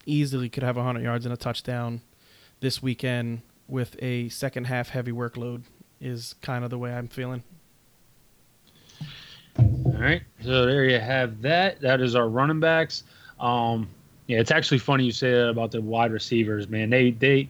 easily 0.06 0.50
could 0.50 0.64
have 0.64 0.78
100 0.78 1.04
yards 1.04 1.26
and 1.26 1.34
a 1.34 1.38
touchdown 1.38 2.02
this 2.60 2.82
weekend 2.82 3.42
with 3.68 3.96
a 4.02 4.30
second 4.30 4.66
half 4.66 4.90
heavy 4.90 5.12
workload 5.12 5.64
is 6.00 6.36
kind 6.42 6.64
of 6.64 6.70
the 6.70 6.78
way 6.78 6.94
I'm 6.94 7.08
feeling. 7.08 7.44
All 9.60 9.94
right. 10.00 10.24
So 10.42 10.66
there 10.66 10.86
you 10.86 11.00
have 11.00 11.42
that. 11.42 11.82
That 11.82 12.02
is 12.02 12.16
our 12.16 12.28
running 12.28 12.60
backs. 12.60 13.04
Um, 13.40 13.90
yeah, 14.34 14.40
it's 14.40 14.50
actually 14.50 14.80
funny 14.80 15.06
you 15.06 15.12
say 15.12 15.32
that 15.32 15.50
about 15.50 15.70
the 15.70 15.80
wide 15.80 16.12
receivers, 16.12 16.68
man. 16.68 16.90
They 16.90 17.12
they 17.12 17.50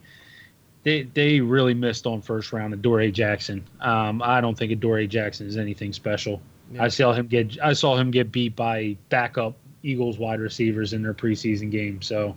they 0.84 1.04
they 1.04 1.40
really 1.40 1.74
missed 1.74 2.06
on 2.06 2.22
first 2.22 2.52
round. 2.52 2.74
Adoree 2.74 3.10
Jackson. 3.10 3.64
Um, 3.80 4.22
I 4.22 4.42
don't 4.42 4.58
think 4.58 4.74
Adoree 4.74 5.08
Jackson 5.08 5.48
is 5.48 5.56
anything 5.56 5.94
special. 5.94 6.42
Yeah. 6.74 6.84
I 6.84 6.88
saw 6.90 7.14
him 7.14 7.28
get 7.28 7.58
I 7.64 7.72
saw 7.72 7.96
him 7.96 8.12
get 8.12 8.34
beat 8.34 8.58
by 8.58 8.98
backup 9.08 9.56
Eagles 9.82 10.18
wide 10.18 10.42
receivers 10.42 10.92
in 10.92 11.04
their 11.04 11.14
preseason 11.14 11.72
game. 11.72 12.02
So, 12.02 12.36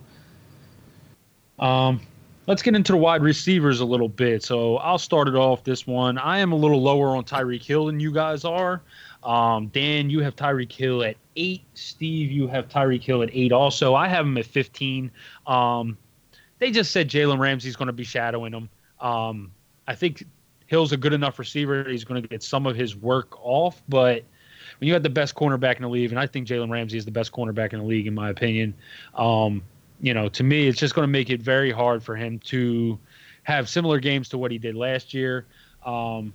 um, 1.58 2.00
let's 2.46 2.62
get 2.62 2.76
into 2.76 2.92
the 2.92 2.98
wide 2.98 3.22
receivers 3.22 3.80
a 3.80 3.84
little 3.84 4.08
bit. 4.08 4.44
So 4.44 4.76
I'll 4.76 4.98
start 4.98 5.26
it 5.26 5.34
off 5.34 5.64
this 5.64 5.88
one. 5.88 6.18
I 6.18 6.38
am 6.38 6.52
a 6.52 6.56
little 6.56 6.80
lower 6.80 7.16
on 7.16 7.24
Tyreek 7.24 7.64
Hill 7.64 7.86
than 7.86 7.98
you 7.98 8.12
guys 8.12 8.44
are. 8.44 8.80
Um, 9.26 9.66
Dan, 9.68 10.08
you 10.08 10.20
have 10.20 10.36
Tyreek 10.36 10.70
Hill 10.70 11.02
at 11.02 11.16
eight. 11.34 11.64
Steve, 11.74 12.30
you 12.30 12.46
have 12.46 12.68
Tyreek 12.68 13.02
Hill 13.02 13.22
at 13.22 13.30
eight. 13.32 13.52
Also, 13.52 13.94
I 13.94 14.08
have 14.08 14.24
him 14.24 14.38
at 14.38 14.46
fifteen. 14.46 15.10
Um, 15.46 15.98
they 16.58 16.70
just 16.70 16.92
said 16.92 17.10
Jalen 17.10 17.38
Ramsey's 17.38 17.76
going 17.76 17.88
to 17.88 17.92
be 17.92 18.04
shadowing 18.04 18.52
him. 18.52 18.68
Um, 19.00 19.52
I 19.88 19.94
think 19.94 20.24
Hill's 20.68 20.92
a 20.92 20.96
good 20.96 21.12
enough 21.12 21.38
receiver. 21.38 21.84
He's 21.84 22.04
going 22.04 22.22
to 22.22 22.28
get 22.28 22.42
some 22.42 22.66
of 22.66 22.76
his 22.76 22.96
work 22.96 23.36
off, 23.44 23.82
but 23.88 24.24
when 24.78 24.88
you 24.88 24.94
have 24.94 25.02
the 25.02 25.10
best 25.10 25.34
cornerback 25.34 25.76
in 25.76 25.82
the 25.82 25.88
league, 25.88 26.10
and 26.10 26.18
I 26.18 26.26
think 26.26 26.46
Jalen 26.46 26.70
Ramsey 26.70 26.98
is 26.98 27.04
the 27.04 27.10
best 27.10 27.32
cornerback 27.32 27.72
in 27.72 27.80
the 27.80 27.84
league, 27.84 28.06
in 28.06 28.14
my 28.14 28.30
opinion, 28.30 28.74
um, 29.14 29.62
you 30.00 30.14
know, 30.14 30.28
to 30.28 30.44
me, 30.44 30.66
it's 30.68 30.78
just 30.78 30.94
going 30.94 31.06
to 31.06 31.10
make 31.10 31.30
it 31.30 31.42
very 31.42 31.70
hard 31.70 32.02
for 32.02 32.14
him 32.16 32.38
to 32.40 32.98
have 33.44 33.68
similar 33.68 33.98
games 33.98 34.28
to 34.30 34.38
what 34.38 34.50
he 34.50 34.58
did 34.58 34.74
last 34.74 35.14
year. 35.14 35.46
Um, 35.84 36.32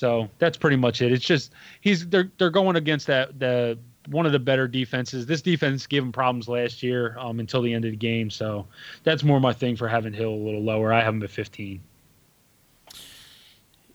so 0.00 0.30
that's 0.38 0.56
pretty 0.56 0.76
much 0.76 1.02
it. 1.02 1.12
It's 1.12 1.26
just 1.26 1.52
he's 1.82 2.08
they're 2.08 2.32
they're 2.38 2.48
going 2.48 2.76
against 2.76 3.06
that 3.08 3.38
the 3.38 3.78
one 4.08 4.24
of 4.24 4.32
the 4.32 4.38
better 4.38 4.66
defenses. 4.66 5.26
This 5.26 5.42
defense 5.42 5.86
gave 5.86 6.02
him 6.02 6.10
problems 6.10 6.48
last 6.48 6.82
year 6.82 7.18
um, 7.18 7.38
until 7.38 7.60
the 7.60 7.74
end 7.74 7.84
of 7.84 7.90
the 7.90 7.98
game. 7.98 8.30
So 8.30 8.66
that's 9.04 9.22
more 9.22 9.38
my 9.40 9.52
thing 9.52 9.76
for 9.76 9.88
having 9.88 10.14
Hill 10.14 10.30
a 10.30 10.42
little 10.42 10.62
lower. 10.62 10.90
I 10.90 11.02
have 11.04 11.12
him 11.12 11.22
at 11.22 11.28
15. 11.28 11.82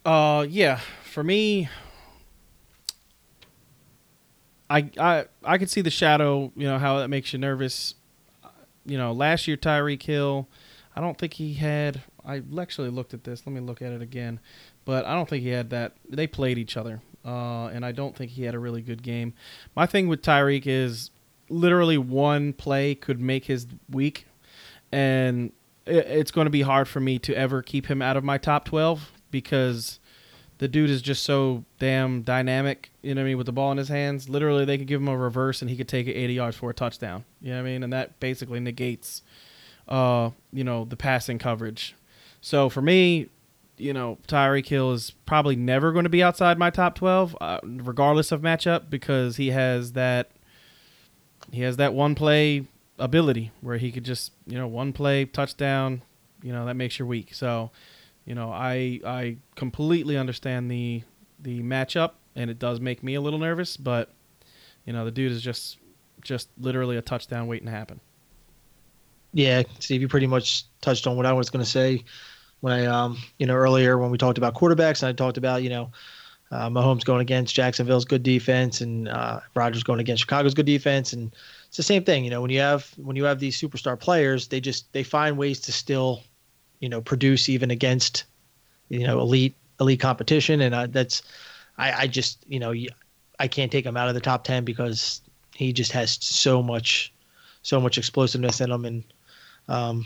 Uh, 0.06 0.45
yeah. 0.47 0.80
For 1.06 1.24
me, 1.24 1.70
I 4.70 4.91
I 4.99 5.26
I 5.43 5.58
could 5.58 5.72
see 5.72 5.82
the 5.82 5.89
shadow. 5.89 6.51
You 6.56 6.68
know 6.68 6.78
how 6.78 6.99
that 6.99 7.08
makes 7.08 7.34
you 7.34 7.39
nervous. 7.39 7.95
You 8.86 8.99
know, 8.99 9.12
last 9.12 9.47
year 9.47 9.58
Tyreek 9.58 10.03
Hill, 10.03 10.47
I 10.95 11.01
don't 11.01 11.18
think 11.18 11.34
he 11.34 11.56
had. 11.56 12.03
I 12.24 12.43
actually 12.60 12.89
looked 12.89 13.16
at 13.16 13.24
this. 13.24 13.47
Let 13.47 13.53
me 13.53 13.60
look 13.60 13.82
at 13.82 13.91
it 13.91 14.03
again, 14.03 14.39
but 14.86 15.05
I 15.05 15.13
don't 15.13 15.27
think 15.27 15.43
he 15.43 15.49
had 15.49 15.71
that. 15.71 15.93
They 16.07 16.27
played 16.27 16.57
each 16.57 16.77
other, 16.77 17.01
uh, 17.25 17.67
and 17.67 17.86
I 17.86 17.91
don't 17.91 18.15
think 18.15 18.31
he 18.31 18.43
had 18.43 18.55
a 18.55 18.59
really 18.59 18.81
good 18.81 19.03
game. 19.03 19.33
My 19.75 19.86
thing 19.86 20.07
with 20.07 20.21
Tyreek 20.21 20.65
is 20.65 21.11
literally 21.49 21.97
one 21.97 22.53
play 22.53 22.95
could 22.95 23.19
make 23.19 23.45
his 23.45 23.67
week, 23.89 24.27
and 24.91 25.51
it's 25.86 26.31
going 26.31 26.45
to 26.45 26.51
be 26.51 26.61
hard 26.61 26.88
for 26.88 26.99
me 26.99 27.19
to 27.19 27.36
ever 27.36 27.61
keep 27.61 27.88
him 27.88 28.01
out 28.01 28.15
of 28.15 28.23
my 28.23 28.38
top 28.38 28.65
twelve 28.65 29.11
because 29.31 29.99
the 30.57 30.67
dude 30.67 30.89
is 30.89 31.01
just 31.01 31.23
so 31.23 31.65
damn 31.79 32.21
dynamic. 32.21 32.91
You 33.01 33.13
know 33.13 33.21
what 33.21 33.25
I 33.25 33.29
mean? 33.29 33.38
With 33.38 33.45
the 33.45 33.51
ball 33.51 33.71
in 33.71 33.77
his 33.77 33.89
hands, 33.89 34.29
literally 34.29 34.65
they 34.65 34.77
could 34.77 34.88
give 34.88 35.01
him 35.01 35.07
a 35.07 35.17
reverse 35.17 35.61
and 35.61 35.69
he 35.69 35.75
could 35.75 35.88
take 35.88 36.07
it 36.07 36.13
80 36.13 36.33
yards 36.33 36.57
for 36.57 36.69
a 36.69 36.73
touchdown. 36.73 37.25
You 37.41 37.49
know 37.49 37.61
what 37.61 37.67
I 37.67 37.71
mean? 37.71 37.83
And 37.83 37.91
that 37.91 38.19
basically 38.19 38.59
negates, 38.59 39.21
uh, 39.88 40.29
you 40.53 40.63
know, 40.63 40.86
the 40.86 40.95
passing 40.95 41.39
coverage. 41.39 41.95
So 42.39 42.69
for 42.69 42.81
me, 42.81 43.27
you 43.78 43.93
know, 43.93 44.17
Tyreek 44.28 44.67
Hill 44.67 44.91
is 44.93 45.11
probably 45.26 45.55
never 45.55 45.91
going 45.91 46.03
to 46.03 46.09
be 46.09 46.23
outside 46.23 46.57
my 46.57 46.69
top 46.69 46.95
12, 46.95 47.38
uh, 47.41 47.59
regardless 47.63 48.32
of 48.32 48.41
matchup, 48.41 48.89
because 48.89 49.38
he 49.38 49.49
has 49.51 49.93
that 49.93 50.32
he 51.51 51.61
has 51.61 51.78
that 51.78 51.93
one 51.93 52.15
play 52.15 52.65
ability 52.97 53.51
where 53.61 53.78
he 53.78 53.91
could 53.91 54.03
just, 54.03 54.32
you 54.47 54.57
know, 54.57 54.67
one 54.67 54.93
play 54.93 55.26
touchdown, 55.26 56.01
you 56.41 56.51
know, 56.51 56.65
that 56.65 56.76
makes 56.76 56.97
your 56.97 57.07
week. 57.07 57.34
So, 57.34 57.71
you 58.26 58.36
know, 58.36 58.51
I 58.51 58.99
I 59.05 59.38
completely 59.55 60.17
understand 60.17 60.71
the 60.71 61.03
the 61.39 61.61
matchup, 61.61 62.11
and 62.36 62.49
it 62.49 62.59
does 62.59 62.80
make 62.80 63.03
me 63.03 63.15
a 63.15 63.21
little 63.21 63.39
nervous. 63.39 63.78
But 63.78 64.11
you 64.86 64.93
know, 64.93 65.05
the 65.05 65.11
dude 65.11 65.32
is 65.32 65.41
just 65.41 65.78
just 66.21 66.49
literally 66.57 66.97
a 66.97 67.01
touchdown 67.01 67.47
waiting 67.47 67.67
to 67.67 67.71
happen. 67.71 67.99
Yeah, 69.34 69.63
Steve, 69.80 70.01
you 70.01 70.07
pretty 70.07 70.28
much 70.28 70.63
touched 70.80 71.07
on 71.07 71.17
what 71.17 71.26
I 71.26 71.34
was 71.34 71.49
going 71.49 71.63
to 71.63 71.69
say 71.69 72.05
when 72.66 72.74
I, 72.74 72.88
um, 72.88 73.20
you 73.38 73.45
know, 73.45 73.53
earlier 73.53 73.99
when 73.99 74.09
we 74.09 74.18
talked 74.18 74.39
about 74.39 74.55
quarterbacks, 74.55 75.03
and 75.03 75.09
I 75.09 75.13
talked 75.13 75.38
about, 75.38 75.61
you 75.61 75.70
know, 75.70 75.91
uh, 76.49 76.68
Mahomes 76.68 77.05
going 77.05 77.22
against 77.22 77.53
Jacksonville's 77.53 78.05
good 78.05 78.24
defense, 78.24 78.82
and 78.82 79.07
uh, 79.07 79.41
Rodgers 79.53 79.84
going 79.84 79.99
against 79.99 80.22
Chicago's 80.22 80.55
good 80.55 80.66
defense, 80.66 81.13
and 81.13 81.32
it's 81.68 81.78
the 81.78 81.84
same 81.84 82.03
thing. 82.03 82.24
You 82.24 82.32
know, 82.32 82.41
when 82.41 82.49
you 82.49 82.59
have 82.61 82.91
when 82.97 83.16
you 83.16 83.24
have 83.26 83.39
these 83.39 83.61
superstar 83.61 83.99
players, 83.99 84.47
they 84.47 84.59
just 84.59 84.91
they 84.93 85.03
find 85.03 85.38
ways 85.38 85.59
to 85.59 85.72
still 85.72 86.24
you 86.80 86.89
know 86.89 87.01
produce 87.01 87.49
even 87.49 87.70
against 87.70 88.24
you 88.89 89.05
know 89.05 89.20
elite 89.20 89.55
elite 89.80 89.99
competition 89.99 90.61
and 90.61 90.76
I, 90.76 90.88
that's 90.88 91.22
I, 91.78 91.91
I 91.91 92.07
just 92.07 92.43
you 92.47 92.59
know 92.59 92.74
I 93.39 93.47
can't 93.47 93.72
take 93.72 93.86
him 93.86 93.95
out 93.95 94.07
of 94.07 94.16
the 94.16 94.22
top 94.22 94.43
10 94.43 94.66
because 94.66 95.22
he 95.53 95.72
just 95.72 95.91
has 95.91 96.18
so 96.20 96.63
much 96.63 97.13
so 97.61 97.80
much 97.80 97.99
explosiveness 97.99 98.59
in 98.59 98.72
him 98.72 98.86
and 98.86 99.03
um 99.68 100.05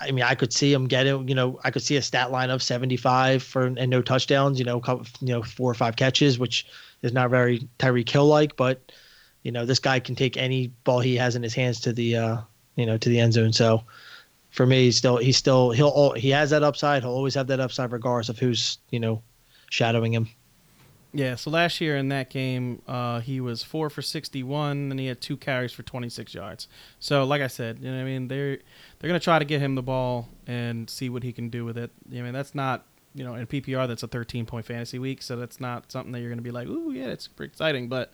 I 0.00 0.10
mean 0.10 0.24
I 0.24 0.34
could 0.34 0.52
see 0.52 0.72
him 0.72 0.86
getting 0.86 1.28
you 1.28 1.34
know 1.34 1.60
I 1.62 1.70
could 1.70 1.82
see 1.82 1.96
a 1.96 2.02
stat 2.02 2.30
line 2.30 2.50
of 2.50 2.62
75 2.62 3.42
for 3.42 3.66
and 3.66 3.90
no 3.90 4.02
touchdowns 4.02 4.58
you 4.58 4.64
know 4.64 4.80
couple, 4.80 5.06
you 5.20 5.34
know 5.34 5.42
four 5.42 5.70
or 5.70 5.74
five 5.74 5.96
catches 5.96 6.38
which 6.38 6.66
is 7.02 7.12
not 7.12 7.30
very 7.30 7.68
Tyreek 7.78 8.08
Hill 8.08 8.26
like 8.26 8.56
but 8.56 8.92
you 9.42 9.52
know 9.52 9.64
this 9.64 9.78
guy 9.78 10.00
can 10.00 10.14
take 10.14 10.36
any 10.36 10.68
ball 10.84 11.00
he 11.00 11.16
has 11.16 11.36
in 11.36 11.42
his 11.42 11.54
hands 11.54 11.80
to 11.80 11.92
the 11.92 12.16
uh 12.16 12.38
you 12.76 12.86
know 12.86 12.96
to 12.96 13.08
the 13.08 13.20
end 13.20 13.34
zone 13.34 13.52
so 13.52 13.84
for 14.50 14.66
me, 14.66 14.84
he's 14.84 14.96
still 14.96 15.16
he's 15.16 15.36
still 15.36 15.70
he'll 15.70 16.12
he 16.12 16.30
has 16.30 16.50
that 16.50 16.62
upside. 16.62 17.02
He'll 17.02 17.12
always 17.12 17.34
have 17.34 17.46
that 17.48 17.60
upside, 17.60 17.92
regardless 17.92 18.28
of 18.28 18.38
who's 18.38 18.78
you 18.90 19.00
know 19.00 19.22
shadowing 19.70 20.12
him. 20.12 20.28
Yeah. 21.12 21.34
So 21.34 21.50
last 21.50 21.80
year 21.80 21.96
in 21.96 22.08
that 22.08 22.30
game, 22.30 22.82
uh, 22.86 23.20
he 23.20 23.40
was 23.40 23.62
four 23.62 23.90
for 23.90 24.02
sixty-one, 24.02 24.90
and 24.90 25.00
he 25.00 25.06
had 25.06 25.20
two 25.20 25.36
carries 25.36 25.72
for 25.72 25.82
twenty-six 25.82 26.34
yards. 26.34 26.68
So, 26.98 27.24
like 27.24 27.42
I 27.42 27.48
said, 27.48 27.78
you 27.80 27.90
know, 27.90 28.00
I 28.00 28.04
mean, 28.04 28.28
they're 28.28 28.58
they're 28.98 29.08
gonna 29.08 29.20
try 29.20 29.38
to 29.38 29.44
get 29.44 29.60
him 29.60 29.74
the 29.74 29.82
ball 29.82 30.28
and 30.46 30.88
see 30.88 31.08
what 31.08 31.22
he 31.22 31.32
can 31.32 31.48
do 31.48 31.64
with 31.64 31.76
it. 31.76 31.90
I 32.10 32.20
mean, 32.20 32.32
that's 32.32 32.54
not 32.54 32.84
you 33.14 33.24
know 33.24 33.34
in 33.34 33.46
PPR 33.46 33.88
that's 33.88 34.02
a 34.02 34.08
thirteen-point 34.08 34.66
fantasy 34.66 34.98
week, 34.98 35.22
so 35.22 35.36
that's 35.36 35.60
not 35.60 35.90
something 35.90 36.12
that 36.12 36.20
you're 36.20 36.30
gonna 36.30 36.42
be 36.42 36.52
like, 36.52 36.68
ooh, 36.68 36.92
yeah, 36.92 37.06
it's 37.06 37.26
pretty 37.26 37.50
exciting, 37.50 37.88
but 37.88 38.12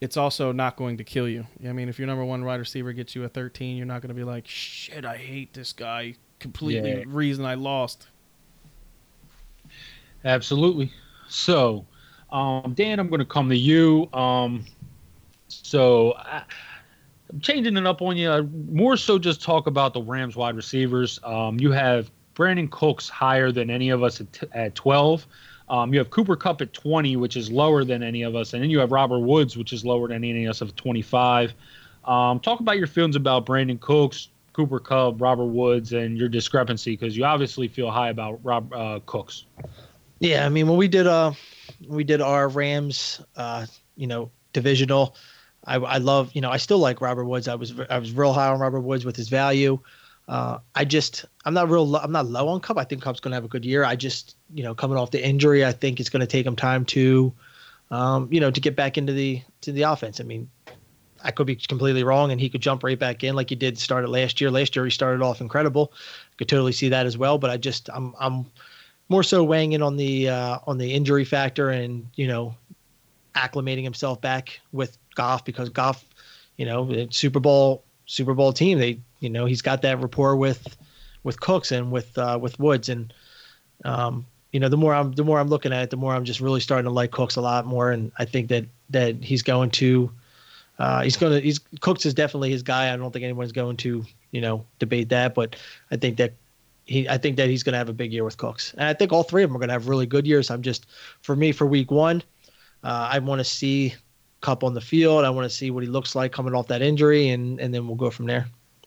it's 0.00 0.16
also 0.16 0.52
not 0.52 0.76
going 0.76 0.96
to 0.98 1.04
kill 1.04 1.28
you. 1.28 1.46
I 1.66 1.72
mean, 1.72 1.88
if 1.88 1.98
your 1.98 2.06
number 2.06 2.24
one 2.24 2.44
wide 2.44 2.60
receiver 2.60 2.92
gets 2.92 3.14
you 3.14 3.24
a 3.24 3.28
13, 3.28 3.76
you're 3.76 3.86
not 3.86 4.02
going 4.02 4.08
to 4.08 4.14
be 4.14 4.24
like, 4.24 4.46
shit, 4.46 5.04
I 5.04 5.16
hate 5.16 5.54
this 5.54 5.72
guy. 5.72 6.14
Completely 6.40 6.98
yeah. 6.98 7.04
reason 7.06 7.44
I 7.44 7.54
lost. 7.54 8.08
Absolutely. 10.24 10.92
So, 11.28 11.86
um, 12.34 12.74
Dan, 12.74 12.98
I'm 12.98 13.08
going 13.08 13.20
to 13.20 13.24
come 13.24 13.48
to 13.48 13.56
you. 13.56 14.08
Um, 14.12 14.64
so, 15.46 16.14
I, 16.18 16.42
am 17.32 17.40
changing 17.40 17.76
it 17.76 17.86
up 17.86 18.02
on 18.02 18.16
you. 18.16 18.50
More 18.70 18.96
so, 18.96 19.18
just 19.20 19.40
talk 19.40 19.68
about 19.68 19.94
the 19.94 20.02
Rams 20.02 20.34
wide 20.34 20.56
receivers. 20.56 21.20
Um, 21.22 21.60
you 21.60 21.70
have 21.70 22.10
Brandin 22.34 22.68
Cooks 22.70 23.08
higher 23.08 23.52
than 23.52 23.70
any 23.70 23.90
of 23.90 24.02
us 24.02 24.20
at, 24.20 24.42
at 24.52 24.74
12. 24.74 25.26
Um, 25.68 25.92
you 25.92 26.00
have 26.00 26.10
Cooper 26.10 26.34
Kupp 26.34 26.60
at 26.60 26.72
20, 26.72 27.16
which 27.16 27.36
is 27.36 27.52
lower 27.52 27.84
than 27.84 28.02
any 28.02 28.22
of 28.22 28.34
us, 28.34 28.52
and 28.52 28.62
then 28.62 28.68
you 28.68 28.80
have 28.80 28.90
Robert 28.90 29.20
Woods, 29.20 29.56
which 29.56 29.72
is 29.72 29.84
lower 29.84 30.08
than 30.08 30.24
any 30.24 30.44
of 30.44 30.50
us 30.50 30.60
of 30.60 30.74
25. 30.74 31.54
Um, 32.04 32.40
talk 32.40 32.58
about 32.58 32.78
your 32.78 32.88
feelings 32.88 33.14
about 33.14 33.46
Brandin 33.46 33.78
Cooks, 33.78 34.28
Cooper 34.52 34.80
Kupp, 34.80 35.20
Robert 35.20 35.46
Woods, 35.46 35.92
and 35.92 36.18
your 36.18 36.28
discrepancy 36.28 36.96
because 36.96 37.16
you 37.16 37.24
obviously 37.24 37.68
feel 37.68 37.92
high 37.92 38.10
about 38.10 38.40
Rob 38.42 38.72
uh, 38.74 38.98
Cooks. 39.06 39.46
Yeah, 40.18 40.44
I 40.44 40.48
mean 40.48 40.66
when 40.68 40.76
we 40.76 40.88
did 40.88 41.06
uh 41.06 41.32
we 41.88 42.04
did 42.04 42.20
our 42.20 42.48
Rams 42.48 43.20
uh 43.36 43.66
you 43.96 44.06
know 44.06 44.30
divisional, 44.52 45.16
I 45.64 45.76
I 45.76 45.98
love 45.98 46.30
you 46.34 46.40
know 46.40 46.50
I 46.50 46.56
still 46.56 46.78
like 46.78 47.00
Robert 47.00 47.24
Woods. 47.24 47.48
I 47.48 47.54
was 47.54 47.74
I 47.90 47.98
was 47.98 48.12
real 48.12 48.32
high 48.32 48.48
on 48.48 48.60
Robert 48.60 48.80
Woods 48.80 49.04
with 49.04 49.16
his 49.16 49.28
value. 49.28 49.78
Uh, 50.26 50.58
I 50.74 50.84
just 50.84 51.26
I'm 51.44 51.54
not 51.54 51.68
real 51.68 51.96
I'm 51.96 52.12
not 52.12 52.26
low 52.26 52.48
on 52.48 52.60
Kupp. 52.60 52.78
I 52.78 52.84
think 52.84 53.02
Kupp's 53.02 53.20
going 53.20 53.32
to 53.32 53.36
have 53.36 53.44
a 53.44 53.48
good 53.48 53.64
year. 53.64 53.84
I 53.84 53.96
just 53.96 54.36
you 54.54 54.62
know 54.62 54.74
coming 54.74 54.96
off 54.96 55.10
the 55.10 55.24
injury, 55.24 55.64
I 55.64 55.72
think 55.72 56.00
it's 56.00 56.10
going 56.10 56.20
to 56.20 56.26
take 56.26 56.46
him 56.46 56.56
time 56.56 56.84
to 56.86 57.32
um, 57.90 58.28
you 58.30 58.40
know 58.40 58.50
to 58.50 58.60
get 58.60 58.76
back 58.76 58.96
into 58.96 59.12
the 59.12 59.42
to 59.62 59.72
the 59.72 59.82
offense. 59.82 60.20
I 60.20 60.24
mean, 60.24 60.48
I 61.22 61.30
could 61.30 61.46
be 61.46 61.56
completely 61.56 62.04
wrong, 62.04 62.30
and 62.30 62.40
he 62.40 62.48
could 62.48 62.62
jump 62.62 62.82
right 62.82 62.98
back 62.98 63.22
in 63.22 63.34
like 63.34 63.50
he 63.50 63.56
did 63.56 63.78
start 63.78 64.04
it 64.04 64.08
last 64.08 64.40
year. 64.40 64.50
Last 64.50 64.74
year 64.76 64.84
he 64.84 64.90
started 64.90 65.22
off 65.22 65.40
incredible. 65.40 65.92
Could 66.38 66.48
totally 66.48 66.72
see 66.72 66.88
that 66.88 67.06
as 67.06 67.18
well. 67.18 67.38
But 67.38 67.50
I 67.50 67.58
just 67.58 67.90
I'm 67.92 68.14
I'm 68.18 68.46
more 69.08 69.22
so 69.22 69.44
weighing 69.44 69.72
in 69.72 69.82
on 69.82 69.96
the 69.96 70.28
uh, 70.28 70.58
on 70.66 70.78
the 70.78 70.92
injury 70.92 71.24
factor 71.24 71.70
and 71.70 72.06
you 72.14 72.26
know 72.26 72.54
acclimating 73.34 73.82
himself 73.82 74.20
back 74.20 74.60
with 74.72 74.96
Goff 75.14 75.44
because 75.44 75.68
Goff, 75.68 76.04
you 76.56 76.66
know, 76.66 77.08
Super 77.10 77.40
Bowl 77.40 77.84
Super 78.06 78.34
Bowl 78.34 78.52
team 78.52 78.78
they 78.78 78.98
you 79.24 79.30
know, 79.30 79.46
he's 79.46 79.62
got 79.62 79.80
that 79.82 80.00
rapport 80.00 80.36
with 80.36 80.76
with 81.22 81.40
Cooks 81.40 81.72
and 81.72 81.90
with 81.90 82.16
uh, 82.18 82.38
with 82.40 82.58
Woods, 82.60 82.90
and 82.90 83.12
um, 83.86 84.26
you 84.52 84.60
know, 84.60 84.68
the 84.68 84.76
more 84.76 84.94
I'm 84.94 85.12
the 85.12 85.24
more 85.24 85.40
I'm 85.40 85.48
looking 85.48 85.72
at 85.72 85.84
it, 85.84 85.90
the 85.90 85.96
more 85.96 86.14
I'm 86.14 86.26
just 86.26 86.40
really 86.40 86.60
starting 86.60 86.84
to 86.84 86.90
like 86.90 87.10
Cooks 87.10 87.36
a 87.36 87.40
lot 87.40 87.64
more, 87.64 87.90
and 87.90 88.12
I 88.18 88.26
think 88.26 88.50
that 88.50 88.66
that 88.90 89.24
he's 89.24 89.42
going 89.42 89.70
to. 89.70 90.12
Uh, 90.78 91.02
he's 91.02 91.16
gonna. 91.16 91.40
He's 91.40 91.58
Cooks 91.80 92.04
is 92.04 92.12
definitely 92.12 92.50
his 92.50 92.62
guy. 92.62 92.92
I 92.92 92.96
don't 92.98 93.12
think 93.12 93.22
anyone's 93.22 93.52
going 93.52 93.78
to, 93.78 94.04
you 94.30 94.40
know, 94.42 94.66
debate 94.78 95.08
that. 95.08 95.34
But 95.34 95.56
I 95.90 95.96
think 95.96 96.18
that 96.18 96.34
he. 96.84 97.08
I 97.08 97.18
think 97.18 97.36
that 97.36 97.48
he's 97.48 97.62
gonna 97.62 97.78
have 97.78 97.88
a 97.88 97.94
big 97.94 98.12
year 98.12 98.24
with 98.24 98.36
Cooks, 98.36 98.72
and 98.74 98.84
I 98.84 98.94
think 98.94 99.12
all 99.12 99.22
three 99.22 99.42
of 99.42 99.50
them 99.50 99.56
are 99.56 99.60
gonna 99.60 99.72
have 99.72 99.88
really 99.88 100.06
good 100.06 100.26
years. 100.26 100.50
I'm 100.50 100.62
just, 100.62 100.86
for 101.22 101.36
me, 101.36 101.52
for 101.52 101.66
week 101.66 101.90
one, 101.90 102.22
uh, 102.82 103.08
I 103.10 103.18
want 103.18 103.40
to 103.40 103.44
see 103.44 103.94
Kupp 104.40 104.64
on 104.64 104.74
the 104.74 104.80
field. 104.80 105.24
I 105.24 105.30
want 105.30 105.44
to 105.44 105.54
see 105.54 105.70
what 105.70 105.82
he 105.82 105.88
looks 105.88 106.14
like 106.14 106.32
coming 106.32 106.54
off 106.54 106.68
that 106.68 106.82
injury, 106.82 107.28
and 107.30 107.60
and 107.60 107.72
then 107.72 107.86
we'll 107.86 107.96
go 107.96 108.10
from 108.10 108.26
there. 108.26 108.46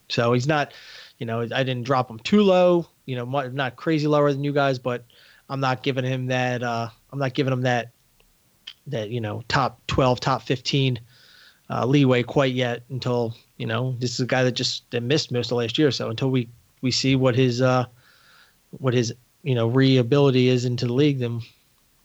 So 0.09 0.33
he's 0.33 0.47
not, 0.47 0.73
you 1.17 1.25
know, 1.25 1.41
I 1.41 1.63
didn't 1.63 1.83
drop 1.83 2.09
him 2.09 2.19
too 2.19 2.41
low, 2.41 2.87
you 3.05 3.15
know, 3.15 3.25
not 3.25 3.75
crazy 3.75 4.07
lower 4.07 4.31
than 4.31 4.43
you 4.43 4.53
guys, 4.53 4.79
but 4.79 5.03
I'm 5.49 5.59
not 5.59 5.83
giving 5.83 6.05
him 6.05 6.27
that. 6.27 6.63
Uh, 6.63 6.89
I'm 7.11 7.19
not 7.19 7.33
giving 7.33 7.51
him 7.51 7.63
that, 7.63 7.91
that 8.87 9.09
you 9.09 9.19
know, 9.19 9.43
top 9.47 9.81
12, 9.87 10.19
top 10.19 10.43
15 10.43 10.99
uh, 11.69 11.85
leeway 11.85 12.23
quite 12.23 12.53
yet 12.53 12.83
until 12.89 13.35
you 13.57 13.65
know 13.65 13.95
this 13.99 14.13
is 14.13 14.19
a 14.21 14.25
guy 14.25 14.43
that 14.43 14.53
just 14.53 14.89
that 14.91 15.03
missed 15.03 15.31
most 15.31 15.51
of 15.51 15.57
last 15.57 15.77
year. 15.77 15.91
So 15.91 16.09
until 16.09 16.29
we 16.29 16.49
we 16.81 16.91
see 16.91 17.15
what 17.15 17.35
his 17.35 17.61
uh, 17.61 17.85
what 18.71 18.93
his 18.93 19.13
you 19.43 19.55
know 19.55 19.67
re-ability 19.67 20.49
is 20.49 20.65
into 20.65 20.85
the 20.85 20.93
league, 20.93 21.19
then 21.19 21.41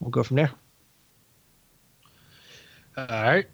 we'll 0.01 0.11
go 0.11 0.23
from 0.23 0.37
there. 0.37 0.51
All 2.97 3.07
right, 3.09 3.47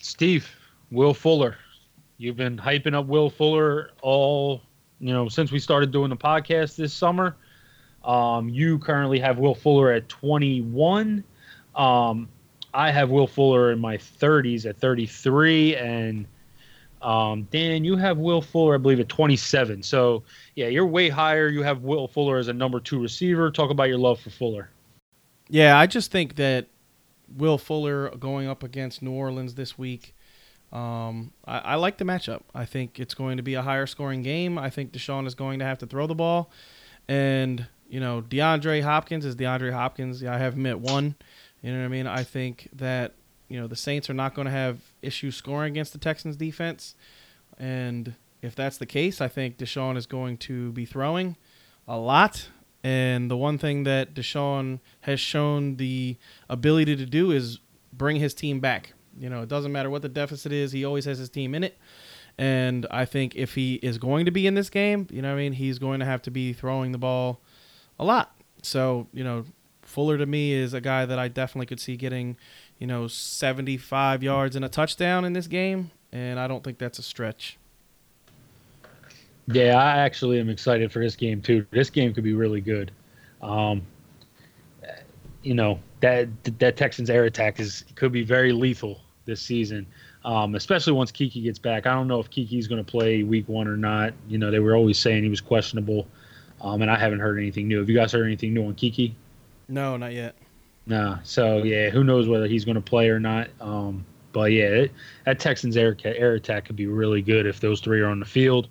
Steve, 0.00 0.48
Will 0.90 1.14
Fuller. 1.14 1.56
You've 2.16 2.36
been 2.36 2.56
hyping 2.56 2.94
up 2.94 3.06
Will 3.06 3.30
Fuller 3.30 3.90
all, 4.02 4.62
you 5.00 5.12
know, 5.12 5.28
since 5.28 5.52
we 5.52 5.58
started 5.58 5.90
doing 5.92 6.10
the 6.10 6.16
podcast 6.16 6.76
this 6.76 6.92
summer. 6.92 7.36
Um, 8.04 8.48
you 8.48 8.78
currently 8.78 9.18
have 9.18 9.38
Will 9.38 9.54
Fuller 9.54 9.92
at 9.92 10.08
21. 10.08 11.22
Um, 11.74 12.28
I 12.74 12.90
have 12.90 13.10
Will 13.10 13.26
Fuller 13.26 13.72
in 13.72 13.78
my 13.78 13.96
30s 13.96 14.66
at 14.66 14.78
33, 14.78 15.76
and 15.76 16.26
um, 17.02 17.44
Dan, 17.50 17.84
you 17.84 17.96
have 17.96 18.18
Will 18.18 18.42
Fuller, 18.42 18.74
I 18.74 18.78
believe, 18.78 19.00
at 19.00 19.08
27. 19.08 19.82
So 19.82 20.22
yeah, 20.54 20.68
you're 20.68 20.86
way 20.86 21.08
higher. 21.08 21.48
You 21.48 21.62
have 21.62 21.82
Will 21.82 22.08
Fuller 22.08 22.38
as 22.38 22.48
a 22.48 22.52
number 22.52 22.80
two 22.80 23.00
receiver. 23.00 23.50
Talk 23.50 23.70
about 23.70 23.88
your 23.88 23.98
love 23.98 24.20
for 24.20 24.30
Fuller. 24.30 24.70
Yeah, 25.48 25.78
I 25.78 25.86
just 25.86 26.10
think 26.10 26.36
that 26.36 26.66
Will 27.36 27.58
Fuller 27.58 28.10
going 28.10 28.48
up 28.48 28.62
against 28.62 29.02
New 29.02 29.12
Orleans 29.12 29.54
this 29.54 29.78
week 29.78 30.14
um, 30.72 31.32
I, 31.46 31.58
I, 31.58 31.74
like 31.76 31.96
the 31.96 32.04
matchup. 32.04 32.42
I 32.54 32.66
think 32.66 33.00
it's 33.00 33.14
going 33.14 33.38
to 33.38 33.42
be 33.42 33.54
a 33.54 33.62
higher 33.62 33.86
scoring 33.86 34.22
game. 34.22 34.58
I 34.58 34.68
think 34.68 34.92
Deshaun 34.92 35.26
is 35.26 35.34
going 35.34 35.60
to 35.60 35.64
have 35.64 35.78
to 35.78 35.86
throw 35.86 36.06
the 36.06 36.14
ball, 36.14 36.50
and 37.08 37.66
you 37.88 38.00
know 38.00 38.22
DeAndre 38.22 38.82
Hopkins 38.82 39.24
is 39.24 39.34
DeAndre 39.34 39.72
Hopkins. 39.72 40.22
I 40.22 40.36
have 40.36 40.54
him 40.54 40.66
at 40.66 40.78
one. 40.78 41.14
You 41.62 41.72
know 41.72 41.78
what 41.78 41.86
I 41.86 41.88
mean? 41.88 42.06
I 42.06 42.22
think 42.22 42.68
that 42.74 43.14
you 43.48 43.60
know 43.60 43.66
the 43.66 43.76
Saints 43.76 44.08
are 44.08 44.14
not 44.14 44.34
going 44.34 44.46
to 44.46 44.52
have 44.52 44.78
issues 45.02 45.36
scoring 45.36 45.72
against 45.72 45.92
the 45.92 45.98
Texans 45.98 46.36
defense, 46.36 46.94
and 47.58 48.14
if 48.42 48.54
that's 48.54 48.78
the 48.78 48.86
case, 48.86 49.20
I 49.20 49.28
think 49.28 49.58
Deshaun 49.58 49.96
is 49.96 50.06
going 50.06 50.36
to 50.38 50.72
be 50.72 50.84
throwing 50.84 51.36
a 51.86 51.98
lot. 51.98 52.48
And 52.84 53.28
the 53.28 53.36
one 53.36 53.58
thing 53.58 53.82
that 53.84 54.14
Deshaun 54.14 54.78
has 55.00 55.18
shown 55.18 55.76
the 55.76 56.16
ability 56.48 56.94
to 56.96 57.06
do 57.06 57.32
is 57.32 57.58
bring 57.92 58.16
his 58.16 58.34
team 58.34 58.60
back. 58.60 58.92
You 59.18 59.28
know, 59.28 59.42
it 59.42 59.48
doesn't 59.48 59.72
matter 59.72 59.90
what 59.90 60.02
the 60.02 60.08
deficit 60.08 60.52
is; 60.52 60.72
he 60.72 60.84
always 60.84 61.04
has 61.06 61.18
his 61.18 61.28
team 61.28 61.54
in 61.54 61.64
it. 61.64 61.76
And 62.38 62.86
I 62.88 63.04
think 63.04 63.34
if 63.34 63.56
he 63.56 63.74
is 63.76 63.98
going 63.98 64.24
to 64.26 64.30
be 64.30 64.46
in 64.46 64.54
this 64.54 64.70
game, 64.70 65.08
you 65.10 65.20
know, 65.20 65.34
I 65.34 65.36
mean, 65.36 65.54
he's 65.54 65.80
going 65.80 65.98
to 65.98 66.06
have 66.06 66.22
to 66.22 66.30
be 66.30 66.52
throwing 66.52 66.92
the 66.92 66.98
ball 66.98 67.40
a 67.98 68.04
lot. 68.04 68.32
So, 68.62 69.08
you 69.12 69.24
know, 69.24 69.44
Fuller 69.82 70.16
to 70.18 70.26
me 70.26 70.52
is 70.52 70.72
a 70.72 70.80
guy 70.80 71.04
that 71.04 71.18
I 71.18 71.26
definitely 71.26 71.66
could 71.66 71.80
see 71.80 71.96
getting, 71.96 72.36
you 72.78 72.86
know, 72.86 73.08
75 73.08 74.22
yards 74.22 74.56
and 74.56 74.64
a 74.64 74.68
touchdown 74.68 75.24
in 75.24 75.32
this 75.32 75.46
game, 75.46 75.90
and 76.12 76.38
I 76.38 76.46
don't 76.46 76.62
think 76.62 76.78
that's 76.78 76.98
a 76.98 77.02
stretch. 77.02 77.58
Yeah, 79.50 79.76
I 79.76 79.98
actually 79.98 80.38
am 80.40 80.50
excited 80.50 80.92
for 80.92 81.02
this 81.02 81.16
game 81.16 81.40
too. 81.40 81.66
This 81.70 81.90
game 81.90 82.12
could 82.12 82.24
be 82.24 82.34
really 82.34 82.60
good. 82.60 82.92
Um, 83.40 83.82
you 85.42 85.54
know 85.54 85.80
that 86.00 86.28
that 86.58 86.76
Texans 86.76 87.08
air 87.08 87.24
attack 87.24 87.58
is 87.58 87.84
could 87.94 88.12
be 88.12 88.22
very 88.22 88.52
lethal 88.52 89.00
this 89.24 89.40
season, 89.40 89.86
um, 90.24 90.54
especially 90.54 90.92
once 90.92 91.10
Keke 91.10 91.42
gets 91.42 91.58
back. 91.58 91.86
I 91.86 91.94
don't 91.94 92.08
know 92.08 92.20
if 92.20 92.28
Keke's 92.30 92.66
going 92.66 92.84
to 92.84 92.90
play 92.90 93.22
Week 93.22 93.48
One 93.48 93.66
or 93.66 93.76
not. 93.76 94.12
You 94.28 94.38
know 94.38 94.50
they 94.50 94.58
were 94.58 94.76
always 94.76 94.98
saying 94.98 95.22
he 95.22 95.30
was 95.30 95.40
questionable, 95.40 96.06
um, 96.60 96.82
and 96.82 96.90
I 96.90 96.98
haven't 96.98 97.20
heard 97.20 97.38
anything 97.38 97.68
new. 97.68 97.78
Have 97.78 97.88
you 97.88 97.96
guys 97.96 98.12
heard 98.12 98.26
anything 98.26 98.52
new 98.52 98.66
on 98.66 98.74
Keke? 98.74 99.12
No, 99.68 99.96
not 99.96 100.12
yet. 100.12 100.34
Nah. 100.88 101.18
So 101.22 101.58
yeah, 101.58 101.90
who 101.90 102.02
knows 102.02 102.28
whether 102.28 102.46
he's 102.46 102.64
going 102.64 102.76
to 102.76 102.80
play 102.80 103.08
or 103.10 103.20
not. 103.20 103.48
Um, 103.60 104.04
but 104.32 104.52
yeah, 104.52 104.64
it, 104.64 104.92
that 105.26 105.38
Texans 105.38 105.76
air 105.76 105.96
air 106.04 106.34
attack 106.34 106.64
could 106.64 106.76
be 106.76 106.86
really 106.86 107.22
good 107.22 107.46
if 107.46 107.60
those 107.60 107.80
three 107.80 108.00
are 108.00 108.08
on 108.08 108.18
the 108.18 108.26
field. 108.26 108.68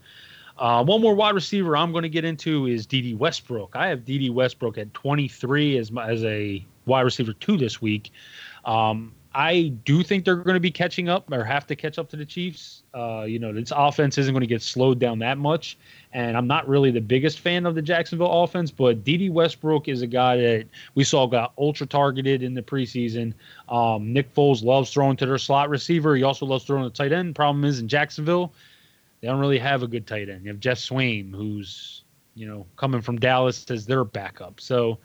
Uh, 0.58 0.84
one 0.84 1.00
more 1.00 1.14
wide 1.14 1.36
receiver 1.36 1.78
I'm 1.78 1.92
going 1.92 2.02
to 2.02 2.10
get 2.10 2.26
into 2.26 2.66
is 2.66 2.88
Dede 2.88 3.18
Westbrook. 3.20 3.76
I 3.76 3.88
have 3.88 4.04
Dede 4.04 4.34
Westbrook 4.34 4.80
at 4.80 4.92
23 4.96 5.78
as 5.78 5.92
as 6.02 6.24
a 6.24 6.66
wide 6.88 7.02
receiver 7.02 7.34
two 7.34 7.58
this 7.58 7.80
week. 7.80 8.12
Um, 8.66 9.14
I 9.38 9.68
do 9.86 10.02
think 10.02 10.26
they're 10.26 10.38
going 10.38 10.56
to 10.56 10.60
be 10.60 10.72
catching 10.72 11.10
up 11.10 11.32
or 11.32 11.44
have 11.44 11.68
to 11.68 11.76
catch 11.76 12.00
up 12.00 12.10
to 12.10 12.16
the 12.16 12.26
Chiefs. 12.26 12.82
Uh, 12.96 13.22
you 13.28 13.38
know, 13.38 13.54
this 13.54 13.72
offense 13.76 14.18
isn't 14.18 14.34
going 14.34 14.42
to 14.42 14.48
get 14.48 14.64
slowed 14.64 14.98
down 14.98 15.20
that 15.20 15.38
much. 15.38 15.78
And 16.12 16.36
I'm 16.36 16.48
not 16.48 16.68
really 16.68 16.90
the 16.90 17.02
biggest 17.02 17.42
fan 17.42 17.68
of 17.68 17.76
the 17.76 17.82
Jacksonville 17.84 18.32
offense, 18.42 18.72
but 18.72 19.04
Dede 19.04 19.32
Westbrook 19.32 19.90
is 19.90 20.02
a 20.02 20.08
guy 20.08 20.38
that 20.38 20.66
we 20.96 21.04
saw 21.04 21.28
got 21.28 21.54
ultra 21.60 21.86
targeted 21.86 22.42
in 22.42 22.56
the 22.56 22.64
preseason. 22.64 23.32
Um, 23.70 24.12
Nick 24.12 24.34
Foles 24.34 24.64
loves 24.64 24.92
throwing 24.92 25.18
to 25.18 25.28
their 25.28 25.38
slot 25.38 25.70
receiver. 25.70 26.16
He 26.16 26.24
also 26.24 26.48
loves 26.48 26.64
throwing 26.64 26.86
to 26.86 26.90
tight 26.90 27.12
end. 27.12 27.36
Problem 27.36 27.64
is 27.64 27.80
in 27.80 27.88
Jacksonville, 27.88 28.52
they 29.22 29.28
don't 29.28 29.40
really 29.40 29.60
have 29.60 29.84
a 29.84 29.88
good 29.88 30.08
tight 30.08 30.30
end. 30.30 30.46
You 30.46 30.50
have 30.50 30.60
Geoff 30.60 30.80
Swaim, 30.80 31.32
who's 31.32 32.04
you 32.34 32.48
know 32.48 32.66
coming 32.76 33.02
from 33.02 33.20
Dallas 33.20 33.70
as 33.70 33.86
their 33.86 34.04
backup. 34.04 34.60
So, 34.60 34.98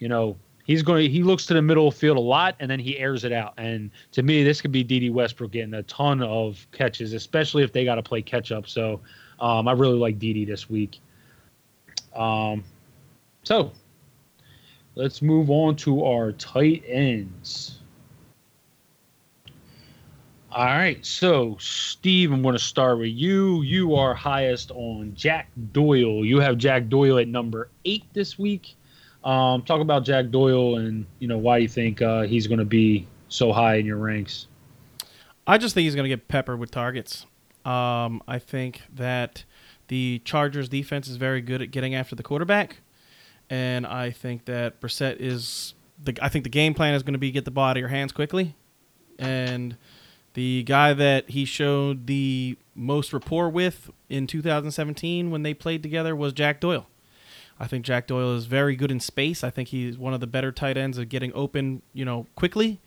you 0.00 0.08
know, 0.08 0.36
he's 0.66 0.82
going. 0.82 1.10
He 1.10 1.22
looks 1.22 1.46
to 1.46 1.54
the 1.54 1.62
middle 1.62 1.90
field 1.90 2.16
a 2.16 2.20
lot, 2.20 2.56
and 2.60 2.70
then 2.70 2.78
he 2.78 2.98
airs 2.98 3.24
it 3.24 3.32
out. 3.32 3.54
And 3.56 3.90
to 4.12 4.22
me, 4.22 4.44
this 4.44 4.60
could 4.60 4.72
be 4.72 4.84
Dede 4.84 5.12
Westbrook 5.12 5.52
getting 5.52 5.74
a 5.74 5.82
ton 5.84 6.22
of 6.22 6.66
catches, 6.72 7.12
especially 7.12 7.62
if 7.62 7.72
they 7.72 7.84
got 7.84 7.94
to 7.94 8.02
play 8.02 8.20
catch 8.20 8.52
up. 8.52 8.68
So, 8.68 9.00
um, 9.40 9.68
I 9.68 9.72
really 9.72 9.98
like 9.98 10.18
Dede 10.18 10.46
this 10.48 10.68
week. 10.68 11.00
Um, 12.14 12.64
so 13.44 13.70
let's 14.94 15.22
move 15.22 15.50
on 15.50 15.76
to 15.76 16.04
our 16.04 16.32
tight 16.32 16.82
ends. 16.86 17.78
All 20.52 20.64
right, 20.64 21.04
so 21.04 21.58
Steve, 21.60 22.32
I'm 22.32 22.40
going 22.40 22.54
to 22.54 22.58
start 22.58 22.98
with 22.98 23.10
you. 23.10 23.60
You 23.60 23.94
are 23.94 24.14
highest 24.14 24.70
on 24.70 25.12
Jack 25.14 25.50
Doyle. 25.72 26.24
You 26.24 26.40
have 26.40 26.56
Jack 26.56 26.88
Doyle 26.88 27.18
at 27.18 27.28
number 27.28 27.68
eight 27.84 28.04
this 28.14 28.38
week. 28.38 28.74
Um, 29.26 29.62
talk 29.62 29.80
about 29.80 30.04
Jack 30.04 30.30
Doyle 30.30 30.76
and 30.76 31.04
you 31.18 31.26
know 31.26 31.36
why 31.36 31.58
you 31.58 31.66
think 31.66 32.00
uh, 32.00 32.22
he's 32.22 32.46
going 32.46 32.60
to 32.60 32.64
be 32.64 33.08
so 33.28 33.52
high 33.52 33.74
in 33.74 33.84
your 33.84 33.96
ranks. 33.96 34.46
I 35.48 35.58
just 35.58 35.74
think 35.74 35.82
he's 35.84 35.96
going 35.96 36.04
to 36.04 36.08
get 36.08 36.28
peppered 36.28 36.60
with 36.60 36.70
targets. 36.70 37.26
Um, 37.64 38.22
I 38.28 38.38
think 38.38 38.82
that 38.94 39.44
the 39.88 40.20
Chargers 40.24 40.68
defense 40.68 41.08
is 41.08 41.16
very 41.16 41.40
good 41.40 41.60
at 41.60 41.72
getting 41.72 41.92
after 41.92 42.14
the 42.14 42.22
quarterback, 42.22 42.76
and 43.50 43.84
I 43.84 44.12
think 44.12 44.44
that 44.44 44.80
Brissett 44.80 45.16
is 45.18 45.74
the. 46.00 46.16
I 46.22 46.28
think 46.28 46.44
the 46.44 46.50
game 46.50 46.72
plan 46.72 46.94
is 46.94 47.02
going 47.02 47.14
to 47.14 47.18
be 47.18 47.32
get 47.32 47.44
the 47.44 47.50
ball 47.50 47.70
out 47.70 47.76
of 47.76 47.80
your 47.80 47.88
hands 47.88 48.12
quickly, 48.12 48.54
and 49.18 49.76
the 50.34 50.62
guy 50.62 50.92
that 50.92 51.30
he 51.30 51.44
showed 51.44 52.06
the 52.06 52.56
most 52.76 53.12
rapport 53.12 53.48
with 53.48 53.90
in 54.08 54.28
2017 54.28 55.32
when 55.32 55.42
they 55.42 55.52
played 55.52 55.82
together 55.82 56.14
was 56.14 56.32
Jack 56.32 56.60
Doyle. 56.60 56.86
I 57.58 57.66
think 57.66 57.84
Jack 57.84 58.06
Doyle 58.06 58.34
is 58.34 58.46
very 58.46 58.76
good 58.76 58.90
in 58.90 59.00
space. 59.00 59.42
I 59.42 59.50
think 59.50 59.68
he's 59.68 59.96
one 59.96 60.14
of 60.14 60.20
the 60.20 60.26
better 60.26 60.52
tight 60.52 60.76
ends 60.76 60.98
of 60.98 61.08
getting 61.08 61.32
open, 61.34 61.82
you 61.92 62.04
know, 62.04 62.26
quickly. 62.36 62.80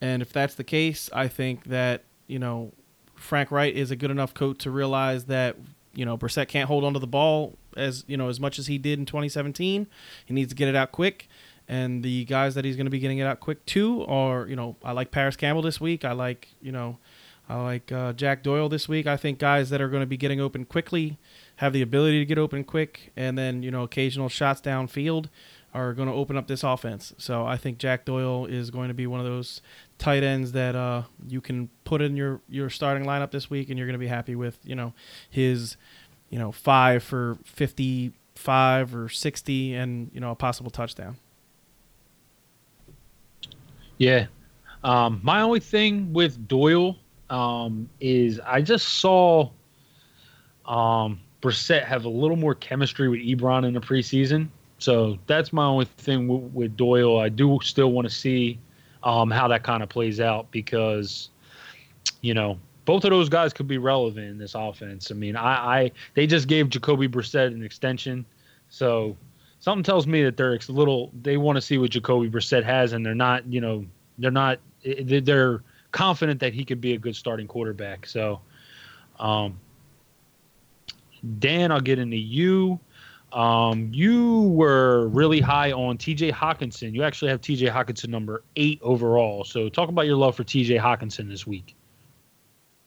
And 0.00 0.22
if 0.22 0.32
that's 0.32 0.54
the 0.54 0.64
case, 0.64 1.10
I 1.12 1.28
think 1.28 1.64
that, 1.64 2.04
you 2.26 2.38
know, 2.38 2.72
Frank 3.16 3.50
Reich 3.50 3.74
is 3.74 3.90
a 3.90 3.96
good 3.96 4.10
enough 4.10 4.34
coach 4.34 4.58
to 4.58 4.70
realize 4.70 5.24
that, 5.24 5.56
you 5.94 6.04
know, 6.04 6.16
Brissett 6.16 6.48
can't 6.48 6.68
hold 6.68 6.84
onto 6.84 7.00
the 7.00 7.06
ball 7.06 7.56
as, 7.76 8.04
you 8.06 8.16
know, 8.16 8.28
as 8.28 8.38
much 8.38 8.58
as 8.58 8.66
he 8.66 8.78
did 8.78 8.98
in 8.98 9.06
2017. 9.06 9.86
He 10.26 10.34
needs 10.34 10.50
to 10.50 10.54
get 10.54 10.68
it 10.68 10.76
out 10.76 10.92
quick 10.92 11.28
and 11.68 12.02
the 12.02 12.24
guys 12.26 12.54
that 12.54 12.64
he's 12.64 12.76
going 12.76 12.86
to 12.86 12.90
be 12.90 12.98
getting 12.98 13.18
it 13.18 13.24
out 13.24 13.40
quick 13.40 13.64
too 13.66 14.04
are 14.06 14.46
you 14.46 14.56
know 14.56 14.76
I 14.84 14.92
like 14.92 15.10
Parris 15.10 15.36
Campbell 15.36 15.62
this 15.62 15.80
week. 15.80 16.04
I 16.04 16.12
like 16.12 16.48
you 16.60 16.72
know 16.72 16.98
I 17.48 17.62
like 17.62 17.92
uh, 17.92 18.12
Jack 18.12 18.42
Doyle 18.42 18.68
this 18.68 18.88
week. 18.88 19.06
I 19.06 19.16
think 19.16 19.38
guys 19.38 19.70
that 19.70 19.80
are 19.80 19.88
going 19.88 20.00
to 20.00 20.06
be 20.06 20.16
getting 20.16 20.40
open 20.40 20.64
quickly 20.64 21.18
have 21.56 21.72
the 21.72 21.82
ability 21.82 22.18
to 22.18 22.26
get 22.26 22.38
open 22.38 22.64
quick, 22.64 23.12
and 23.16 23.38
then 23.38 23.62
you 23.62 23.70
know 23.70 23.82
occasional 23.82 24.28
shots 24.28 24.60
downfield 24.60 25.28
are 25.72 25.92
going 25.92 26.08
to 26.08 26.14
open 26.14 26.36
up 26.36 26.48
this 26.48 26.64
offense. 26.64 27.12
So 27.18 27.46
I 27.46 27.56
think 27.56 27.78
Jack 27.78 28.04
Doyle 28.04 28.46
is 28.46 28.70
going 28.70 28.88
to 28.88 28.94
be 28.94 29.06
one 29.06 29.20
of 29.20 29.26
those 29.26 29.60
tight 29.98 30.22
ends 30.22 30.52
that 30.52 30.74
uh, 30.74 31.02
you 31.28 31.40
can 31.40 31.68
put 31.84 32.02
in 32.02 32.16
your 32.16 32.40
your 32.48 32.68
starting 32.68 33.06
lineup 33.06 33.30
this 33.30 33.48
week, 33.48 33.68
and 33.68 33.78
you're 33.78 33.86
going 33.86 33.94
to 33.94 33.98
be 33.98 34.08
happy 34.08 34.34
with 34.34 34.58
you 34.64 34.74
know 34.74 34.92
his 35.30 35.76
you 36.30 36.38
know 36.38 36.50
five 36.50 37.02
for 37.02 37.38
fifty 37.44 38.12
five 38.34 38.94
or 38.94 39.08
sixty, 39.08 39.74
and 39.74 40.10
you 40.12 40.20
know 40.20 40.32
a 40.32 40.36
possible 40.36 40.70
touchdown. 40.70 41.16
Yeah. 43.98 44.26
Um, 44.84 45.20
my 45.22 45.40
only 45.40 45.60
thing 45.60 46.12
with 46.12 46.46
Doyle 46.46 46.96
um, 47.30 47.88
is 48.00 48.40
I 48.40 48.62
just 48.62 48.88
saw 49.00 49.50
um, 50.66 51.20
Brissett 51.42 51.84
have 51.84 52.04
a 52.04 52.08
little 52.08 52.36
more 52.36 52.54
chemistry 52.54 53.08
with 53.08 53.20
Ebron 53.20 53.66
in 53.66 53.74
the 53.74 53.80
preseason. 53.80 54.48
So 54.78 55.18
that's 55.26 55.52
my 55.52 55.64
only 55.64 55.86
thing 55.86 56.26
w- 56.26 56.50
with 56.52 56.76
Doyle. 56.76 57.18
I 57.18 57.28
do 57.28 57.58
still 57.62 57.92
want 57.92 58.08
to 58.08 58.14
see 58.14 58.58
um, 59.02 59.30
how 59.30 59.48
that 59.48 59.62
kind 59.62 59.82
of 59.82 59.88
plays 59.88 60.20
out 60.20 60.50
because, 60.50 61.30
you 62.20 62.34
know, 62.34 62.58
both 62.84 63.04
of 63.04 63.10
those 63.10 63.28
guys 63.28 63.52
could 63.52 63.68
be 63.68 63.78
relevant 63.78 64.26
in 64.26 64.38
this 64.38 64.54
offense. 64.54 65.10
I 65.10 65.14
mean, 65.14 65.36
I, 65.36 65.80
I 65.80 65.92
they 66.14 66.26
just 66.26 66.46
gave 66.48 66.68
Jacoby 66.68 67.08
Brissett 67.08 67.48
an 67.48 67.62
extension, 67.62 68.24
so 68.68 69.16
something 69.60 69.82
tells 69.82 70.06
me 70.06 70.22
that 70.24 70.36
they're 70.36 70.54
a 70.54 70.72
little 70.72 71.10
they 71.22 71.36
want 71.36 71.56
to 71.56 71.60
see 71.60 71.78
what 71.78 71.90
Jacoby 71.90 72.30
Brissett 72.30 72.64
has, 72.64 72.92
and 72.92 73.04
they're 73.04 73.14
not, 73.14 73.46
you 73.46 73.60
know, 73.60 73.84
they're 74.18 74.30
not 74.30 74.60
they're 74.84 75.62
confident 75.96 76.40
that 76.40 76.52
he 76.52 76.62
could 76.62 76.80
be 76.80 76.92
a 76.92 76.98
good 76.98 77.16
starting 77.16 77.46
quarterback. 77.46 78.06
So, 78.06 78.40
um, 79.18 79.58
Dan, 81.38 81.72
I'll 81.72 81.80
get 81.80 81.98
into 81.98 82.18
you. 82.18 82.78
Um, 83.32 83.88
you 83.92 84.42
were 84.48 85.08
really 85.08 85.40
high 85.40 85.72
on 85.72 85.96
TJ 85.96 86.32
Hockenson. 86.32 86.92
You 86.92 87.02
actually 87.02 87.30
have 87.30 87.40
TJ 87.40 87.72
Hockenson 87.72 88.10
number 88.10 88.44
eight 88.56 88.78
overall. 88.82 89.42
So, 89.42 89.70
talk 89.70 89.88
about 89.88 90.06
your 90.06 90.16
love 90.16 90.36
for 90.36 90.44
TJ 90.44 90.78
Hockenson 90.78 91.30
this 91.30 91.46
week. 91.46 91.74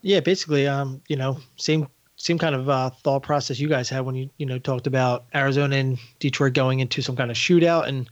Yeah, 0.01 0.19
basically, 0.19 0.67
um, 0.67 1.01
you 1.09 1.15
know, 1.15 1.39
same 1.57 1.87
same 2.15 2.37
kind 2.37 2.53
of 2.53 2.69
uh, 2.69 2.91
thought 2.91 3.23
process 3.23 3.59
you 3.59 3.67
guys 3.67 3.89
had 3.89 4.01
when 4.01 4.13
you 4.13 4.29
you 4.37 4.45
know 4.45 4.59
talked 4.59 4.85
about 4.85 5.25
Arizona 5.33 5.77
and 5.77 5.97
Detroit 6.19 6.53
going 6.53 6.79
into 6.79 7.01
some 7.01 7.15
kind 7.15 7.31
of 7.31 7.37
shootout, 7.37 7.87
and 7.87 8.07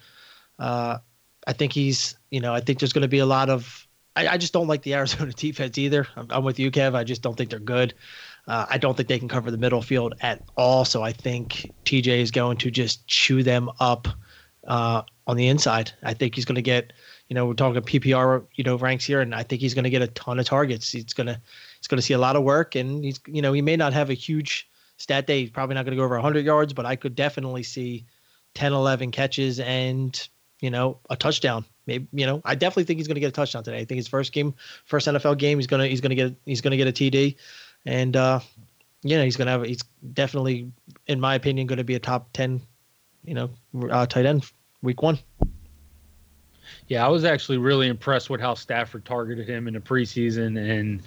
uh, 0.58 0.98
I 1.46 1.54
think 1.54 1.72
he's 1.72 2.18
you 2.32 2.42
know 2.42 2.54
I 2.54 2.62
think 2.62 2.80
there's 2.80 2.94
going 2.94 3.04
to 3.04 3.08
be 3.08 3.20
a 3.20 3.26
lot 3.26 3.50
of 3.50 3.87
I, 4.18 4.34
I, 4.34 4.38
just 4.38 4.52
don't 4.52 4.68
like 4.68 4.82
the 4.82 4.96
Arizona 4.96 5.32
defense 5.36 5.78
either. 5.78 6.08
I'm, 6.16 6.28
I'm, 6.32 6.44
with 6.44 6.58
you, 6.58 6.72
Kev. 6.72 6.96
I 6.96 7.04
just 7.04 7.22
don't 7.22 7.38
think 7.38 7.52
they're 7.52 7.60
good. 7.60 7.94
Uh, 8.48 8.66
I 8.68 8.78
don't 8.78 8.98
think 8.98 9.08
they 9.10 9.20
can 9.20 9.28
cover 9.28 9.52
the 9.52 9.58
middle 9.58 9.82
field 9.82 10.16
at 10.22 10.42
all. 10.56 10.86
So 10.86 11.04
I 11.04 11.12
think 11.12 11.72
TJ 11.86 12.20
is 12.20 12.32
going 12.32 12.58
to 12.58 12.72
just 12.72 13.06
chew 13.08 13.44
them 13.44 13.70
up 13.80 14.08
uh, 14.66 15.04
on 15.28 15.38
the 15.38 15.48
inside. 15.48 15.92
I 16.02 16.14
think 16.16 16.34
he's 16.34 16.46
going 16.46 16.56
to 16.56 16.62
get, 16.62 16.94
you 17.28 17.36
know, 17.36 17.46
we're 17.46 17.54
talking 17.54 17.82
PPR, 17.82 18.46
you 18.56 18.64
know, 18.64 18.78
ranks 18.78 19.06
here, 19.06 19.22
and 19.22 19.36
I 19.36 19.44
think 19.44 19.62
he's 19.62 19.74
going 19.74 19.84
to 19.84 19.90
get 19.90 20.02
a 20.02 20.08
ton 20.08 20.40
of 20.40 20.46
targets. 20.46 20.92
He's 20.92 21.14
gonna 21.14 21.40
he's 21.80 21.88
going 21.88 21.98
to 21.98 22.02
see 22.02 22.14
a 22.14 22.18
lot 22.18 22.36
of 22.36 22.44
work, 22.44 22.76
and 22.76 23.04
he's 23.04 23.20
you 23.28 23.42
know 23.42 23.54
he 23.54 23.62
may 23.62 23.76
not 23.76 23.94
have 23.94 24.10
a 24.10 24.14
huge 24.14 24.70
stat 24.98 25.28
day. 25.28 25.42
He's 25.42 25.52
probably 25.52 25.76
not 25.76 25.84
going 25.84 25.92
to 25.92 25.98
go 25.98 26.04
over 26.04 26.16
100 26.16 26.46
yards, 26.46 26.74
but 26.74 26.86
I 26.86 26.96
could 26.96 27.16
definitely 27.16 27.64
see 27.64 28.06
10, 28.56 28.74
11 28.74 29.12
catches 29.12 29.60
and 29.60 30.28
you 30.62 30.72
know 30.72 31.00
a 31.10 31.18
touchdown 31.18 31.66
maybe 31.88 32.08
you 32.12 32.26
know, 32.26 32.42
I 32.46 32.56
definitely 32.56 32.84
think 32.84 33.00
he's 33.00 33.08
going 33.08 33.16
to 33.16 33.22
get 33.22 33.30
a 33.30 33.32
touchdown 33.32 33.64
today. 33.64 33.80
I 33.80 33.86
think 33.86 33.98
his 33.98 34.08
first 34.08 34.34
game, 34.34 34.54
first 34.86 35.08
NFL 35.08 35.38
game, 35.38 35.58
he's 35.58 35.68
gonna 35.68 35.88
he's 35.88 36.02
gonna 36.02 36.16
get 36.16 36.36
he's 36.46 36.62
gonna 36.62 36.78
get 36.78 36.88
a 36.88 36.92
TD, 36.92 37.36
and 37.86 38.16
uh, 38.16 38.40
you 39.04 39.18
know 39.18 39.24
he's 39.24 39.38
gonna 39.38 39.52
have 39.52 39.64
he's 39.64 39.82
definitely, 40.14 40.72
in 41.08 41.20
my 41.20 41.36
opinion, 41.36 41.66
going 41.66 41.78
to 41.78 41.84
be 41.84 41.96
a 41.96 42.00
top 42.00 42.32
ten, 42.34 42.62
you 43.24 43.34
know, 43.34 43.50
uh, 43.90 44.06
tight 44.06 44.26
end 44.26 44.46
week 44.82 45.02
one. 45.02 45.18
Yeah, 46.88 47.06
I 47.06 47.10
was 47.10 47.24
actually 47.26 47.58
really 47.58 47.88
impressed 47.88 48.30
with 48.30 48.42
how 48.42 48.54
Stafford 48.54 49.06
targeted 49.06 49.48
him 49.48 49.68
in 49.68 49.74
the 49.74 49.80
preseason, 49.80 50.58
and 50.58 51.02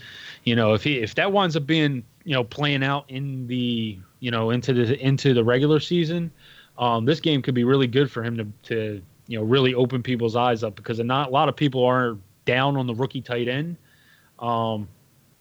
you 0.44 0.56
know, 0.56 0.74
if 0.74 0.82
he 0.82 0.98
if 0.98 1.14
that 1.14 1.32
winds 1.32 1.56
up 1.56 1.66
being 1.66 2.02
you 2.24 2.34
know 2.34 2.44
playing 2.44 2.82
out 2.82 3.04
in 3.08 3.46
the 3.46 3.98
you 4.20 4.30
know 4.30 4.50
into 4.50 4.72
the 4.72 4.98
into 4.98 5.34
the 5.34 5.44
regular 5.44 5.80
season, 5.80 6.30
um, 6.78 7.04
this 7.04 7.20
game 7.20 7.42
could 7.42 7.54
be 7.54 7.64
really 7.64 7.86
good 7.86 8.10
for 8.10 8.22
him 8.22 8.36
to 8.36 8.46
to 8.68 9.02
you 9.30 9.38
know 9.38 9.44
really 9.44 9.74
open 9.74 10.02
people's 10.02 10.34
eyes 10.34 10.64
up 10.64 10.74
because 10.74 10.98
not 10.98 11.28
a 11.28 11.30
lot 11.30 11.48
of 11.48 11.54
people 11.54 11.84
are 11.84 12.18
down 12.46 12.76
on 12.76 12.88
the 12.88 12.94
rookie 12.94 13.20
tight 13.20 13.46
end. 13.46 13.76
Um, 14.40 14.88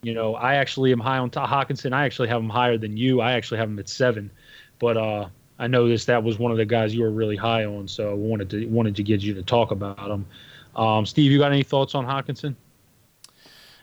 you 0.04 0.14
know, 0.14 0.36
I 0.36 0.56
actually 0.56 0.92
am 0.92 1.00
high 1.00 1.18
on 1.18 1.32
Todd 1.32 1.50
Hockenson. 1.50 1.92
I 1.92 2.06
actually 2.06 2.28
have 2.28 2.40
him 2.40 2.50
higher 2.50 2.78
than 2.78 2.96
you. 2.96 3.20
I 3.20 3.32
actually 3.32 3.58
have 3.58 3.68
him 3.68 3.80
at 3.80 3.90
seven, 3.90 4.30
but 4.78 4.96
uh, 4.96 5.28
I 5.58 5.66
noticed 5.66 6.06
that 6.06 6.24
was 6.24 6.38
one 6.38 6.52
of 6.52 6.58
the 6.58 6.66
guys 6.66 6.94
you 6.94 7.02
were 7.02 7.10
really 7.10 7.36
high 7.36 7.66
on, 7.66 7.88
so 7.88 8.12
I 8.12 8.14
wanted 8.14 8.52
to 8.52 8.68
wanted 8.68 8.96
to 8.96 9.02
get 9.02 9.24
you 9.24 9.34
to 9.34 9.42
talk 9.42 9.72
about 9.72 9.98
him. 9.98 10.24
Um, 10.76 11.08
Steve, 11.08 11.32
you 11.32 11.40
got 11.40 11.52
any 11.52 11.64
thoughts 11.64 11.96
on 11.96 12.06
Hockenson? 12.06 12.56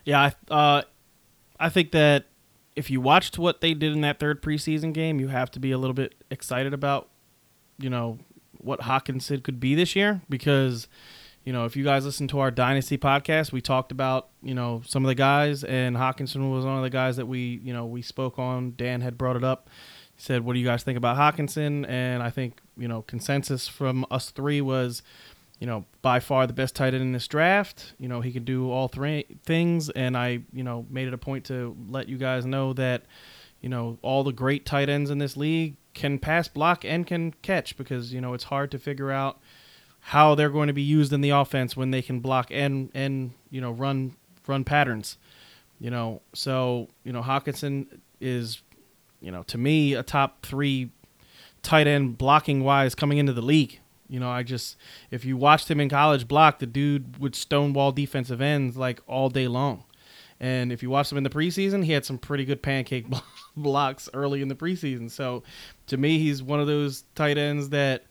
Yeah, 0.04 0.30
I, 0.48 0.54
uh, 0.54 0.82
I 1.59 1.68
think 1.68 1.90
that 1.90 2.26
if 2.76 2.90
you 2.90 3.00
watched 3.00 3.38
what 3.38 3.61
they 3.61 3.74
did 3.74 3.92
in 3.92 4.02
that 4.02 4.20
third 4.20 4.40
preseason 4.40 4.92
game, 4.92 5.18
you 5.18 5.26
have 5.28 5.50
to 5.50 5.59
be 5.59 5.72
a 5.72 5.78
little 5.78 5.94
bit 5.94 6.14
excited 6.30 6.72
about, 6.72 7.09
you 7.80 7.90
know, 7.90 8.18
what 8.61 8.80
Hockenson 8.80 9.42
could 9.42 9.61
be 9.61 9.74
this 9.74 9.96
year 9.96 10.22
because, 10.28 10.88
you 11.44 11.52
know, 11.52 11.64
if 11.64 11.76
you 11.76 11.84
guys 11.84 12.04
listen 12.04 12.28
to 12.28 12.40
our 12.40 12.50
Dynasty 12.50 12.98
podcast, 12.98 13.52
we 13.52 13.61
talked 13.61 13.92
about, 13.92 14.28
you 14.42 14.54
know, 14.54 14.82
some 14.86 15.04
of 15.04 15.09
the 15.09 15.14
guys, 15.14 15.64
and 15.64 15.96
Hockenson 15.96 16.50
was 16.52 16.64
one 16.64 16.76
of 16.76 16.82
the 16.82 16.90
guys 16.90 17.16
that 17.16 17.26
we, 17.26 17.61
you 17.62 17.72
know, 17.72 17.86
we 17.86 18.02
spoke 18.02 18.38
on. 18.38 18.74
Dan 18.76 19.00
had 19.00 19.16
brought 19.16 19.36
it 19.36 19.44
up 19.44 19.68
he 20.16 20.22
said, 20.22 20.44
"What 20.44 20.54
do 20.54 20.59
you 20.59 20.64
guys 20.64 20.82
think 20.82 20.96
about 20.96 21.16
Hockenson?" 21.16 21.86
And 21.88 22.22
I 22.22 22.30
think 22.30 22.61
you 22.76 22.88
know 22.88 23.02
consensus 23.02 23.68
from 23.68 24.07
us 24.11 24.30
three 24.30 24.61
was, 24.61 25.02
you 25.61 25.66
know, 25.66 25.84
by 26.02 26.20
far 26.20 26.46
the 26.46 26.54
best 26.54 26.74
tight 26.74 26.94
end 26.94 27.02
in 27.02 27.12
this 27.12 27.28
draft. 27.28 27.94
You 27.98 28.09
know, 28.09 28.22
he 28.22 28.32
can 28.32 28.44
do 28.44 28.70
all 28.70 28.88
three 28.88 29.26
things, 29.44 29.90
and 29.90 30.16
I 30.16 30.40
you 30.52 30.64
know 30.64 30.86
made 30.90 31.07
it 31.07 31.14
a 31.14 31.18
point 31.18 31.44
to 31.46 31.76
let 31.88 32.09
you 32.09 32.16
guys 32.16 32.46
know 32.46 32.72
that, 32.74 33.04
you 33.61 33.68
know, 33.68 33.98
all 34.02 34.24
the 34.24 34.32
great 34.32 34.64
tight 34.64 34.88
ends 34.88 35.11
in 35.11 35.18
this 35.18 35.36
league 35.36 35.76
can 35.94 36.18
pass, 36.18 36.48
block, 36.48 36.84
and 36.84 37.07
can 37.07 37.32
catch 37.42 37.76
because 37.76 38.12
you 38.12 38.20
know 38.20 38.34
it's 38.34 38.44
hard 38.44 38.70
to 38.70 38.78
figure 38.78 39.11
out 39.11 39.38
how 40.00 40.34
they're 40.34 40.50
going 40.50 40.68
to 40.68 40.72
be 40.72 40.82
used 40.82 41.12
in 41.12 41.20
the 41.20 41.30
offense 41.30 41.76
when 41.76 41.90
they 41.90 42.02
can 42.02 42.20
block 42.20 42.48
and 42.50 42.90
and 42.94 43.32
you 43.50 43.61
know 43.61 43.70
run 43.70 44.14
run 44.46 44.64
patterns. 44.64 45.18
You 45.78 45.90
know, 45.90 46.22
so 46.32 46.88
you 47.04 47.12
know 47.12 47.22
Hockenson 47.22 47.86
is 48.20 48.62
you 49.20 49.30
know, 49.30 49.42
to 49.44 49.59
me, 49.59 49.94
a 49.94 50.02
top 50.02 50.44
three 50.44 50.90
tight 51.62 51.86
end 51.86 52.18
blocking 52.18 52.62
wise 52.62 52.94
coming 52.94 53.18
into 53.18 53.32
the 53.32 53.42
league. 53.42 53.80
You 54.09 54.20
know, 54.20 54.30
I 54.30 54.42
just 54.42 54.76
if 55.11 55.24
you 55.24 55.36
watched 55.36 55.70
him 55.70 55.80
in 55.80 55.88
college 55.88 56.28
block, 56.28 56.59
the 56.59 56.66
dude 56.66 57.18
would 57.18 57.34
stonewall 57.34 57.92
defensive 57.92 58.40
ends 58.40 58.76
like 58.76 59.00
all 59.07 59.28
day 59.28 59.48
long. 59.48 59.84
And 60.41 60.70
if 60.70 60.82
you 60.82 60.91
watched 60.91 61.12
him 61.12 61.18
in 61.18 61.24
the 61.24 61.30
preseason, 61.30 61.84
he 61.84 61.93
had 61.93 62.05
some 62.05 62.18
pretty 62.18 62.45
good 62.45 62.62
pancake 62.62 63.07
blocks 63.57 64.09
early 64.12 64.43
in 64.43 64.49
the 64.49 64.55
preseason. 64.55 65.11
So 65.11 65.43
to 65.87 65.97
me, 65.97 66.18
he's 66.18 66.43
one 66.43 66.61
of 66.61 66.66
those 66.66 67.05
tight 67.14 67.39
ends 67.39 67.70
that 67.70 68.05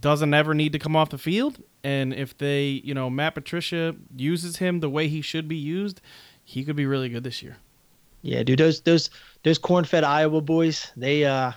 doesn't 0.00 0.32
ever 0.34 0.54
need 0.54 0.72
to 0.72 0.78
come 0.78 0.96
off 0.96 1.10
the 1.10 1.18
field. 1.18 1.62
And 1.84 2.12
if 2.12 2.36
they, 2.36 2.82
you 2.84 2.94
know, 2.94 3.08
Matt 3.10 3.34
Patricia 3.34 3.94
uses 4.16 4.56
him 4.56 4.80
the 4.80 4.90
way 4.90 5.08
he 5.08 5.20
should 5.20 5.48
be 5.48 5.56
used, 5.56 6.00
he 6.44 6.64
could 6.64 6.76
be 6.76 6.86
really 6.86 7.08
good 7.08 7.24
this 7.24 7.42
year. 7.42 7.56
Yeah, 8.22 8.42
dude, 8.42 8.58
those 8.58 8.80
those 8.80 9.10
those 9.44 9.58
corn-fed 9.58 10.02
Iowa 10.02 10.40
boys, 10.40 10.90
they 10.96 11.24
uh 11.24 11.52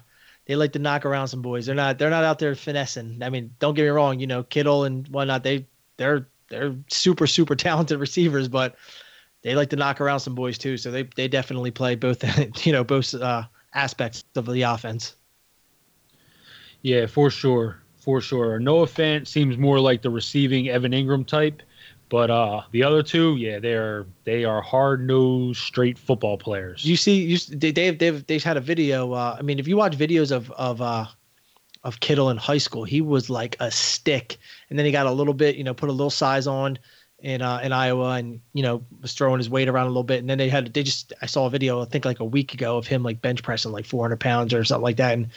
they 0.46 0.56
like 0.56 0.74
to 0.74 0.80
knock 0.80 1.06
around 1.06 1.28
some 1.28 1.42
boys. 1.42 1.66
They're 1.66 1.76
not 1.76 1.98
they're 1.98 2.10
not 2.10 2.24
out 2.24 2.40
there 2.40 2.54
finessing. 2.56 3.20
I 3.22 3.30
mean, 3.30 3.54
don't 3.60 3.74
get 3.74 3.84
me 3.84 3.90
wrong, 3.90 4.20
you 4.20 4.28
know, 4.28 4.44
Kittle 4.44 4.84
and 4.84 5.08
whatnot, 5.08 5.44
they 5.44 5.66
they're 5.98 6.28
they're 6.50 6.76
super 6.88 7.26
super 7.26 7.56
talented 7.68 8.00
receivers, 8.00 8.48
but 8.48 8.76
they 9.42 9.56
like 9.56 9.70
to 9.72 9.76
knock 9.76 10.02
around 10.02 10.20
some 10.20 10.36
boys 10.36 10.58
too. 10.58 10.78
So 10.78 10.92
they 10.92 11.04
they 11.04 11.28
definitely 11.28 11.72
play 11.72 11.96
both 11.96 12.24
you 12.66 12.72
know 12.72 12.84
both 12.84 13.14
uh, 13.14 13.44
aspects 13.74 14.24
of 14.36 14.46
the 14.46 14.64
offense. 14.64 15.16
Yeah, 16.82 17.06
for 17.06 17.30
sure, 17.30 17.82
for 17.98 18.22
sure. 18.22 18.60
Noah 18.60 18.88
Fant 18.88 19.28
seems 19.28 19.58
more 19.58 19.80
like 19.80 20.02
the 20.02 20.10
receiving 20.10 20.70
Evan 20.70 20.94
Engram 20.94 21.28
type, 21.28 21.62
but 22.10 22.32
uh, 22.32 22.64
the 22.72 22.84
other 22.84 23.04
two, 23.04 23.36
yeah, 23.38 23.60
they're 23.60 24.06
they 24.24 24.44
are 24.46 24.62
hard 24.62 25.06
nosed, 25.06 25.62
straight 25.62 25.98
football 25.98 26.38
players. 26.38 26.84
You 26.84 26.98
see, 26.98 27.24
you 27.24 27.38
they 27.50 27.72
they've 27.72 27.98
they've 27.98 28.26
they've 28.28 28.44
had 28.44 28.58
a 28.58 28.62
video. 28.62 29.14
Uh, 29.14 29.38
I 29.38 29.42
mean, 29.44 29.60
if 29.60 29.68
you 29.68 29.78
watch 29.78 29.98
videos 29.98 30.32
of 30.32 30.52
of 30.52 30.82
uh, 30.82 31.06
of 31.84 32.00
Kittle 32.00 32.30
in 32.30 32.38
high 32.38 32.58
school, 32.58 32.84
he 32.84 33.02
was 33.02 33.30
like 33.30 33.56
a 33.60 33.72
stick, 33.72 34.38
and 34.70 34.78
then 34.78 34.86
he 34.86 34.92
got 34.92 35.06
a 35.06 35.12
little 35.12 35.34
bit, 35.34 35.56
you 35.56 35.64
know, 35.64 35.74
put 35.74 35.90
a 35.90 35.94
little 35.94 36.10
size 36.10 36.48
on 36.48 36.78
in 37.22 37.42
uh, 37.42 37.60
in 37.64 37.72
Iowa, 37.72 38.12
and 38.12 38.42
you 38.54 38.64
know 38.64 38.84
was 39.02 39.14
throwing 39.14 39.40
his 39.40 39.50
weight 39.50 39.70
around 39.70 39.86
a 39.86 39.90
little 39.90 40.04
bit, 40.04 40.20
and 40.20 40.30
then 40.30 40.38
they 40.38 40.50
had 40.50 40.74
they 40.74 40.84
just 40.84 41.14
I 41.22 41.26
saw 41.26 41.46
a 41.46 41.50
video 41.50 41.82
I 41.82 41.86
think 41.86 42.06
like 42.06 42.20
a 42.20 42.26
week 42.26 42.54
ago 42.54 42.78
of 42.78 42.88
him 42.88 43.04
like 43.04 43.22
bench 43.22 43.44
pressing 43.44 43.72
like 43.72 43.86
400 43.86 44.20
pounds 44.20 44.54
or 44.54 44.64
something 44.64 44.84
like 44.84 44.98
that, 44.98 45.14
and 45.14 45.30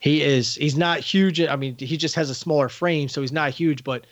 he 0.00 0.22
is 0.22 0.56
he's 0.56 0.76
not 0.76 1.00
huge. 1.00 1.40
I 1.40 1.56
mean, 1.56 1.76
he 1.78 1.96
just 1.96 2.14
has 2.14 2.30
a 2.30 2.34
smaller 2.34 2.68
frame, 2.68 3.08
so 3.08 3.20
he's 3.20 3.32
not 3.32 3.50
huge, 3.50 3.84
but 3.84 4.06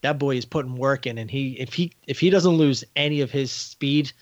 that 0.00 0.18
boy 0.18 0.36
is 0.36 0.44
putting 0.44 0.76
work 0.76 1.06
in, 1.06 1.18
and 1.18 1.30
he 1.30 1.52
if 1.58 1.74
he 1.74 1.92
if 2.06 2.20
he 2.20 2.30
doesn't 2.30 2.52
lose 2.52 2.84
any 2.96 3.20
of 3.20 3.30
his 3.30 3.50
speed, 3.50 4.12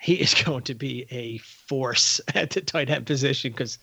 he 0.00 0.14
is 0.14 0.34
going 0.44 0.62
to 0.64 0.74
be 0.74 1.06
a 1.10 1.38
force 1.38 2.20
at 2.34 2.50
the 2.50 2.60
tight 2.60 2.90
end 2.90 3.06
position 3.06 3.52
because 3.52 3.78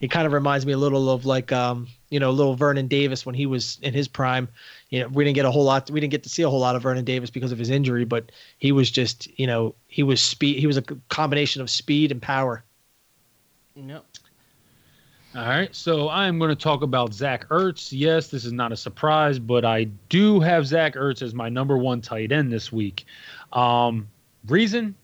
he 0.00 0.08
kind 0.08 0.26
of 0.26 0.32
reminds 0.32 0.66
me 0.66 0.72
a 0.72 0.78
little 0.78 1.10
of 1.10 1.26
like 1.26 1.52
um 1.52 1.86
you 2.12 2.20
know 2.20 2.30
little 2.30 2.54
Vernon 2.54 2.86
Davis 2.88 3.24
when 3.24 3.34
he 3.34 3.46
was 3.46 3.78
in 3.82 3.94
his 3.94 4.06
prime. 4.06 4.46
You 4.90 5.00
know 5.00 5.08
we 5.08 5.24
didn't 5.24 5.34
get 5.34 5.46
a 5.46 5.50
whole 5.50 5.64
lot 5.64 5.90
we 5.90 5.98
didn't 5.98 6.10
get 6.10 6.22
to 6.24 6.28
see 6.28 6.42
a 6.42 6.50
whole 6.50 6.60
lot 6.60 6.76
of 6.76 6.82
Vernon 6.82 7.04
Davis 7.04 7.30
because 7.30 7.50
of 7.50 7.58
his 7.58 7.70
injury, 7.70 8.04
but 8.04 8.30
he 8.58 8.70
was 8.70 8.90
just 8.90 9.28
you 9.38 9.46
know 9.46 9.74
he 9.88 10.02
was 10.02 10.20
speed 10.20 10.58
he 10.58 10.66
was 10.66 10.76
a 10.76 10.82
combination 11.08 11.62
of 11.62 11.70
speed 11.70 12.12
and 12.12 12.20
power. 12.20 12.62
Yep. 13.74 14.04
All 15.34 15.46
right, 15.46 15.74
so 15.74 16.10
I'm 16.10 16.38
going 16.38 16.50
to 16.50 16.54
talk 16.54 16.82
about 16.82 17.14
Zach 17.14 17.48
Ertz. 17.48 17.88
Yes, 17.90 18.28
this 18.28 18.44
is 18.44 18.52
not 18.52 18.70
a 18.70 18.76
surprise, 18.76 19.38
but 19.38 19.64
I 19.64 19.84
do 20.10 20.40
have 20.40 20.66
Zach 20.66 20.94
Ertz 20.94 21.22
as 21.22 21.32
my 21.32 21.48
number 21.48 21.78
one 21.78 22.02
tight 22.02 22.32
end 22.32 22.52
this 22.52 22.70
week. 22.70 23.06
Um, 23.54 24.08
reason 24.46 24.94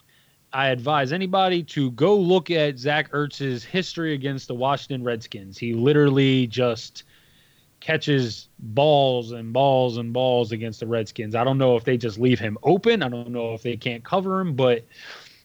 I 0.53 0.69
advise 0.69 1.13
anybody 1.13 1.63
to 1.65 1.91
go 1.93 2.17
look 2.17 2.51
at 2.51 2.79
Zach 2.79 3.11
Ertz's 3.13 3.65
history 3.65 4.15
against 4.15 4.49
the 4.49 4.55
Washington 4.55 5.05
Redskins. 5.05 5.59
He 5.59 5.75
literally 5.75 6.47
just 6.47 7.05
catches 7.81 8.49
balls 8.59 9.33
and 9.33 9.53
balls 9.53 9.99
and 9.99 10.13
balls 10.13 10.53
against 10.53 10.81
the 10.81 10.87
Redskins. 10.87 11.35
I 11.35 11.45
don't 11.45 11.59
know 11.59 11.77
if 11.77 11.85
they 11.85 11.97
just 11.97 12.19
leave 12.19 12.41
him 12.41 12.59
open. 12.63 13.03
I 13.03 13.09
don't 13.09 13.31
know 13.31 13.55
if 13.55 13.63
they 13.63 13.77
can't 13.77 14.03
cover 14.05 14.41
him, 14.41 14.55
but 14.55 14.85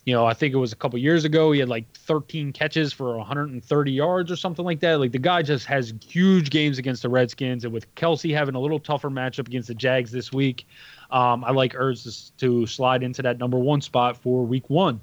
you 0.05 0.13
know, 0.13 0.25
I 0.25 0.33
think 0.33 0.53
it 0.53 0.57
was 0.57 0.73
a 0.73 0.75
couple 0.75 0.99
years 0.99 1.23
ago. 1.23 1.51
He 1.53 1.59
had 1.59 1.69
like 1.69 1.89
13 1.93 2.51
catches 2.51 2.91
for 2.91 3.15
130 3.17 3.91
yards 3.91 4.31
or 4.31 4.35
something 4.35 4.65
like 4.65 4.81
that. 4.81 4.99
Like 4.99 5.13
the 5.13 5.19
guy 5.19 5.41
just 5.41 5.65
has 5.67 5.93
huge 6.05 6.49
games 6.49 6.77
against 6.77 7.03
the 7.03 7.09
Redskins, 7.09 7.63
and 7.63 7.73
with 7.73 7.93
Kelce 7.95 8.35
having 8.35 8.55
a 8.55 8.59
little 8.59 8.79
tougher 8.79 9.09
matchup 9.09 9.47
against 9.47 9.69
the 9.69 9.75
Jags 9.75 10.11
this 10.11 10.33
week, 10.33 10.67
um, 11.13 11.43
I 11.43 11.51
like 11.51 11.73
Ertz 11.73 12.31
to 12.39 12.65
slide 12.65 13.03
into 13.03 13.21
that 13.21 13.37
number 13.37 13.57
one 13.57 13.81
spot 13.81 14.17
for 14.17 14.43
Week 14.43 14.67
One. 14.67 14.99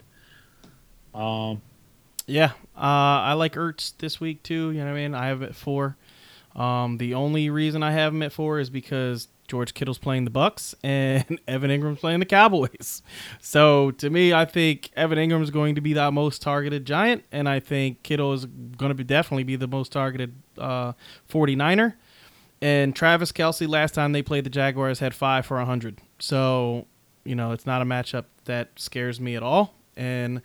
Um, 1.14 1.62
yeah, 2.26 2.50
uh, 2.76 3.22
I 3.22 3.34
like 3.34 3.54
Ertz 3.54 3.94
this 3.98 4.20
week 4.20 4.42
too. 4.42 4.72
You 4.72 4.80
know 4.80 4.86
what 4.86 4.90
I 4.90 4.94
mean? 4.94 5.14
I 5.14 5.28
have 5.28 5.42
it 5.42 5.54
four. 5.54 5.96
Um, 6.56 6.98
the 6.98 7.14
only 7.14 7.48
reason 7.48 7.84
I 7.84 7.92
have 7.92 8.12
him 8.12 8.22
at 8.22 8.32
four 8.32 8.58
is 8.58 8.70
because 8.70 9.28
George 9.46 9.72
Kittle's 9.72 9.98
playing 9.98 10.24
the 10.24 10.32
Bucs 10.32 10.74
and 10.82 11.40
Evan 11.46 11.70
Engram's 11.70 12.00
playing 12.00 12.18
the 12.18 12.26
Cowboys. 12.26 13.02
So 13.40 13.92
to 13.92 14.10
me, 14.10 14.32
I 14.32 14.44
think 14.44 14.90
Evan 14.96 15.16
Engram 15.16 15.42
is 15.42 15.50
going 15.50 15.76
to 15.76 15.80
be 15.80 15.92
the 15.92 16.10
most 16.10 16.42
targeted 16.42 16.84
Giant, 16.84 17.24
and 17.30 17.48
I 17.48 17.60
think 17.60 18.02
Kittle 18.02 18.32
is 18.32 18.46
going 18.46 18.90
to 18.90 18.94
be 18.94 19.04
definitely 19.04 19.44
be 19.44 19.56
the 19.56 19.68
most 19.68 19.92
targeted 19.92 20.34
uh, 20.58 20.92
49er. 21.30 21.94
And 22.62 22.94
Travis 22.94 23.32
Kelce, 23.32 23.66
last 23.68 23.94
time 23.94 24.12
they 24.12 24.22
played 24.22 24.44
the 24.44 24.50
Jaguars, 24.50 24.98
had 24.98 25.14
five 25.14 25.46
for 25.46 25.56
100. 25.56 26.00
So, 26.18 26.86
you 27.24 27.34
know, 27.34 27.52
it's 27.52 27.66
not 27.66 27.80
a 27.80 27.84
matchup 27.84 28.26
that 28.44 28.70
scares 28.76 29.20
me 29.20 29.34
at 29.34 29.42
all. 29.42 29.74
And 29.96 30.42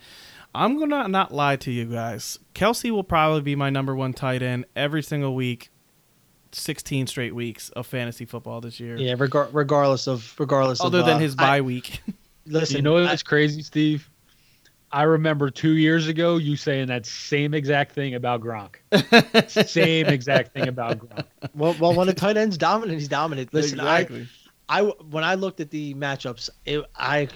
I'm 0.54 0.78
going 0.78 0.90
to 0.92 1.08
not 1.08 1.34
lie 1.34 1.58
to 1.58 1.72
you 1.72 1.86
guys. 1.86 2.40
Kelce 2.54 2.90
will 2.90 3.04
probably 3.04 3.42
be 3.42 3.56
my 3.56 3.70
number 3.70 3.96
one 3.96 4.14
tight 4.14 4.42
end 4.42 4.66
every 4.76 5.04
single 5.04 5.36
week 5.36 5.70
16 6.54 7.08
straight 7.08 7.36
weeks 7.36 7.70
of 7.72 7.86
fantasy 7.86 8.26
football 8.26 8.62
this 8.62 8.80
year. 8.80 8.96
Yeah, 8.96 9.16
regar- 9.16 9.50
regardless 9.52 10.08
of 10.08 10.34
regardless 10.40 10.80
other 10.80 11.00
of, 11.00 11.06
than 11.06 11.18
uh, 11.18 11.20
his 11.20 11.36
bye 11.36 11.58
I, 11.58 11.62
week. 11.62 12.02
listen, 12.46 12.78
you 12.78 12.82
know 12.82 12.98
I- 12.98 13.04
what's 13.04 13.24
crazy, 13.24 13.62
Steve? 13.62 14.10
I 14.96 15.04
remember 15.04 15.50
two 15.50 15.76
years 15.76 16.08
ago 16.08 16.38
you 16.38 16.56
saying 16.56 16.88
that 16.88 17.06
same 17.06 17.54
exact 17.54 17.92
thing 17.92 18.16
about 18.16 18.40
Gronk. 18.40 18.76
same 19.68 20.06
exact 20.06 20.54
thing 20.54 20.70
about 20.70 21.00
Gronk. 21.00 21.26
well, 21.54 21.76
well, 21.82 21.94
when 21.94 22.08
a 22.08 22.14
tight 22.14 22.38
end's 22.38 22.58
dominant, 22.58 22.98
he's 22.98 23.10
dominant. 23.10 23.54
Listen, 23.54 23.80
exactly. 23.80 24.26
I 24.70 24.84
when 24.84 25.26
I 25.26 25.36
looked 25.36 25.60
at 25.60 25.70
the 25.70 25.94
matchups, 25.96 26.50
it, 26.66 26.86
I 26.96 27.28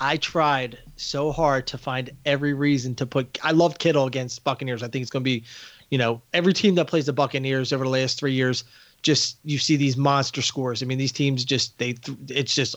I 0.00 0.16
tried 0.16 0.78
so 0.96 1.32
hard 1.32 1.66
to 1.66 1.76
find 1.76 2.08
every 2.24 2.54
reason 2.54 2.94
to 2.94 3.04
put. 3.04 3.38
I 3.42 3.50
love 3.50 3.78
Kittle 3.78 4.06
against 4.06 4.42
Buccaneers. 4.42 4.82
I 4.82 4.88
think 4.88 5.02
it's 5.02 5.10
going 5.10 5.22
to 5.22 5.30
be, 5.30 5.44
you 5.90 5.98
know, 5.98 6.22
every 6.32 6.54
team 6.54 6.76
that 6.76 6.86
plays 6.86 7.04
the 7.04 7.12
Buccaneers 7.12 7.74
over 7.74 7.84
the 7.84 7.90
last 7.90 8.18
three 8.18 8.32
years, 8.32 8.64
just 9.02 9.36
you 9.44 9.58
see 9.58 9.76
these 9.76 9.98
monster 9.98 10.40
scores. 10.40 10.82
I 10.82 10.86
mean, 10.86 10.96
these 10.96 11.12
teams 11.12 11.44
just 11.44 11.76
they 11.76 11.94
it's 12.28 12.54
just 12.54 12.74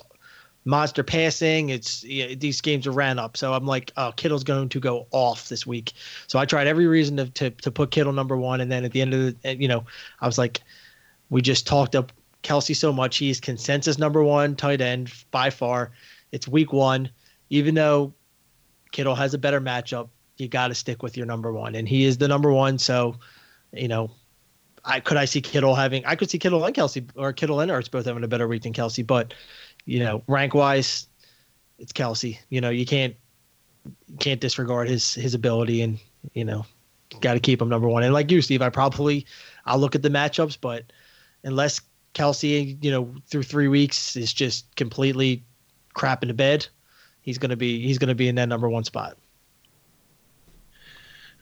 monster 0.66 1.04
passing. 1.04 1.70
It's 1.70 2.04
yeah, 2.04 2.36
these 2.36 2.62
games 2.62 2.88
are 2.88 2.92
ran 2.92 3.20
up. 3.20 3.38
So 3.38 3.54
I'm 3.54 3.66
like, 3.66 3.92
oh, 3.98 4.14
Kittle's 4.16 4.44
going 4.44 4.70
to 4.70 4.80
go 4.80 5.08
off 5.12 5.50
this 5.50 5.68
week. 5.68 5.94
So 6.28 6.40
I 6.40 6.46
tried 6.46 6.68
every 6.68 6.88
reason 6.88 7.18
to 7.18 7.30
to, 7.30 7.50
to 7.50 7.72
put 7.72 7.92
Kittle 7.92 8.14
number 8.14 8.38
one, 8.38 8.62
and 8.62 8.72
then 8.72 8.86
at 8.86 8.92
the 8.92 9.02
end 9.02 9.14
of 9.14 9.42
the, 9.42 9.56
you 9.56 9.68
know, 9.68 9.86
I 10.22 10.26
was 10.26 10.38
like, 10.38 10.62
we 11.30 11.42
just 11.42 11.68
talked 11.68 11.96
up 11.96 12.12
Kelce 12.44 12.76
so 12.76 12.94
much. 12.94 13.18
He's 13.18 13.40
consensus 13.40 13.98
number 13.98 14.24
one 14.24 14.56
tight 14.56 14.82
end 14.82 15.12
by 15.32 15.50
far. 15.50 15.92
It's 16.32 16.48
week 16.48 16.74
one. 16.74 17.10
Even 17.50 17.76
though 17.76 18.14
Kittle 18.92 19.16
has 19.16 19.34
a 19.34 19.38
better 19.38 19.62
matchup, 19.62 20.10
you 20.38 20.48
got 20.48 20.70
to 20.70 20.76
stick 20.76 21.04
with 21.04 21.16
your 21.18 21.26
number 21.26 21.52
one, 21.52 21.76
and 21.76 21.88
he 21.88 22.06
is 22.06 22.18
the 22.18 22.28
number 22.28 22.52
one. 22.52 22.78
So, 22.78 23.16
you 23.72 23.88
know, 23.88 24.12
I 24.86 25.00
could 25.00 25.18
I 25.18 25.26
see 25.26 25.42
Kittle 25.42 25.76
having 25.76 26.06
I 26.06 26.16
could 26.16 26.30
see 26.30 26.40
Kittle 26.40 26.64
and 26.66 26.76
Kelce 26.76 27.08
or 27.16 27.34
Kittle 27.34 27.60
and 27.60 27.72
Ertz 27.72 27.90
both 27.90 28.06
having 28.06 28.24
a 28.24 28.28
better 28.28 28.48
week 28.48 28.64
than 28.64 28.74
Kelce, 28.74 29.06
but 29.06 29.34
you 29.86 30.00
know, 30.00 30.24
rank 30.28 30.54
wise, 30.54 31.08
it's 31.80 31.92
Kelce. 31.92 32.38
You 32.50 32.62
know, 32.62 32.70
you 32.70 32.86
can't 32.86 33.16
can't 34.20 34.40
disregard 34.40 34.88
his 34.88 35.14
his 35.14 35.34
ability, 35.34 35.82
and 35.82 36.00
you 36.34 36.46
know, 36.46 36.66
got 37.22 37.34
to 37.34 37.40
keep 37.40 37.62
him 37.62 37.70
number 37.70 37.88
one. 37.88 38.04
And 38.04 38.14
like 38.14 38.32
you, 38.32 38.42
Steve, 38.42 38.62
I 38.62 38.70
probably 38.70 39.26
I'll 39.66 39.80
look 39.80 39.96
at 39.96 40.02
the 40.02 40.10
matchups, 40.10 40.58
but 40.60 40.84
unless 41.44 41.82
Kelce, 42.14 42.78
you 42.84 42.92
know, 42.92 43.14
through 43.28 43.44
three 43.44 43.68
weeks 43.68 44.16
is 44.16 44.34
just 44.34 44.74
completely 44.76 45.44
crap 45.94 46.24
in 46.24 46.28
the 46.28 46.34
bed, 46.34 46.68
he's 47.22 47.38
gonna 47.38 47.58
be 47.58 47.86
he's 47.86 47.98
gonna 47.98 48.16
be 48.16 48.28
in 48.28 48.36
that 48.36 48.50
number 48.50 48.70
one 48.70 48.84
spot. 48.84 49.18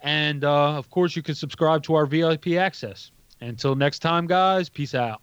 and 0.00 0.44
uh, 0.44 0.76
of 0.76 0.90
course, 0.90 1.16
you 1.16 1.22
can 1.22 1.34
subscribe 1.34 1.82
to 1.84 1.94
our 1.94 2.06
VIP 2.06 2.48
access. 2.48 3.10
Until 3.40 3.74
next 3.74 3.98
time, 4.00 4.26
guys, 4.26 4.68
peace 4.68 4.94
out. 4.94 5.20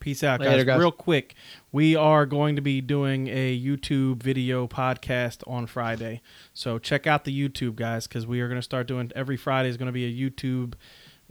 Peace 0.00 0.24
out, 0.24 0.40
Later, 0.40 0.56
guys. 0.56 0.64
guys. 0.64 0.80
Real 0.80 0.90
quick, 0.90 1.36
we 1.70 1.94
are 1.94 2.26
going 2.26 2.56
to 2.56 2.62
be 2.62 2.80
doing 2.80 3.28
a 3.28 3.56
YouTube 3.56 4.20
video 4.20 4.66
podcast 4.66 5.46
on 5.46 5.66
Friday. 5.66 6.22
So 6.54 6.80
check 6.80 7.06
out 7.06 7.24
the 7.24 7.48
YouTube, 7.48 7.76
guys, 7.76 8.08
because 8.08 8.26
we 8.26 8.40
are 8.40 8.48
going 8.48 8.58
to 8.58 8.64
start 8.64 8.88
doing 8.88 9.12
every 9.14 9.36
Friday 9.36 9.68
is 9.68 9.76
going 9.76 9.86
to 9.86 9.92
be 9.92 10.04
a 10.04 10.30
YouTube 10.30 10.74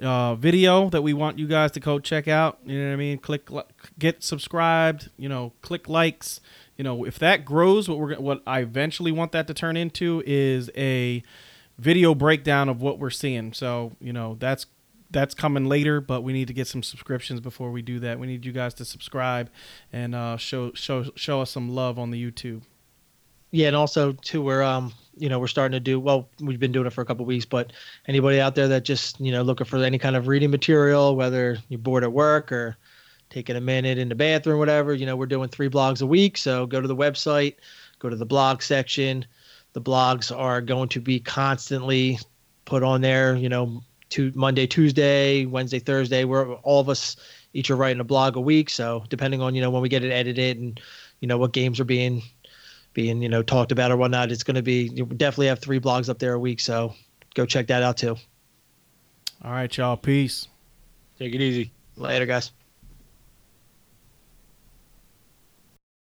uh, 0.01 0.35
video 0.35 0.89
that 0.89 1.01
we 1.01 1.11
want 1.11 1.37
you 1.37 1.47
guys 1.47 1.71
to 1.71 1.81
go 1.81 1.99
check 1.99 2.29
out. 2.29 2.59
You 2.65 2.79
know 2.79 2.87
what 2.87 2.93
I 2.93 2.95
mean? 2.95 3.17
Click, 3.17 3.49
get 3.99 4.23
subscribed. 4.23 5.09
You 5.17 5.27
know, 5.27 5.51
click 5.61 5.89
likes. 5.89 6.39
You 6.77 6.85
know, 6.85 7.03
if 7.03 7.19
that 7.19 7.43
grows, 7.43 7.89
what 7.89 7.99
we're 7.99 8.15
what 8.15 8.41
I 8.47 8.61
eventually 8.61 9.11
want 9.11 9.33
that 9.33 9.47
to 9.47 9.53
turn 9.53 9.75
into 9.75 10.23
is 10.25 10.71
a 10.77 11.23
video 11.81 12.13
breakdown 12.13 12.69
of 12.69 12.81
what 12.81 12.99
we're 12.99 13.09
seeing. 13.09 13.53
So, 13.53 13.91
you 13.99 14.13
know, 14.13 14.37
that's 14.39 14.67
that's 15.09 15.33
coming 15.33 15.65
later, 15.65 15.99
but 15.99 16.21
we 16.21 16.31
need 16.31 16.47
to 16.47 16.53
get 16.53 16.67
some 16.67 16.83
subscriptions 16.83 17.41
before 17.41 17.71
we 17.71 17.81
do 17.81 17.99
that. 17.99 18.17
We 18.17 18.27
need 18.27 18.45
you 18.45 18.53
guys 18.53 18.73
to 18.75 18.85
subscribe 18.85 19.49
and 19.91 20.15
uh, 20.15 20.37
show 20.37 20.71
show 20.73 21.05
show 21.15 21.41
us 21.41 21.49
some 21.49 21.69
love 21.69 21.99
on 21.99 22.11
the 22.11 22.23
YouTube. 22.23 22.61
Yeah, 23.49 23.67
and 23.67 23.75
also 23.75 24.13
too, 24.13 24.41
we're 24.41 24.61
um, 24.61 24.93
you 25.17 25.27
know, 25.27 25.39
we're 25.39 25.47
starting 25.47 25.73
to 25.73 25.79
do 25.81 25.99
well. 25.99 26.29
We've 26.39 26.59
been 26.59 26.71
doing 26.71 26.85
it 26.85 26.93
for 26.93 27.01
a 27.01 27.05
couple 27.05 27.25
weeks, 27.25 27.45
but 27.45 27.73
anybody 28.07 28.39
out 28.39 28.55
there 28.55 28.67
that 28.69 28.85
just 28.85 29.19
you 29.19 29.31
know 29.31 29.41
looking 29.41 29.65
for 29.65 29.77
any 29.77 29.97
kind 29.97 30.15
of 30.15 30.27
reading 30.27 30.51
material, 30.51 31.15
whether 31.15 31.57
you're 31.67 31.79
bored 31.79 32.03
at 32.03 32.13
work 32.13 32.51
or 32.51 32.77
taking 33.31 33.55
a 33.55 33.61
minute 33.61 33.97
in 33.97 34.09
the 34.09 34.15
bathroom, 34.15 34.59
whatever, 34.59 34.93
you 34.93 35.05
know, 35.05 35.15
we're 35.15 35.25
doing 35.25 35.47
three 35.47 35.69
blogs 35.69 36.01
a 36.01 36.05
week. 36.05 36.37
So 36.37 36.65
go 36.65 36.81
to 36.81 36.87
the 36.87 36.95
website, 36.95 37.55
go 37.99 38.09
to 38.09 38.15
the 38.17 38.25
blog 38.25 38.61
section 38.61 39.25
the 39.73 39.81
blogs 39.81 40.35
are 40.35 40.61
going 40.61 40.89
to 40.89 40.99
be 40.99 41.19
constantly 41.19 42.19
put 42.65 42.83
on 42.83 43.01
there. 43.01 43.35
You 43.35 43.49
know, 43.49 43.83
to 44.11 44.31
Monday, 44.35 44.67
Tuesday, 44.67 45.45
Wednesday, 45.45 45.79
Thursday. 45.79 46.23
We're 46.23 46.53
all 46.55 46.79
of 46.79 46.89
us 46.89 47.15
each 47.53 47.69
are 47.69 47.75
writing 47.75 47.99
a 47.99 48.05
blog 48.05 48.35
a 48.35 48.41
week. 48.41 48.69
So 48.69 49.03
depending 49.09 49.41
on 49.41 49.55
you 49.55 49.61
know 49.61 49.71
when 49.71 49.81
we 49.81 49.89
get 49.89 50.03
it 50.03 50.11
edited 50.11 50.57
and 50.57 50.79
you 51.19 51.27
know 51.27 51.37
what 51.37 51.53
games 51.53 51.79
are 51.79 51.85
being 51.85 52.21
being 52.93 53.21
you 53.21 53.29
know 53.29 53.41
talked 53.41 53.71
about 53.71 53.91
or 53.91 53.97
whatnot, 53.97 54.31
it's 54.31 54.43
going 54.43 54.55
to 54.55 54.61
be 54.61 54.91
you 54.93 55.05
definitely 55.05 55.47
have 55.47 55.59
three 55.59 55.79
blogs 55.79 56.09
up 56.09 56.19
there 56.19 56.33
a 56.33 56.39
week. 56.39 56.59
So 56.59 56.93
go 57.33 57.45
check 57.45 57.67
that 57.67 57.83
out 57.83 57.97
too. 57.97 58.17
All 59.43 59.51
right, 59.51 59.75
y'all. 59.75 59.97
Peace. 59.97 60.47
Take 61.17 61.33
it 61.33 61.41
easy. 61.41 61.71
Later, 61.97 62.25
guys. 62.25 62.51